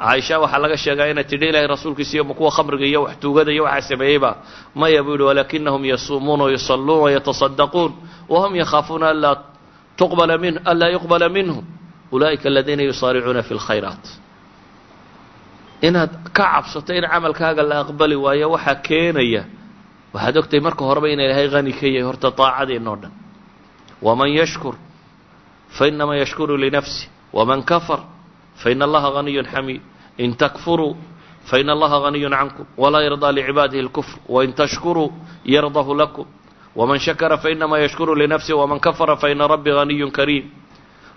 Caaisha 0.00 0.38
waxaa 0.42 0.58
laga 0.62 0.76
sheegaa 0.76 1.08
inay 1.12 1.24
tidhi 1.24 1.46
ilaahay 1.48 1.66
rasuulkiisa 1.68 2.12
iyo 2.16 2.24
kuwa 2.24 2.50
khamriga 2.50 2.86
iyo 2.86 3.02
wax 3.04 3.18
tuugada 3.20 3.52
iyo 3.52 3.64
waxaa 3.64 3.88
sameeyeyba 3.96 4.30
maya 4.74 5.02
buu 5.04 5.12
yihi 5.12 5.22
walaakinahum 5.28 5.84
yasuumuuna 5.84 6.44
wayusalluuna 6.44 7.02
wayatasaddaquun 7.04 7.92
wahum 8.28 8.52
yakhaafuuna 8.56 9.06
anlaa 9.12 9.36
tuqbala 9.96 10.38
min 10.38 10.54
anlaa 10.64 10.88
yuqbala 10.96 11.28
minhum 11.28 11.64
ulaa'ika 12.12 12.48
aladiina 12.48 12.82
yusaaricuuna 12.82 13.42
fi 13.42 13.54
lkhayraat 13.54 14.04
inaad 15.82 16.10
ka 16.32 16.44
cabsato 16.52 16.92
in 16.94 17.04
camalkaaga 17.12 17.62
la 17.62 17.76
aqbali 17.84 18.16
waayo 18.24 18.50
waxaa 18.54 18.74
keenaya 18.86 19.42
waxaad 20.14 20.36
ogtahay 20.40 20.60
marka 20.66 20.84
horeba 20.88 21.08
ina 21.08 21.22
ilaahay 21.24 21.48
hani 21.54 21.72
ka 21.72 21.86
yahay 21.86 22.02
horta 22.08 22.30
daacadeenna 22.30 22.90
o 22.90 22.96
dhan. 22.96 23.12
Waman 24.02 24.30
yashkur 24.40 24.74
fainamaa 25.78 26.16
yashkuru 26.22 26.56
linafsi 26.56 27.08
waman 27.32 27.62
kafar 27.62 28.00
fain 28.62 28.82
allaha 28.82 29.08
haniyun 29.16 29.46
xamiid 29.46 29.80
in 30.18 30.34
takfuruu 30.36 30.96
fain 31.50 31.68
allaha 31.68 31.96
haniyun 32.04 32.32
cankum. 32.32 32.66
Walaa 32.76 33.02
yardaa 33.06 33.32
licibaadihi 33.32 33.82
اlkufr 33.86 34.18
wain 34.28 34.52
tashkuruu 34.52 35.08
yardahu 35.44 35.94
lakum. 35.94 36.26
Waman 36.76 36.98
shakara 36.98 37.36
fainamaa 37.38 37.78
yashkuru 37.78 38.14
linafsi 38.14 38.52
waman 38.52 38.80
kafara 38.80 39.16
faina 39.16 39.46
rabbi 39.48 39.70
haniyun 39.70 40.10
kariim 40.10 40.44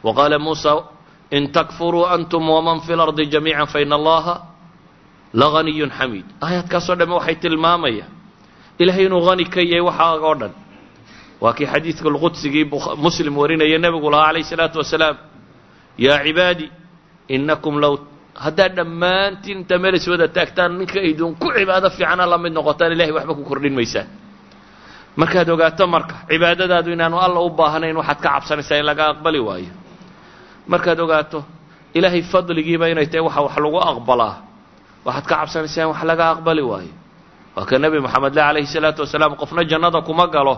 waqaala 0.03 0.37
muusa 0.45 0.71
in 1.37 1.43
takfuruu 1.55 2.05
antum 2.15 2.43
waman 2.55 2.79
fi 2.85 2.93
lardi 2.99 3.25
jamiica 3.33 3.65
faina 3.73 3.95
allaha 3.99 4.35
lahaniyun 5.41 5.89
xamiid 5.99 6.25
aayaadkaasoo 6.45 6.95
dhamme 6.99 7.13
waxay 7.19 7.35
tilmaamayaan 7.43 8.11
ilahay 8.81 9.05
inuu 9.07 9.23
hani 9.29 9.45
ka 9.53 9.61
yahay 9.61 9.81
waxaaga 9.89 10.25
o 10.31 10.35
dhan 10.41 10.53
waa 11.43 11.53
kii 11.57 11.65
xadiidka 11.73 12.09
lqudsigii 12.15 12.65
muslim 13.05 13.33
warinaya 13.41 13.77
nebigu 13.85 14.09
lahaa 14.13 14.27
calayh 14.29 14.45
salaatu 14.51 14.77
wasalaam 14.81 15.15
yaa 16.05 16.19
cibaadi 16.25 16.65
inakum 17.35 17.75
low 17.83 17.93
haddaad 18.45 18.73
dhammaantiin 18.79 19.57
inta 19.61 19.75
meel 19.83 19.95
is 19.99 20.07
wada 20.11 20.27
taagtaan 20.37 20.71
ninka 20.79 20.99
idinku 21.09 21.47
cibaado 21.57 21.87
fiicana 21.95 22.25
la 22.31 22.37
mid 22.43 22.53
noqotaan 22.57 22.91
ilahay 22.95 23.11
waxba 23.17 23.33
ku 23.39 23.43
kordhin 23.49 23.73
maysaan 23.79 24.07
markaad 25.21 25.49
ogaato 25.55 25.85
marka 25.95 26.15
cibaadadaadu 26.31 26.89
inaanu 26.95 27.17
alla 27.25 27.39
u 27.41 27.49
baahnayn 27.59 27.95
waxaad 28.01 28.19
ka 28.23 28.29
cabsanaysaa 28.35 28.77
in 28.81 28.85
laga 28.89 29.03
aqbali 29.13 29.39
waayo 29.47 29.71
markaad 30.71 30.99
ogaato 31.05 31.39
ilaahay 31.97 32.21
fadligiiba 32.31 32.85
inay 32.93 33.07
tahay 33.11 33.23
waxa 33.27 33.41
wax 33.45 33.55
lagu 33.63 33.79
aqbalaa. 33.91 34.35
Waxaad 35.05 35.25
ka 35.29 35.35
cabsanaysaa 35.39 35.83
in 35.85 35.89
wax 35.93 36.01
laga 36.09 36.25
aqbali 36.33 36.61
waayo. 36.71 36.93
Waa 37.55 37.65
ka 37.69 37.75
nebi 37.83 37.99
moxamed 38.05 38.33
le 38.35 38.41
calayhi 38.41 38.67
salaatu 38.75 39.01
wasalaam 39.05 39.33
qofna 39.41 39.61
jannada 39.71 39.99
kuma 40.07 40.25
galo. 40.35 40.55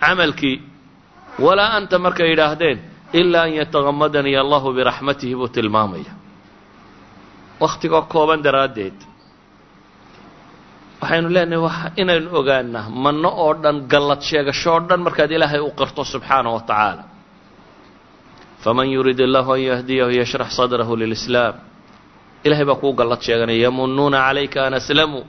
Camalkii 0.00 0.56
walaa 1.44 1.70
anta 1.78 1.96
markay 1.98 2.28
yidhaahdeen 2.32 2.78
ilaa 3.20 3.44
an 3.46 3.52
yatagamadanii 3.60 4.36
allahu 4.44 4.68
biraxmatihi 4.76 5.34
buu 5.38 5.48
tilmaamaya. 5.56 6.12
Wakhtigoo 7.62 8.02
kooban 8.12 8.40
daraaddeed 8.46 8.96
waxaynu 11.00 11.28
leenahay 11.36 11.90
inaynu 12.02 12.28
ogaanaa 12.40 12.88
manno 13.04 13.28
oo 13.44 13.52
dhan 13.62 13.76
gallad 13.92 14.20
sheegasho 14.28 14.70
oo 14.74 14.80
dhan 14.88 15.00
markaad 15.06 15.30
ilaahay 15.36 15.60
u 15.60 15.70
qirto 15.78 16.02
subxaana 16.12 16.48
wa 16.56 16.60
tacaala 16.68 17.02
faman 18.66 18.88
yurid 18.96 19.14
illahu 19.26 19.50
an 19.56 19.60
yahdiyahu 19.70 20.10
yashrax 20.20 20.50
sadrahu 20.58 20.92
lilislaam 21.02 21.54
ilahay 22.46 22.66
baa 22.70 22.78
kuu 22.82 22.92
gallad 23.00 23.20
sheeganaya 23.26 23.60
yamunuuna 23.70 24.18
calayka 24.26 24.60
an 24.66 24.74
aslamuu 24.80 25.22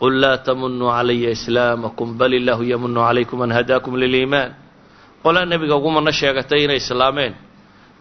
qul 0.00 0.14
laa 0.22 0.38
tamunuu 0.46 0.88
calaya 0.96 1.30
islaamakum 1.36 2.08
bal 2.20 2.32
illaahu 2.38 2.64
yamunu 2.72 3.00
calaykum 3.06 3.38
an 3.46 3.50
hadaakum 3.58 3.92
liliimaan 4.02 4.50
qolaa 5.24 5.44
nebiga 5.52 5.74
ugu 5.78 5.90
manno 5.96 6.10
sheegatay 6.20 6.60
inay 6.66 6.80
islaameen 6.82 7.32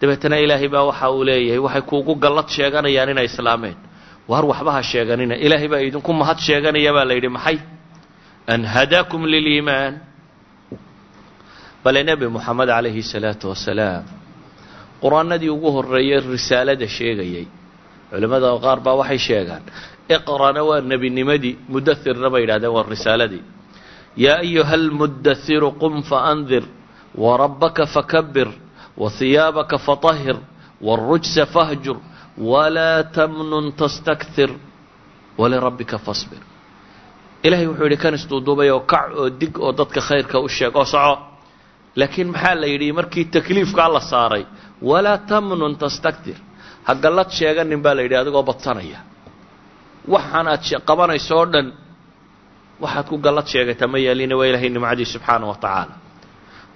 dabeetana 0.02 0.38
ilaahay 0.46 0.70
baa 0.76 0.84
waxa 0.90 1.08
uu 1.16 1.24
leeyahay 1.30 1.60
waxay 1.66 1.84
kuugu 1.92 2.14
gallad 2.24 2.48
sheeganayaan 2.58 3.10
inay 3.14 3.28
islaameen 3.32 3.76
waar 4.32 4.44
waxba 4.52 4.72
ha 4.76 4.82
sheeganina 4.92 5.36
ilaahay 5.46 5.68
baa 5.74 5.82
idinku 5.88 6.12
mahad 6.22 6.40
sheeganaya 6.48 6.92
baa 6.98 7.06
la 7.10 7.14
yidhi 7.18 7.30
maxay 7.38 7.58
an 8.54 8.62
hadaakum 8.76 9.22
liliimaan 9.34 9.94
bale 11.84 12.00
nebi 12.10 12.26
moxamed 12.36 12.70
calayhi 12.76 13.04
salaatu 13.14 13.46
wasalaam 13.54 14.04
qur'aanadii 15.04 15.49
ugu 15.56 15.70
horreeyay 15.76 16.20
risaalada 16.34 16.88
sheegayay. 16.97 17.45
Culimmada 18.12 18.49
qaar 18.66 18.80
baa 18.86 18.95
waxay 19.02 19.18
sheegaan 19.28 19.64
iqrana 20.16 20.62
waa 20.70 20.82
nebinimadii 20.91 21.54
mudathirna 21.74 22.28
bay 22.34 22.41
yidhahdeen 22.43 22.74
waa 22.78 22.86
risaaladii. 22.93 23.43
Yaa 24.26 24.39
ayuha 24.45 24.74
almudathiru 24.82 25.70
qum 25.82 25.93
faandir 26.12 26.64
warabbaka 27.24 27.84
fakabir 27.95 28.47
wahiyaabaka 29.02 29.78
fatahir 29.88 30.38
wاlrujsa 30.88 31.43
fahjur 31.56 31.97
walaa 32.52 33.04
tamnun 33.16 33.66
tastakthir 33.82 34.49
walirabbika 35.41 35.97
fasbir. 36.08 36.39
Ilahay 37.47 37.68
wuxuu 37.70 37.86
yidhi 37.88 37.97
kan 38.04 38.14
isduuduubay 38.20 38.70
oo 38.76 38.82
kac 38.91 39.06
oo 39.22 39.30
dig 39.39 39.54
oo 39.66 39.72
dadka 39.80 40.02
khayrka 40.08 40.38
u 40.39 40.47
sheeg 40.58 40.76
oo 40.76 40.86
soco. 40.93 41.16
Laakiin 41.99 42.28
maxaa 42.34 42.56
la 42.62 42.68
yidhi 42.74 42.88
markii 42.99 43.26
takliifkaa 43.36 43.89
la 43.95 43.99
saaray 44.12 44.43
walaa 44.90 45.18
tamnun 45.30 45.76
tastakthir 45.84 46.38
ha 46.88 46.92
gallad 47.04 47.30
sheeganin 47.38 47.82
baa 47.86 47.94
la 47.98 48.02
yidhi 48.06 48.16
adigoo 48.22 48.44
badsanaya 48.50 49.00
waxaan 50.14 50.48
aad 50.54 50.62
qabanayso 50.90 51.34
oo 51.40 51.46
dhan 51.54 51.68
waxaad 52.84 53.06
ku 53.10 53.18
gallad 53.26 53.48
sheegata 53.54 53.86
ma 53.88 53.98
yeelina 54.06 54.36
waa 54.40 54.48
ilahay 54.50 54.70
nimcadii 54.76 55.06
subxaana 55.14 55.46
wa 55.52 55.56
tacaala 55.64 55.96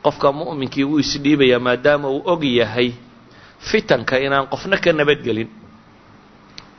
qofka 0.06 0.28
mu'minkii 0.39 0.86
wuu 0.89 0.99
isdhiibayaa 1.06 1.60
maadaama 1.68 2.08
uu 2.16 2.22
og 2.32 2.43
yahay 2.62 2.89
fitanka 3.70 4.16
inaan 4.26 4.45
qofna 4.53 4.78
ka 4.84 4.89
nabadgelin 4.99 5.49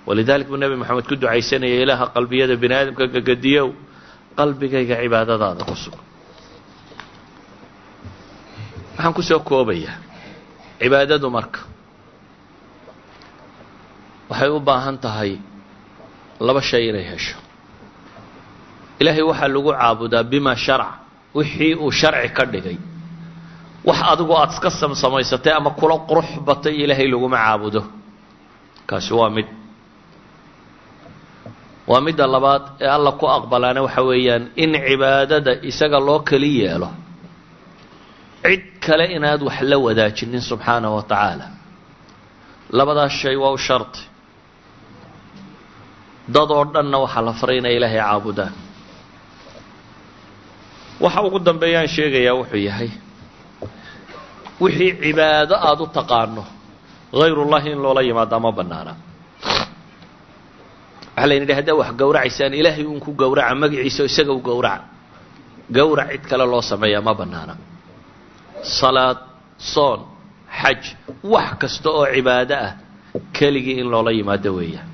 walidalik 0.07 0.47
buu 0.51 0.57
nebi 0.63 0.77
moxamed 0.81 1.05
ku 1.11 1.15
ducaysanaya 1.23 1.77
ilaaha 1.85 2.07
qalbiyada 2.15 2.55
bini 2.63 2.75
aadamka 2.79 3.05
gagadiyow 3.17 3.69
qalbigayga 4.39 4.95
cibaadadaada 5.03 5.63
ku 5.71 5.75
sug 5.83 5.97
waxaan 8.95 9.13
ku 9.17 9.23
soo 9.29 9.41
koobayaa 9.49 9.97
cibaadadu 10.81 11.29
marka. 11.37 11.61
Waxay 14.31 14.51
u 14.51 14.61
baahan 14.69 14.97
tahay 15.05 15.33
laba 16.47 16.61
shay 16.69 16.85
inay 16.91 17.05
hesho. 17.11 17.37
Ilaahay 19.01 19.23
waxaa 19.31 19.49
lagu 19.55 19.71
caabudaa 19.73 20.23
bima 20.31 20.53
sharac 20.65 20.93
wixii 21.37 21.75
uu 21.85 21.91
sharci 22.01 22.29
ka 22.37 22.45
dhigay. 22.53 22.79
Wax 23.89 23.99
adigu 24.13 24.33
aada 24.41 24.53
iska 24.55 24.71
samsamaysatay 24.81 25.53
ama 25.59 25.71
kula 25.79 25.97
qurux 26.09 26.29
batay 26.47 26.75
ilaahay 26.83 27.07
laguma 27.13 27.37
caabudo. 27.45 27.83
Kaasi 28.89 29.13
waa 29.19 29.31
mid. 29.37 29.47
Waa 31.91 32.01
midda 32.07 32.27
labaad 32.35 32.63
ee 32.85 32.89
alla 32.97 33.13
ku 33.21 33.27
aqbalaana 33.37 33.81
waxa 33.87 34.03
weeyaan 34.09 34.45
in 34.63 34.71
cibaadada 34.87 35.53
isaga 35.71 35.99
loo 36.07 36.19
keli 36.29 36.51
yeelo 36.63 36.89
cid 38.47 38.63
kale 38.85 39.05
inaad 39.17 39.43
wax 39.49 39.59
la 39.71 39.77
wadaajinin 39.87 40.41
subxaana 40.51 40.89
wa 40.97 41.03
tacaala. 41.03 41.47
Labadaas 42.79 43.13
shay 43.21 43.37
waa 43.43 43.53
u 43.53 43.59
shardi 43.67 44.01
dad 46.35 46.51
oo 46.51 46.65
dhanna 46.75 46.99
waxaa 47.05 47.23
la 47.29 47.33
faray 47.41 47.59
inay 47.61 47.77
ilaahay 47.79 48.01
caabudaan. 48.03 48.55
Waxa 51.05 51.21
ugu 51.27 51.39
dambeeyaan 51.49 51.89
sheegayaa 51.95 52.35
wuxuu 52.39 52.63
yahay 52.69 52.91
wixii 54.63 54.93
cibaado 55.03 55.55
aada 55.69 55.83
u 55.83 55.87
taqaano 55.99 56.43
hayrullahi 57.21 57.69
in 57.75 57.79
loola 57.85 58.03
yimaado 58.09 58.39
ma 58.45 58.51
bannaana. 58.59 58.93
Waxaa 61.17 61.27
layn 61.31 61.45
haddaa 61.59 61.75
wax 61.81 61.91
gowracaysaan 62.01 62.55
ilaahay 62.61 62.85
uun 62.91 63.01
ku 63.05 63.11
gowraca 63.21 63.55
magaciisa 63.63 64.03
isaga 64.11 64.33
u 64.33 64.41
gowraca. 64.49 64.85
Gowrac 65.77 66.09
cid 66.13 66.25
kale 66.31 66.45
loo 66.53 66.63
sameeyaa 66.71 67.03
ma 67.09 67.15
bannaana 67.21 67.55
salaad 68.79 69.19
soon 69.73 70.01
xaj 70.61 70.83
wax 71.33 71.49
kasta 71.61 71.89
oo 71.99 72.07
cibaado 72.15 72.55
ah 72.67 72.73
keligii 73.37 73.77
in 73.81 73.89
loola 73.93 74.11
yimaado 74.19 74.51
weeyaan 74.59 74.89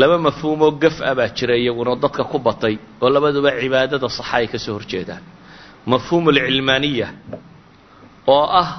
laba 0.00 0.16
mafhuumoo 0.26 0.70
gaf 0.82 0.96
ah 1.10 1.14
baa 1.18 1.28
jira 1.36 1.54
iyaguna 1.62 1.92
dadka 2.04 2.22
ku 2.30 2.38
batay 2.46 2.74
oo 3.02 3.08
labaduba 3.14 3.50
cibaadada 3.60 4.08
saxa 4.18 4.36
ay 4.38 4.46
ka 4.52 4.58
soo 4.64 4.74
horjeedaan. 4.78 5.22
Mafhuumu 5.90 6.28
alcilmaaniya 6.34 7.08
oo 8.34 8.46
ah 8.62 8.70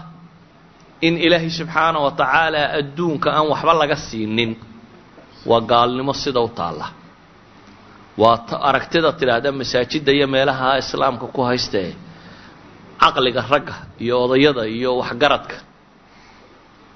in 1.07 1.15
ilaahay 1.25 1.49
subxaana 1.59 1.97
wa 2.05 2.11
tacaala 2.19 2.61
adduunka 2.79 3.27
aan 3.37 3.45
waxba 3.53 3.73
laga 3.81 3.95
siinin 4.07 4.51
waa 5.49 5.61
gaalnimo 5.71 6.13
sida 6.23 6.39
u 6.39 6.49
taalla. 6.59 6.87
Waa 8.21 8.37
aragtida 8.69 9.09
tidhaahda 9.19 9.49
masaajidda 9.59 10.11
iyo 10.17 10.27
meelaha 10.33 10.77
islaamka 10.83 11.25
ku 11.35 11.41
haystae 11.49 11.89
caqliga 13.01 13.41
ragga 13.51 13.75
iyo 14.03 14.15
odayada 14.25 14.63
iyo 14.77 14.91
waxgaradka. 15.01 15.57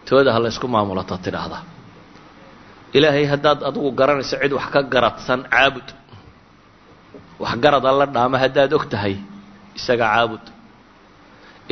Tooda 0.08 0.30
ha 0.36 0.40
laysku 0.46 0.68
maamulata 0.74 1.16
tidhaahda. 1.26 1.60
Ilaahay 2.98 3.26
haddaad 3.34 3.60
adigu 3.70 3.90
garanayso 4.00 4.36
cid 4.42 4.52
wax 4.58 4.68
ka 4.74 4.80
garadsan 4.94 5.40
caabud. 5.54 5.88
Waxgarad 7.44 7.86
alla 7.92 8.06
dhaama 8.16 8.38
haddaad 8.44 8.72
og 8.78 8.86
tahay 8.94 9.16
isaga 9.78 10.06
caabud. 10.14 10.44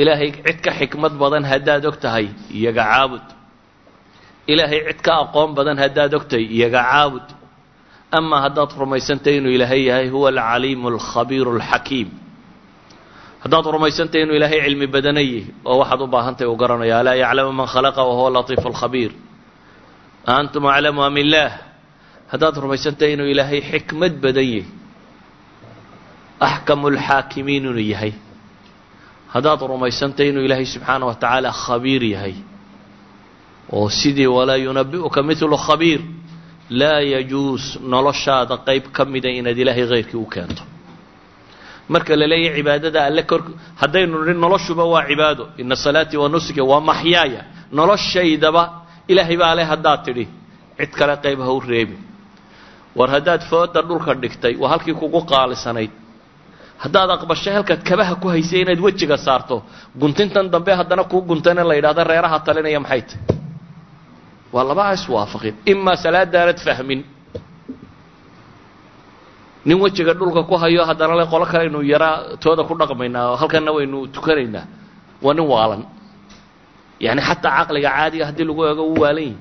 Ilaahay 0.02 0.30
cid 0.46 0.60
ka 0.66 0.72
xikmad 0.80 1.14
badan 1.22 1.44
haddaad 1.52 1.84
og 1.90 1.98
tahay 2.04 2.26
iyaga 2.58 2.84
caabud. 2.92 3.26
Ilaahay 4.52 4.80
cid 4.88 5.00
ka 5.06 5.12
aqoon 5.24 5.52
badan 5.58 5.78
haddaad 5.84 6.14
og 6.18 6.26
tahay 6.30 6.46
iyaga 6.58 6.82
caabud. 6.92 7.28
Amaa 8.18 8.42
haddaad 8.48 8.72
rumaysantahay 8.82 9.38
inuu 9.40 9.52
ilaahay 9.58 9.82
yahay 9.90 10.08
huwa 10.14 10.28
alcaliimu 10.34 10.88
alkhabiiru 10.94 11.52
alxakiim 11.60 12.10
haddaad 13.44 13.66
rumaysantahay 13.76 14.24
inuu 14.26 14.36
ilaahay 14.40 14.60
cilmi 14.66 14.88
badanaye 14.96 15.42
oo 15.70 15.78
waxaad 15.82 16.02
u 16.02 16.08
baahantahay 16.14 16.48
uu 16.52 16.58
garanaya 16.62 16.96
alaa 17.02 17.16
yaclamu 17.24 17.52
man 17.60 17.68
khalaqa 17.74 18.02
wahuwa 18.10 18.30
latiifu 18.38 18.68
alkhabiir 18.72 19.12
antum 20.38 20.64
aclamu 20.74 21.02
am 21.08 21.16
illaah 21.24 21.52
haddaad 22.32 22.56
rumaysantahay 22.64 23.12
inuu 23.16 23.30
ilaahay 23.34 23.60
xikmad 23.72 24.14
badan 24.24 24.46
yahy 24.54 24.66
axkamu 26.48 26.86
lxaakimiin 26.96 27.64
inuu 27.66 27.80
yahay. 27.94 28.14
Haddaad 29.34 29.62
rumaysantahay 29.74 30.30
inuu 30.32 30.44
ilaahay 30.48 30.66
subxaana 30.74 31.06
wa 31.10 31.16
tacaala 31.22 31.50
khabiir 31.64 32.04
yahay. 32.14 32.36
Oo 33.76 33.90
sidii 34.00 34.28
walaa 34.38 34.58
yunabi'uka 34.66 35.20
midlu 35.30 35.58
khabiir. 35.68 36.02
Laa 36.80 37.00
yajuus 37.14 37.66
noloshaada 37.94 38.56
qayb 38.68 38.84
ka 38.96 39.04
mida 39.14 39.30
inaad 39.40 39.58
ilaahay 39.64 39.86
hayrkii 39.92 40.18
u 40.18 40.26
keento 40.34 40.64
marka 41.90 42.16
la 42.16 42.26
cibaadada 42.56 43.06
alle 43.06 43.24
kor 43.24 43.42
haddaynu 43.82 44.26
nihi 44.26 44.38
noloshuba 44.38 44.84
waa 44.84 45.06
cibaado 45.08 45.50
ina 45.58 45.76
salaatii 45.76 46.18
wa 46.18 46.30
nusuki 46.30 46.62
waa 46.62 46.80
maxyaaya 46.80 47.42
noloshaydaba 47.72 48.64
ilaahay 49.08 49.38
baa 49.38 49.56
leh 49.56 49.68
haddaad 49.68 50.04
tidhi 50.06 50.28
cid 50.78 50.92
kale 51.00 51.16
qayb 51.24 51.40
ha 51.40 51.52
u 51.52 51.60
reebin. 51.60 52.00
War 52.96 53.10
haddaad 53.10 53.42
fooda 53.50 53.82
dhulka 53.82 54.14
dhigtay 54.14 54.56
waa 54.62 54.70
halkii 54.70 54.94
kugu 54.94 55.22
qaalisanayd. 55.26 55.92
Haddaad 56.84 57.10
aqbashay 57.18 57.54
halkaad 57.54 57.84
kabaha 57.84 58.16
ku 58.16 58.28
haysay 58.34 58.62
inaad 58.62 58.80
wejiga 58.80 59.18
saarto 59.18 59.64
guntintan 60.02 60.50
dambe 60.50 60.72
haddana 60.80 61.04
kuu 61.04 61.22
guntana 61.22 61.64
la 61.64 61.76
yidhahdo 61.76 62.04
reeraha 62.04 62.40
talinaya 62.40 62.80
maxay 62.80 63.02
tahy 63.10 63.22
waa 64.54 64.64
labaa 64.70 64.94
iswaafaqin 64.98 65.56
imaa 65.66 65.96
salaadaanad 65.96 66.60
fahmin 66.66 67.00
nin 69.66 69.78
wejiga 69.82 70.14
dhulka 70.14 70.44
ku 70.50 70.56
hayo 70.62 70.82
haddana 70.90 71.16
le 71.16 71.26
qolo 71.32 71.46
kale 71.46 71.64
aynu 71.70 71.80
yaraa 71.94 72.38
tooda 72.44 72.64
ku 72.64 72.74
dhaqmaynaa 72.80 73.36
halkanna 73.42 73.72
waynu 73.78 74.08
tukanaynaa. 74.16 74.66
Waa 75.22 75.34
nin 75.38 75.46
waalan. 75.54 75.84
Yani 77.00 77.22
xataa 77.22 77.52
caqliga 77.58 77.90
caadiga 77.96 78.26
haddii 78.30 78.46
lagu 78.50 78.62
eego 78.70 78.84
u 78.84 78.96
waalan 79.02 79.24
yihi 79.24 79.38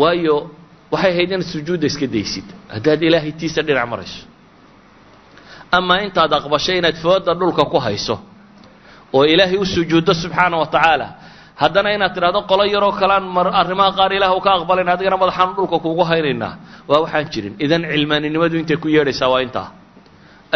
waayo 0.00 0.36
waxay 0.92 1.10
ahayd 1.12 1.30
inaad 1.30 1.44
sujuudda 1.52 1.86
iska 1.86 2.06
daysid. 2.06 2.44
Haddaad 2.74 3.02
ilaahay 3.02 3.32
tiisa 3.32 3.62
dhinac 3.66 3.86
marayso. 3.92 4.24
Amaa 5.76 6.00
intaad 6.06 6.32
aqbashay 6.38 6.78
inaad 6.80 6.96
fooda 7.04 7.34
dhulka 7.34 7.64
ku 7.72 7.78
hayso 7.86 8.16
oo 9.12 9.24
ilaahay 9.24 9.58
u 9.60 9.64
sujuuddo 9.66 10.12
subxaana 10.14 10.56
wa 10.56 10.66
tacaala 10.66 11.06
haddana 11.60 11.88
inaad 11.96 12.12
tidhahdo 12.16 12.40
qolo 12.50 12.64
yaroo 12.74 12.92
kalean 13.00 13.24
arrimaha 13.60 13.90
qaar 13.98 14.10
ilaah 14.18 14.32
u 14.36 14.40
ka 14.44 14.50
aqbalayn 14.58 14.88
adigana 14.94 15.16
madaxaanu 15.22 15.52
dhulka 15.58 15.76
kuugu 15.84 16.04
haynaynaa 16.10 16.52
waa 16.90 17.00
waxaan 17.04 17.26
jirin 17.32 17.54
idan 17.64 17.82
cilmaaninimadu 17.92 18.54
intay 18.62 18.76
ku 18.82 18.88
yeedhaysaa 18.96 19.28
waa 19.32 19.42
intaa. 19.46 19.68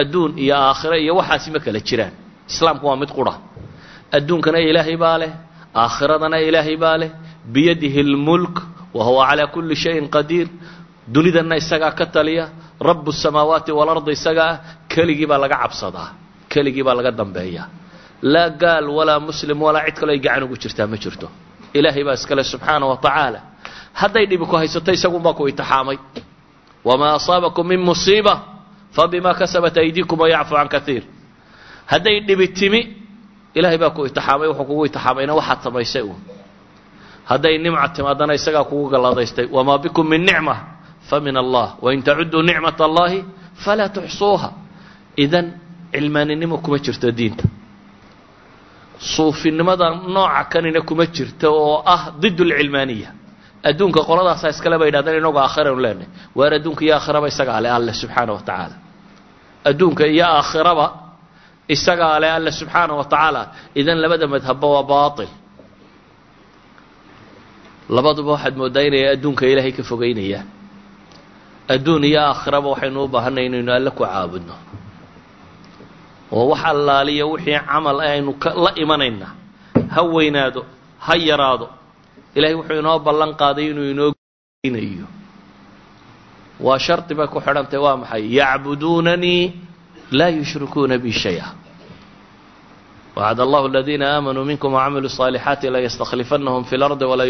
Adduun 0.01 0.32
iyo 0.44 0.55
aakhire 0.68 0.97
iyo 1.05 1.12
waxaasi 1.20 1.49
ma 1.55 1.59
kala 1.64 1.80
jiraan. 1.88 2.12
Islaamku 2.51 2.84
waa 2.88 2.97
mid 3.03 3.11
qura. 3.16 3.34
Adduunkana 4.16 4.59
ilaahay 4.70 4.97
baa 5.05 5.16
leh 5.22 5.30
aakhiradana 5.82 6.36
ilaahay 6.49 6.76
baa 6.84 6.97
leh. 7.03 7.11
Biyadihi 7.53 8.03
lmulk 8.12 8.57
wa 8.97 9.03
huwa 9.09 9.22
calaa 9.28 9.47
kulli 9.55 9.76
shayin 9.82 10.07
qadiir. 10.16 10.49
Dunidanna 11.14 11.55
isagaa 11.62 11.92
ka 11.99 12.07
taliya. 12.14 12.44
Rabu 12.88 13.11
samaawaati 13.22 13.70
walardi 13.78 14.11
isagaa 14.18 14.53
keligii 14.92 15.26
baa 15.30 15.38
laga 15.44 15.57
cabsadaa. 15.62 16.09
Keligii 16.53 16.84
baa 16.86 16.94
laga 16.99 17.11
dambeeyaa 17.20 17.66
laa 18.23 18.49
gaal 18.62 18.89
walaa 18.99 19.21
muslim 19.21 19.59
walaa 19.62 19.85
cid 19.87 19.97
kaloo 20.01 20.12
ay 20.14 20.21
gacan 20.27 20.43
ugu 20.47 20.57
jirtaa 20.62 20.87
ma 20.93 20.97
jirto 20.97 21.27
ilaahay 21.79 22.05
baa 22.05 22.14
iskale 22.21 22.43
subxaana 22.53 22.87
wa 22.91 22.97
tacaala 23.05 23.41
hadday 24.01 24.27
dhibi 24.31 24.45
ku 24.51 24.57
haysato 24.61 24.91
isagunbaa 24.99 25.35
ku 25.39 25.43
itixaamay 25.49 25.99
wamaa 26.89 27.12
asaabakum 27.19 27.67
min 27.69 27.81
musiiba 27.89 28.35
fabima 28.97 29.35
kasabat 29.41 29.77
aydiikum 29.83 30.19
wayacfu 30.21 30.55
can 30.59 30.69
kaiir 30.75 31.03
hadday 31.93 32.17
dhibi 32.29 32.47
timi 32.59 32.81
ilaahay 33.55 33.79
baa 33.83 33.91
ku 33.97 34.01
itixaamay 34.09 34.49
wuxuu 34.49 34.64
kugu 34.71 34.85
itixaamayna 34.89 35.33
waxaad 35.39 35.59
samaysay 35.67 36.03
uun 36.09 36.21
hadday 37.31 37.55
nimca 37.64 37.89
timaadana 37.97 38.33
isagaa 38.39 38.64
kugu 38.71 38.87
galladaystay 38.93 39.47
wamaa 39.57 39.79
bikum 39.85 40.07
min 40.12 40.23
nicma 40.29 40.55
fa 41.09 41.17
min 41.21 41.37
allah 41.37 41.67
wain 41.85 42.03
tacuduu 42.07 42.43
nicmat 42.49 42.79
allahi 42.89 43.19
falaa 43.64 43.89
tuxsuuha 43.97 44.49
idan 45.25 45.47
cilmaaninimo 45.93 46.57
kuma 46.64 46.79
jirto 46.85 47.09
diinta 47.19 47.45
suufinimada 48.99 49.86
nooca 50.14 50.44
kanina 50.53 50.80
kuma 50.88 51.05
jirta 51.14 51.49
oo 51.51 51.82
ah 51.94 52.03
did 52.22 52.38
lcilmaaniya 52.49 53.11
adduunka 53.68 54.01
qoladaasaa 54.09 54.51
iskale 54.55 54.76
bay 54.80 54.88
yidhahdeen 54.90 55.18
inagu 55.22 55.38
aakhiranu 55.44 55.80
leenahy 55.84 56.09
waar 56.38 56.53
adduunka 56.59 56.82
iyo 56.86 56.94
aakhiraba 56.99 57.26
isagaa 57.32 57.61
le 57.64 57.68
alle 57.76 57.92
subxaana 58.01 58.32
wa 58.36 58.40
tacaala. 58.49 58.76
Adduunka 59.70 60.05
iyo 60.14 60.26
aakhiraba 60.38 60.86
isagaa 61.74 62.18
le 62.22 62.28
alle 62.36 62.51
subxaana 62.61 62.92
wa 63.01 63.05
tacaala. 63.12 63.42
Idan 63.80 63.99
labada 64.03 64.26
madhabba 64.34 64.66
waa 64.74 64.82
baail 64.90 65.30
labaduba 67.97 68.30
waxaad 68.34 68.55
mooddaa 68.61 68.82
inay 68.88 69.05
adduunka 69.14 69.44
ilaahay 69.53 69.72
ka 69.78 69.82
fogeynayaan 69.90 70.47
adduun 71.74 72.05
iyo 72.11 72.20
aakhiraba 72.30 72.68
waxaynu 72.72 72.99
u 73.05 73.09
baahanay 73.14 73.44
inaynu 73.49 73.70
alle 73.78 73.90
ku 73.99 74.03
caabudno 74.05 74.55
oo 76.33 76.49
wax 76.51 76.62
allaaliya 76.72 77.27
wixii 77.27 77.61
camal 77.70 78.01
aynu 78.01 78.33
la 78.64 78.70
imanayna. 78.83 79.27
Ha 79.95 80.03
weynaado 80.03 80.61
ha 81.07 81.14
yaraado. 81.29 81.66
Ilahay 82.37 82.55
wuxuu 82.59 82.79
inoo 82.83 82.99
ballan 83.07 83.33
qaaday 83.41 83.66
inuu 83.70 83.91
inoo 83.93 84.12
waa 86.61 86.79
shardi 86.79 87.14
bay 87.14 87.27
ku 87.29 87.41
xidhantay 87.41 87.79
waa 87.79 87.97
maxay? 87.97 88.22
Yacbuduunanii 88.39 89.43
laa 90.18 90.29
yushrikuuna 90.39 90.99
bi 90.99 91.12
shaya. 91.12 91.47
Wacad 93.16 93.41
allahu 93.41 93.66
aladiina 93.68 94.07
aamanuu 94.16 94.45
minkum 94.45 94.72
wacamiluu 94.74 95.09
صaalixaati 95.18 95.70
layastaklifanahum 95.74 96.64
fi 96.64 96.77
lardi 96.77 97.05
wala 97.05 97.24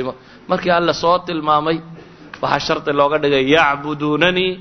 markii 0.48 0.70
alle 0.70 0.92
soo 0.94 1.18
tilmaamay 1.18 1.78
waxaa 2.42 2.58
shardi 2.66 2.92
looga 2.92 3.18
dhigay 3.18 3.44
yacbuduunanii 3.54 4.52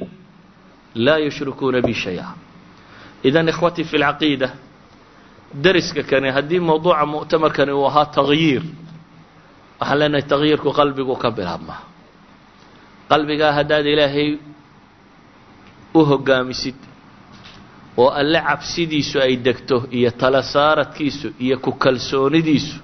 laa 1.05 1.17
yushrikuuna 1.25 1.81
bi 1.81 1.93
shaya 1.93 2.25
idan 3.23 3.47
ikhwatii 3.49 3.83
fi 3.83 3.97
lcaqiida 3.97 4.49
deriska 5.63 6.03
kani 6.03 6.29
haddii 6.31 6.59
mawduuca 6.59 7.05
mu'tamarkani 7.05 7.71
uu 7.71 7.85
ahaa 7.87 8.05
tagyiir 8.05 8.63
waxaan 9.79 9.99
leenahay 9.99 10.25
tagyiirku 10.31 10.69
qalbigu 10.79 11.15
ka 11.23 11.31
bilaabmaa 11.31 11.79
qalbigaa 13.09 13.51
haddaad 13.57 13.85
ilaahay 13.85 14.29
u 15.93 16.01
hoggaamisid 16.09 16.75
oo 17.97 18.09
alle 18.09 18.39
cabsidiisu 18.47 19.19
ay 19.21 19.35
degto 19.37 19.87
iyo 19.91 20.11
tala 20.11 20.41
saaradkiisu 20.43 21.27
iyo 21.39 21.57
ku 21.59 21.71
kalsoonidiisu 21.71 22.77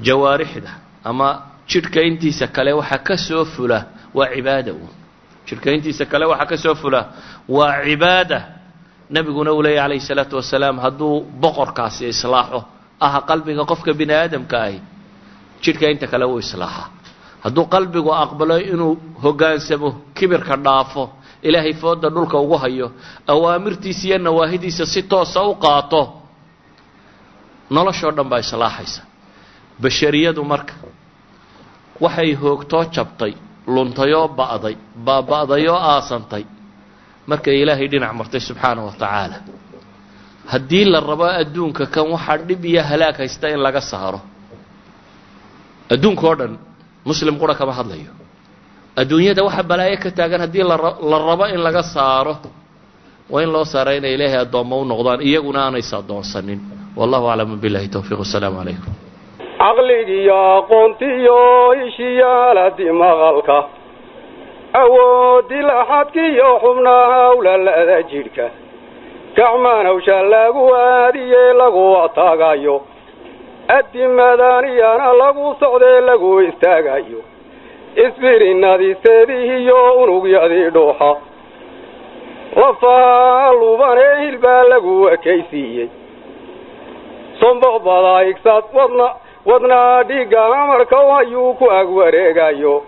jawaarixda 0.00 0.70
ama 1.04 1.42
jidhka 1.68 2.00
intiisa 2.02 2.46
kale 2.46 2.72
waxaa 2.72 2.98
ka 2.98 3.16
soo 3.16 3.44
fula 3.44 3.86
waa 4.14 4.28
cibaada 4.34 4.72
uun 4.72 4.92
jidhka 5.48 5.70
intiisa 5.72 6.04
kale 6.06 6.24
waxaa 6.26 6.46
ka 6.46 6.56
soo 6.56 6.74
fula 6.74 7.00
waa 7.48 7.84
cibaada 7.84 8.38
nebiguna 9.14 9.50
uu 9.56 9.62
leeyahy 9.66 9.82
calayhi 9.86 10.06
salaatu 10.10 10.34
wasalaam 10.40 10.76
hadduu 10.84 11.14
boqorkaasi 11.42 12.02
islaaxo 12.14 12.60
aha 13.06 13.18
qalbiga 13.30 13.62
qofka 13.70 13.90
bini 13.98 14.14
aadamka 14.20 14.56
ahi 14.66 14.78
jidhka 15.64 15.86
inta 15.92 16.06
kale 16.12 16.24
wuu 16.30 16.38
islaaxaa 16.46 16.86
hadduu 17.44 17.64
qalbigu 17.74 18.10
aqbalo 18.24 18.56
inuu 18.72 18.92
hoggaansamo 19.24 19.88
kibirka 20.16 20.54
dhaafo 20.66 21.02
ilaahay 21.46 21.74
fooda 21.82 22.08
dhulka 22.14 22.36
ugu 22.44 22.56
hayo 22.64 22.86
awaamirtiisa 23.32 24.04
iyo 24.08 24.18
nawaahidiisa 24.26 24.84
si 24.92 25.00
toosa 25.12 25.40
u 25.50 25.54
qaato 25.64 26.00
noloshoo 27.74 28.10
dhan 28.16 28.28
baa 28.32 28.40
islaaxaysa. 28.46 29.02
Bashariyadu 29.82 30.42
marka 30.52 30.74
waxay 32.04 32.30
hoogtoo 32.42 32.84
jabtay 32.94 33.32
luntayoo 33.74 34.28
ba'day 34.38 34.74
baaba'dayoo 35.06 35.78
aasantay 35.92 36.44
markay 37.30 37.56
ilaahay 37.62 37.88
dhinac 37.92 38.12
martay 38.20 38.40
subxaana 38.48 38.80
wa 38.88 38.92
tacaala 39.02 39.36
haddii 40.52 40.84
la 40.92 41.00
rabo 41.10 41.24
adduunka 41.42 41.84
kan 41.94 42.06
waxaa 42.14 42.38
dhib 42.48 42.62
iyo 42.70 42.82
halaag 42.90 43.16
haysta 43.20 43.46
in 43.54 43.60
laga 43.66 43.80
saaro. 43.90 44.20
Adduunka 45.94 46.24
oo 46.28 46.34
dhan 46.40 46.52
muslim 47.08 47.34
qura 47.40 47.54
kama 47.60 47.72
hadlayo. 47.78 48.12
Adduunyada 49.00 49.42
waxa 49.48 49.62
balaayo 49.70 49.96
ka 50.04 50.10
taagan 50.18 50.40
haddii 50.44 50.62
la 51.10 51.18
rabo 51.28 51.44
in 51.54 51.60
laga 51.66 51.82
saaro 51.94 52.34
waa 53.32 53.42
in 53.44 53.50
loo 53.54 53.64
saara 53.72 53.90
inay 53.98 54.14
ilaahay 54.16 54.38
addoommo 54.44 54.74
u 54.80 54.84
noqdaan 54.90 55.20
iyaguna 55.28 55.58
aanaysa 55.64 55.94
addoonsanin 56.02 56.60
wallahu 56.98 57.26
aclamu 57.32 57.54
billahi 57.62 57.88
towfiiq 57.94 58.18
wasalaamu 58.24 58.56
calaykum 58.60 58.92
caqligiyo 59.62 60.36
aqoontiyo 60.60 61.40
ishiyaaladii 61.88 62.92
maqalka 63.02 63.56
awoodii 64.80 65.62
laxadkiyo 65.70 66.50
xubnaha 66.62 67.14
hawlalada 67.14 68.02
jidhka. 68.02 68.46
Gacmanawsha 69.36 70.22
lagu 70.22 70.64
aadiye 70.74 71.52
lagu 71.52 71.84
ataagayo 72.04 72.76
addimadaniyana 73.68 75.12
lagu 75.12 75.54
socdee 75.60 76.00
lagu 76.00 76.40
istaagayo 76.42 77.20
isbirinadiseedihiyo 78.04 79.94
unugyadii 80.02 80.70
dhuuxa. 80.70 81.16
Lafaha 82.56 83.52
lubanee 83.52 84.14
hilbaa 84.20 84.62
lagu 84.62 85.08
ekaysiiyey 85.08 85.88
sombobada 87.40 88.24
igsaas 88.30 88.64
wadna 88.74 89.08
wadnaa 89.46 90.02
dhiigga 90.02 90.44
amarka 90.46 90.98
ayuu 91.18 91.54
ku 91.54 91.70
ag 91.70 91.88
wareegayo 91.96 92.82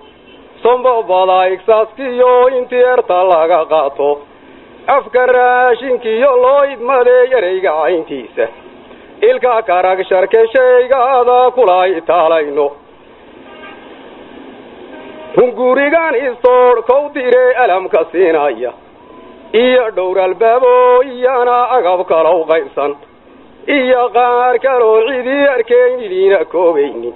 sombobada 0.66 1.38
igsaaskiyo 1.54 2.32
intii 2.58 2.84
erta 2.94 3.18
laga 3.32 3.58
qaato 3.72 4.08
afka 4.96 5.26
raashinkiyo 5.36 6.30
loo 6.44 6.62
idmadee 6.74 7.22
ereyga 7.38 7.72
cayntiisa 7.82 8.46
ilka 9.28 9.52
karag 9.68 10.00
sharke 10.08 10.40
kula 11.56 11.78
itaalayno 11.98 12.66
hungurigan 15.36 16.14
istoodh 16.28 16.80
kow 16.90 17.02
diree 17.14 17.52
alamka 17.64 18.00
siinaya 18.12 18.72
iyo 19.62 19.84
dhowr 19.96 20.18
albaabo 20.26 20.74
iyana 21.12 21.58
agab 21.76 22.00
kalow 22.10 22.38
qaybsan 22.50 22.92
iyo 23.78 24.02
qaar 24.16 24.58
kaloo 24.66 24.98
cidii 25.08 25.46
arkayniliina 25.54 26.40
koobaynin 26.54 27.14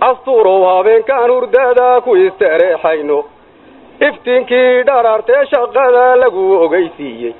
asturow 0.00 0.64
habeenkaan 0.64 1.30
hurdada 1.30 2.00
ku 2.00 2.14
istareexayno. 2.14 3.24
Iftiinkii 4.00 4.84
dharartee 4.86 5.44
shaqada 5.52 6.16
lagu 6.20 6.44
ogeysiiyey. 6.64 7.34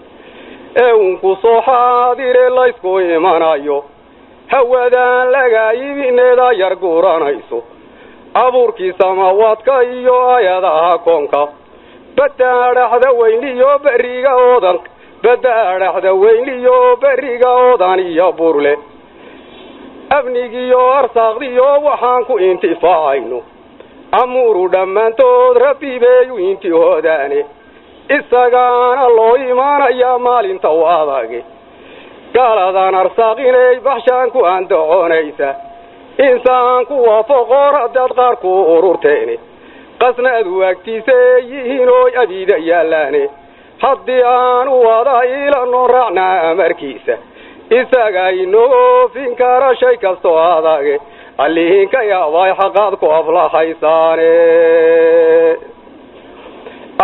Ee 0.83 0.93
uunku 0.93 1.37
soo 1.43 1.61
xaadire 1.63 2.49
laysku 2.51 2.99
imanayo 2.99 3.85
hawadaan 4.53 5.33
laga 5.33 5.73
iibineda 5.73 6.53
yar 6.53 6.77
guuranayso. 6.77 7.65
Abuurkii 8.35 8.93
samaawaadka 9.03 9.81
iyo 9.83 10.17
aayadaha 10.31 10.99
koonka. 10.99 11.49
Badaadhaxda 12.17 13.11
weynliyo 13.21 13.79
beriga 13.85 14.35
oodan 14.37 14.79
badaadhaxda 15.23 16.13
weynliyo 16.23 16.97
beriga 17.03 17.51
oodan 17.53 17.99
iyo 18.01 18.33
burle 18.33 18.79
amnigiyo 20.11 20.91
arsaaqdiyo 20.93 21.81
waxaan 21.87 22.25
ku 22.25 22.39
intifaacayno. 22.39 23.43
Amuuru 24.23 24.69
dhammaantood 24.73 25.57
rabbi 25.57 25.99
bay 25.99 26.31
u 26.31 26.39
intihoodaane 26.39 27.47
isagaana 28.19 29.09
loo 29.09 29.37
imaanayaa 29.37 30.19
maalinta 30.19 30.71
u 30.71 30.85
adage 30.87 31.41
gaaladan 32.35 32.95
arsaaqinay 32.95 33.81
baxshaan 33.85 34.31
ku 34.31 34.45
andacoonaysa 34.45 35.49
insaan 36.29 36.87
ku 36.87 36.97
waafaqoon 37.07 37.75
haddaad 37.81 38.13
qaar 38.19 38.37
ku 38.37 38.51
ururteene. 38.77 39.37
Qasnaad 40.01 40.47
waagtiisa 40.47 41.13
yihiin 41.51 41.89
ooy 41.89 42.13
adiida 42.23 42.57
yaallaane. 42.57 43.29
Haddii 43.83 44.23
aan 44.23 44.69
u 44.69 44.77
wada 44.87 45.23
iilano 45.25 45.87
raacnaa 45.87 46.51
amarkiisa 46.51 47.15
isagaa 47.71 48.31
inoo 48.31 48.69
oofin 48.81 49.37
kara 49.37 49.75
shay 49.77 49.97
kastoo 49.97 50.39
adage 50.39 50.99
allihiinka 51.39 52.03
yaabay 52.03 52.53
xaqaad 52.61 52.95
ku 53.01 53.07
aflahaysaane. 53.19 54.31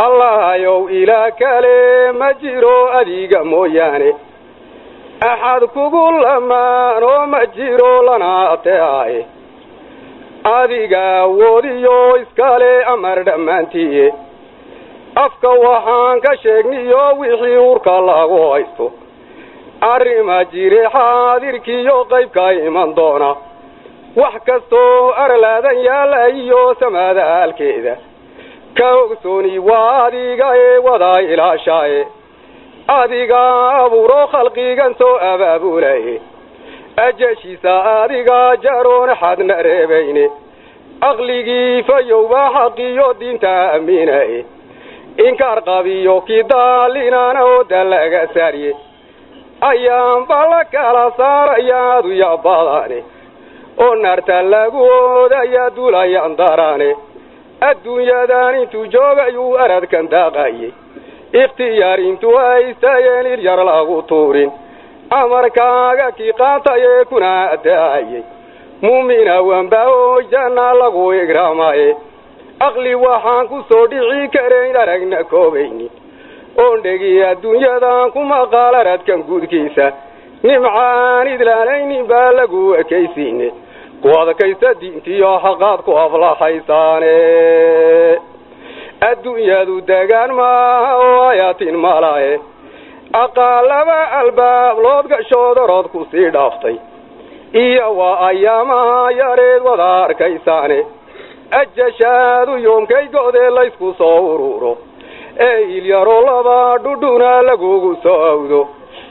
Allahayow 0.04 0.88
ilaa 0.90 1.30
kale 1.30 2.12
ma 2.18 2.32
jiro 2.40 2.76
adiga 2.98 3.44
mooyaane. 3.44 4.10
Axad 5.30 5.62
kugu 5.74 6.04
lamaan 6.22 7.02
oo 7.02 7.26
ma 7.26 7.42
jiro 7.56 8.02
lana 8.06 8.30
ateeaye 8.50 9.26
adiga 10.44 11.02
awoodiyo 11.22 11.98
iskale 12.22 12.84
amar 12.92 13.18
dhammaantiiye 13.24 14.06
afka 15.24 15.48
waxaan 15.64 16.20
ka 16.24 16.32
sheegniyo 16.42 17.02
wixii 17.20 17.56
urka 17.56 18.00
lagu 18.00 18.40
haysto 18.50 18.86
arrima 19.90 20.44
jire 20.52 20.82
xaadirkiiyo 20.94 22.04
qaybka 22.12 22.46
iman 22.68 22.94
doona. 22.96 23.30
Wax 24.16 24.34
kastoo 24.46 25.12
arlaadan 25.24 25.78
yaalla 25.84 26.26
iyo 26.28 26.74
samaada 26.80 27.24
aalkeeda. 27.36 27.96
Ka 28.78 28.88
ogsooni 29.02 29.58
waa 29.58 30.04
adiga 30.04 30.48
ee 30.56 30.78
wadaa 30.86 31.20
ilaashaaye 31.32 32.02
adiga 33.00 33.40
abuuro 33.84 34.20
khalqigan 34.32 34.94
soo 35.00 35.16
abaabulaye 35.30 36.20
ajashiisa 37.06 37.74
adiga 38.02 38.56
jaroon 38.64 39.10
xadna 39.20 39.56
reebayne. 39.68 40.26
Aqligii 41.10 41.82
fayowba 41.88 42.42
xaqiyo 42.56 43.08
diinta 43.20 43.48
aaminaye 43.48 44.44
inkaar 45.26 45.58
qabiyo 45.68 46.20
kii 46.26 46.42
daalinana 46.52 47.40
ooda 47.44 47.84
laga 47.84 48.22
saarye 48.34 48.72
ayaanba 49.70 50.38
la 50.52 50.60
kala 50.74 51.04
saarayaadu 51.16 52.10
yabadane 52.22 52.98
oo 53.84 53.94
naarta 54.02 54.42
lagu 54.52 54.80
oodaya 54.96 55.64
dulayaan 55.76 56.36
darane 56.40 56.90
adduunyadan 57.68 58.54
intuu 58.62 58.86
joogayuu 58.94 59.54
aradkan 59.64 60.10
daaqayey 60.14 60.72
ikhtiyaar 61.42 62.00
intuu 62.00 62.36
haystayeen 62.38 63.26
iryar 63.32 63.60
lagu 63.70 64.02
tuurin. 64.02 64.50
Amarkaaga 65.10 66.12
kii 66.18 66.32
qaatayee 66.40 67.04
kuna 67.04 67.32
daayey 67.64 68.22
muumina 68.82 69.34
wanba 69.48 69.80
oo 69.88 70.20
janna 70.32 70.66
lagu 70.80 71.04
igraamaye 71.22 71.88
aqli 72.66 72.94
waxaan 73.04 73.48
ku 73.48 73.58
soo 73.68 73.86
dhici 73.90 74.28
karayn 74.34 74.76
aragna 74.82 75.24
koobaynin 75.32 75.90
oon 76.59 76.82
dhegi 76.84 77.24
adduunyadan 77.30 78.11
ku 78.12 78.20
maqaal 78.32 78.74
aradkan 78.74 79.22
guudkiisa 79.28 79.86
nimcaan 80.42 81.26
idlaanaynin 81.34 82.07
baa 82.07 82.32
lagu 82.36 82.74
ekaysiine. 82.82 83.48
Ku 84.03 84.09
adkaysta 84.20 84.70
diintiyo 84.80 85.32
xaqaad 85.44 85.80
ku 85.86 85.92
aflahaysaane. 86.05 87.16
Adduunyadu 89.11 89.80
degaan 89.86 90.30
maaha 90.34 90.90
oo 91.05 91.20
ayaatin 91.32 91.76
malahe 91.84 92.40
aqaalaba 93.24 93.98
albaab 94.20 94.78
lood 94.84 95.07
gashoodorood 95.12 95.86
ku 95.92 96.07
sii 96.11 96.30
dhaaftay. 96.34 96.76
Iyo 97.62 97.86
waa 97.98 98.16
ayaamaha 98.28 99.11
yareed 99.20 99.62
wada 99.68 99.88
arkaysaane. 100.05 100.80
Ajashaadu 101.61 102.57
yoomkay 102.66 103.07
godee 103.14 103.50
laysku 103.50 103.94
soo 103.98 104.18
ururo 104.34 104.72
ee 105.38 105.62
ilyaro 105.62 106.78
dhudhuna 106.84 107.42
lagugu 107.42 107.96
soo 108.02 108.24
awdo. 108.32 108.68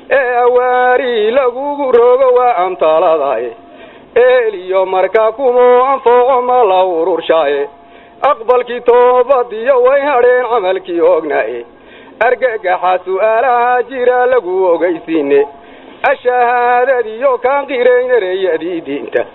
Ee 0.09 0.35
awaari 0.35 1.31
lagugu 1.31 1.91
rogo 1.91 2.27
waa 2.37 2.55
amtaaladaye. 2.55 3.51
Eeliyo 4.15 4.85
markaa 4.85 5.31
kumoo 5.31 5.83
anfooco 5.83 6.41
ma 6.41 6.63
la 6.63 6.83
ururshaye 6.85 7.69
aqbalkii 8.21 8.81
toobadiyo 8.81 9.81
way 9.83 10.01
hadheen 10.01 10.45
camalkii 10.49 11.01
ognaaye 11.01 11.65
argagaxa 12.25 12.99
su'aalaha 13.05 13.83
jira 13.83 14.25
lagu 14.25 14.65
ogaysiine. 14.73 15.47
Ashahaadadiyo 16.11 17.37
kaan 17.37 17.65
qirayn 17.67 18.11
ereyadii 18.17 18.81
diinta. 18.85 19.25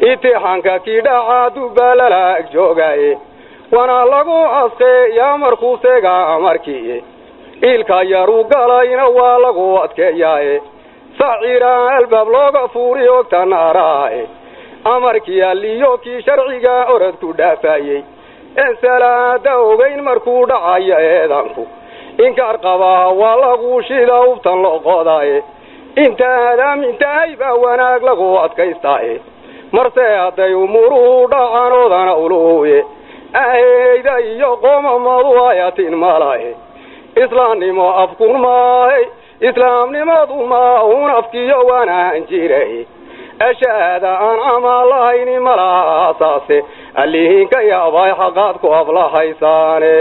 Itixaanka 0.00 0.78
kii 0.78 1.00
dhaca 1.00 1.50
dubbaa 1.54 1.94
lala 1.94 2.20
ag 2.34 2.46
joogaaye 2.52 3.18
wana 3.72 4.04
lagu 4.04 4.38
asqeeyaa 4.62 5.38
markuu 5.38 5.76
seegaa 5.82 6.26
amarkiiye 6.34 7.02
iilka 7.64 8.02
yaruu 8.02 8.44
galayna 8.44 9.06
waa 9.08 9.38
lagu 9.38 9.66
adkeeyaaye 9.84 10.62
sacira 11.18 11.72
albaab 11.96 12.28
looga 12.28 12.68
fuuri 12.68 13.08
ogta 13.08 13.44
naaraaye 13.44 14.26
amarkii 14.84 15.42
alliyo 15.42 15.98
kii 15.98 16.22
sharciga 16.22 16.74
oradku 16.94 17.32
dhaafayey 17.38 18.02
een 18.62 18.76
salaada 18.82 19.56
ogayn 19.58 20.02
markuu 20.08 20.46
dhacayo 20.50 20.98
eedanku 21.00 21.66
inkaar 22.26 22.58
qabaa 22.66 23.08
waa 23.20 23.36
lagu 23.44 23.82
shida 23.88 24.20
ubtan 24.30 24.62
loqodaaye 24.62 25.42
intaad 26.04 26.58
aamintahay 26.68 27.36
baa 27.36 27.54
wanaag 27.64 28.02
lagu 28.02 28.28
adkaystaaye 28.44 29.20
marse 29.72 30.04
hadday 30.22 30.54
umuruhu 30.54 31.28
dhacan 31.32 31.72
odana 31.84 32.16
uluuye 32.16 32.84
aheyda 33.32 34.20
iyo 34.20 34.56
qoomamadu 34.56 35.44
ayatin 35.50 35.94
malaye 35.96 36.54
islaamnimo 37.24 37.86
afkun 38.02 38.36
maahay 38.40 39.04
islaamnimadu 39.40 40.34
ma 40.52 40.82
un 40.84 41.10
afkiyo 41.10 41.58
waanaan 41.70 42.26
jiray 42.30 42.86
ashaada 43.48 44.10
aan 44.20 44.38
camal 44.46 44.88
lahayni 44.88 45.38
malaha 45.38 45.82
aasaase 46.06 46.58
allihiinka 47.02 47.62
yaabay 47.62 48.10
xaqaad 48.20 48.56
ku 48.62 48.68
aflahaysaane 48.80 49.94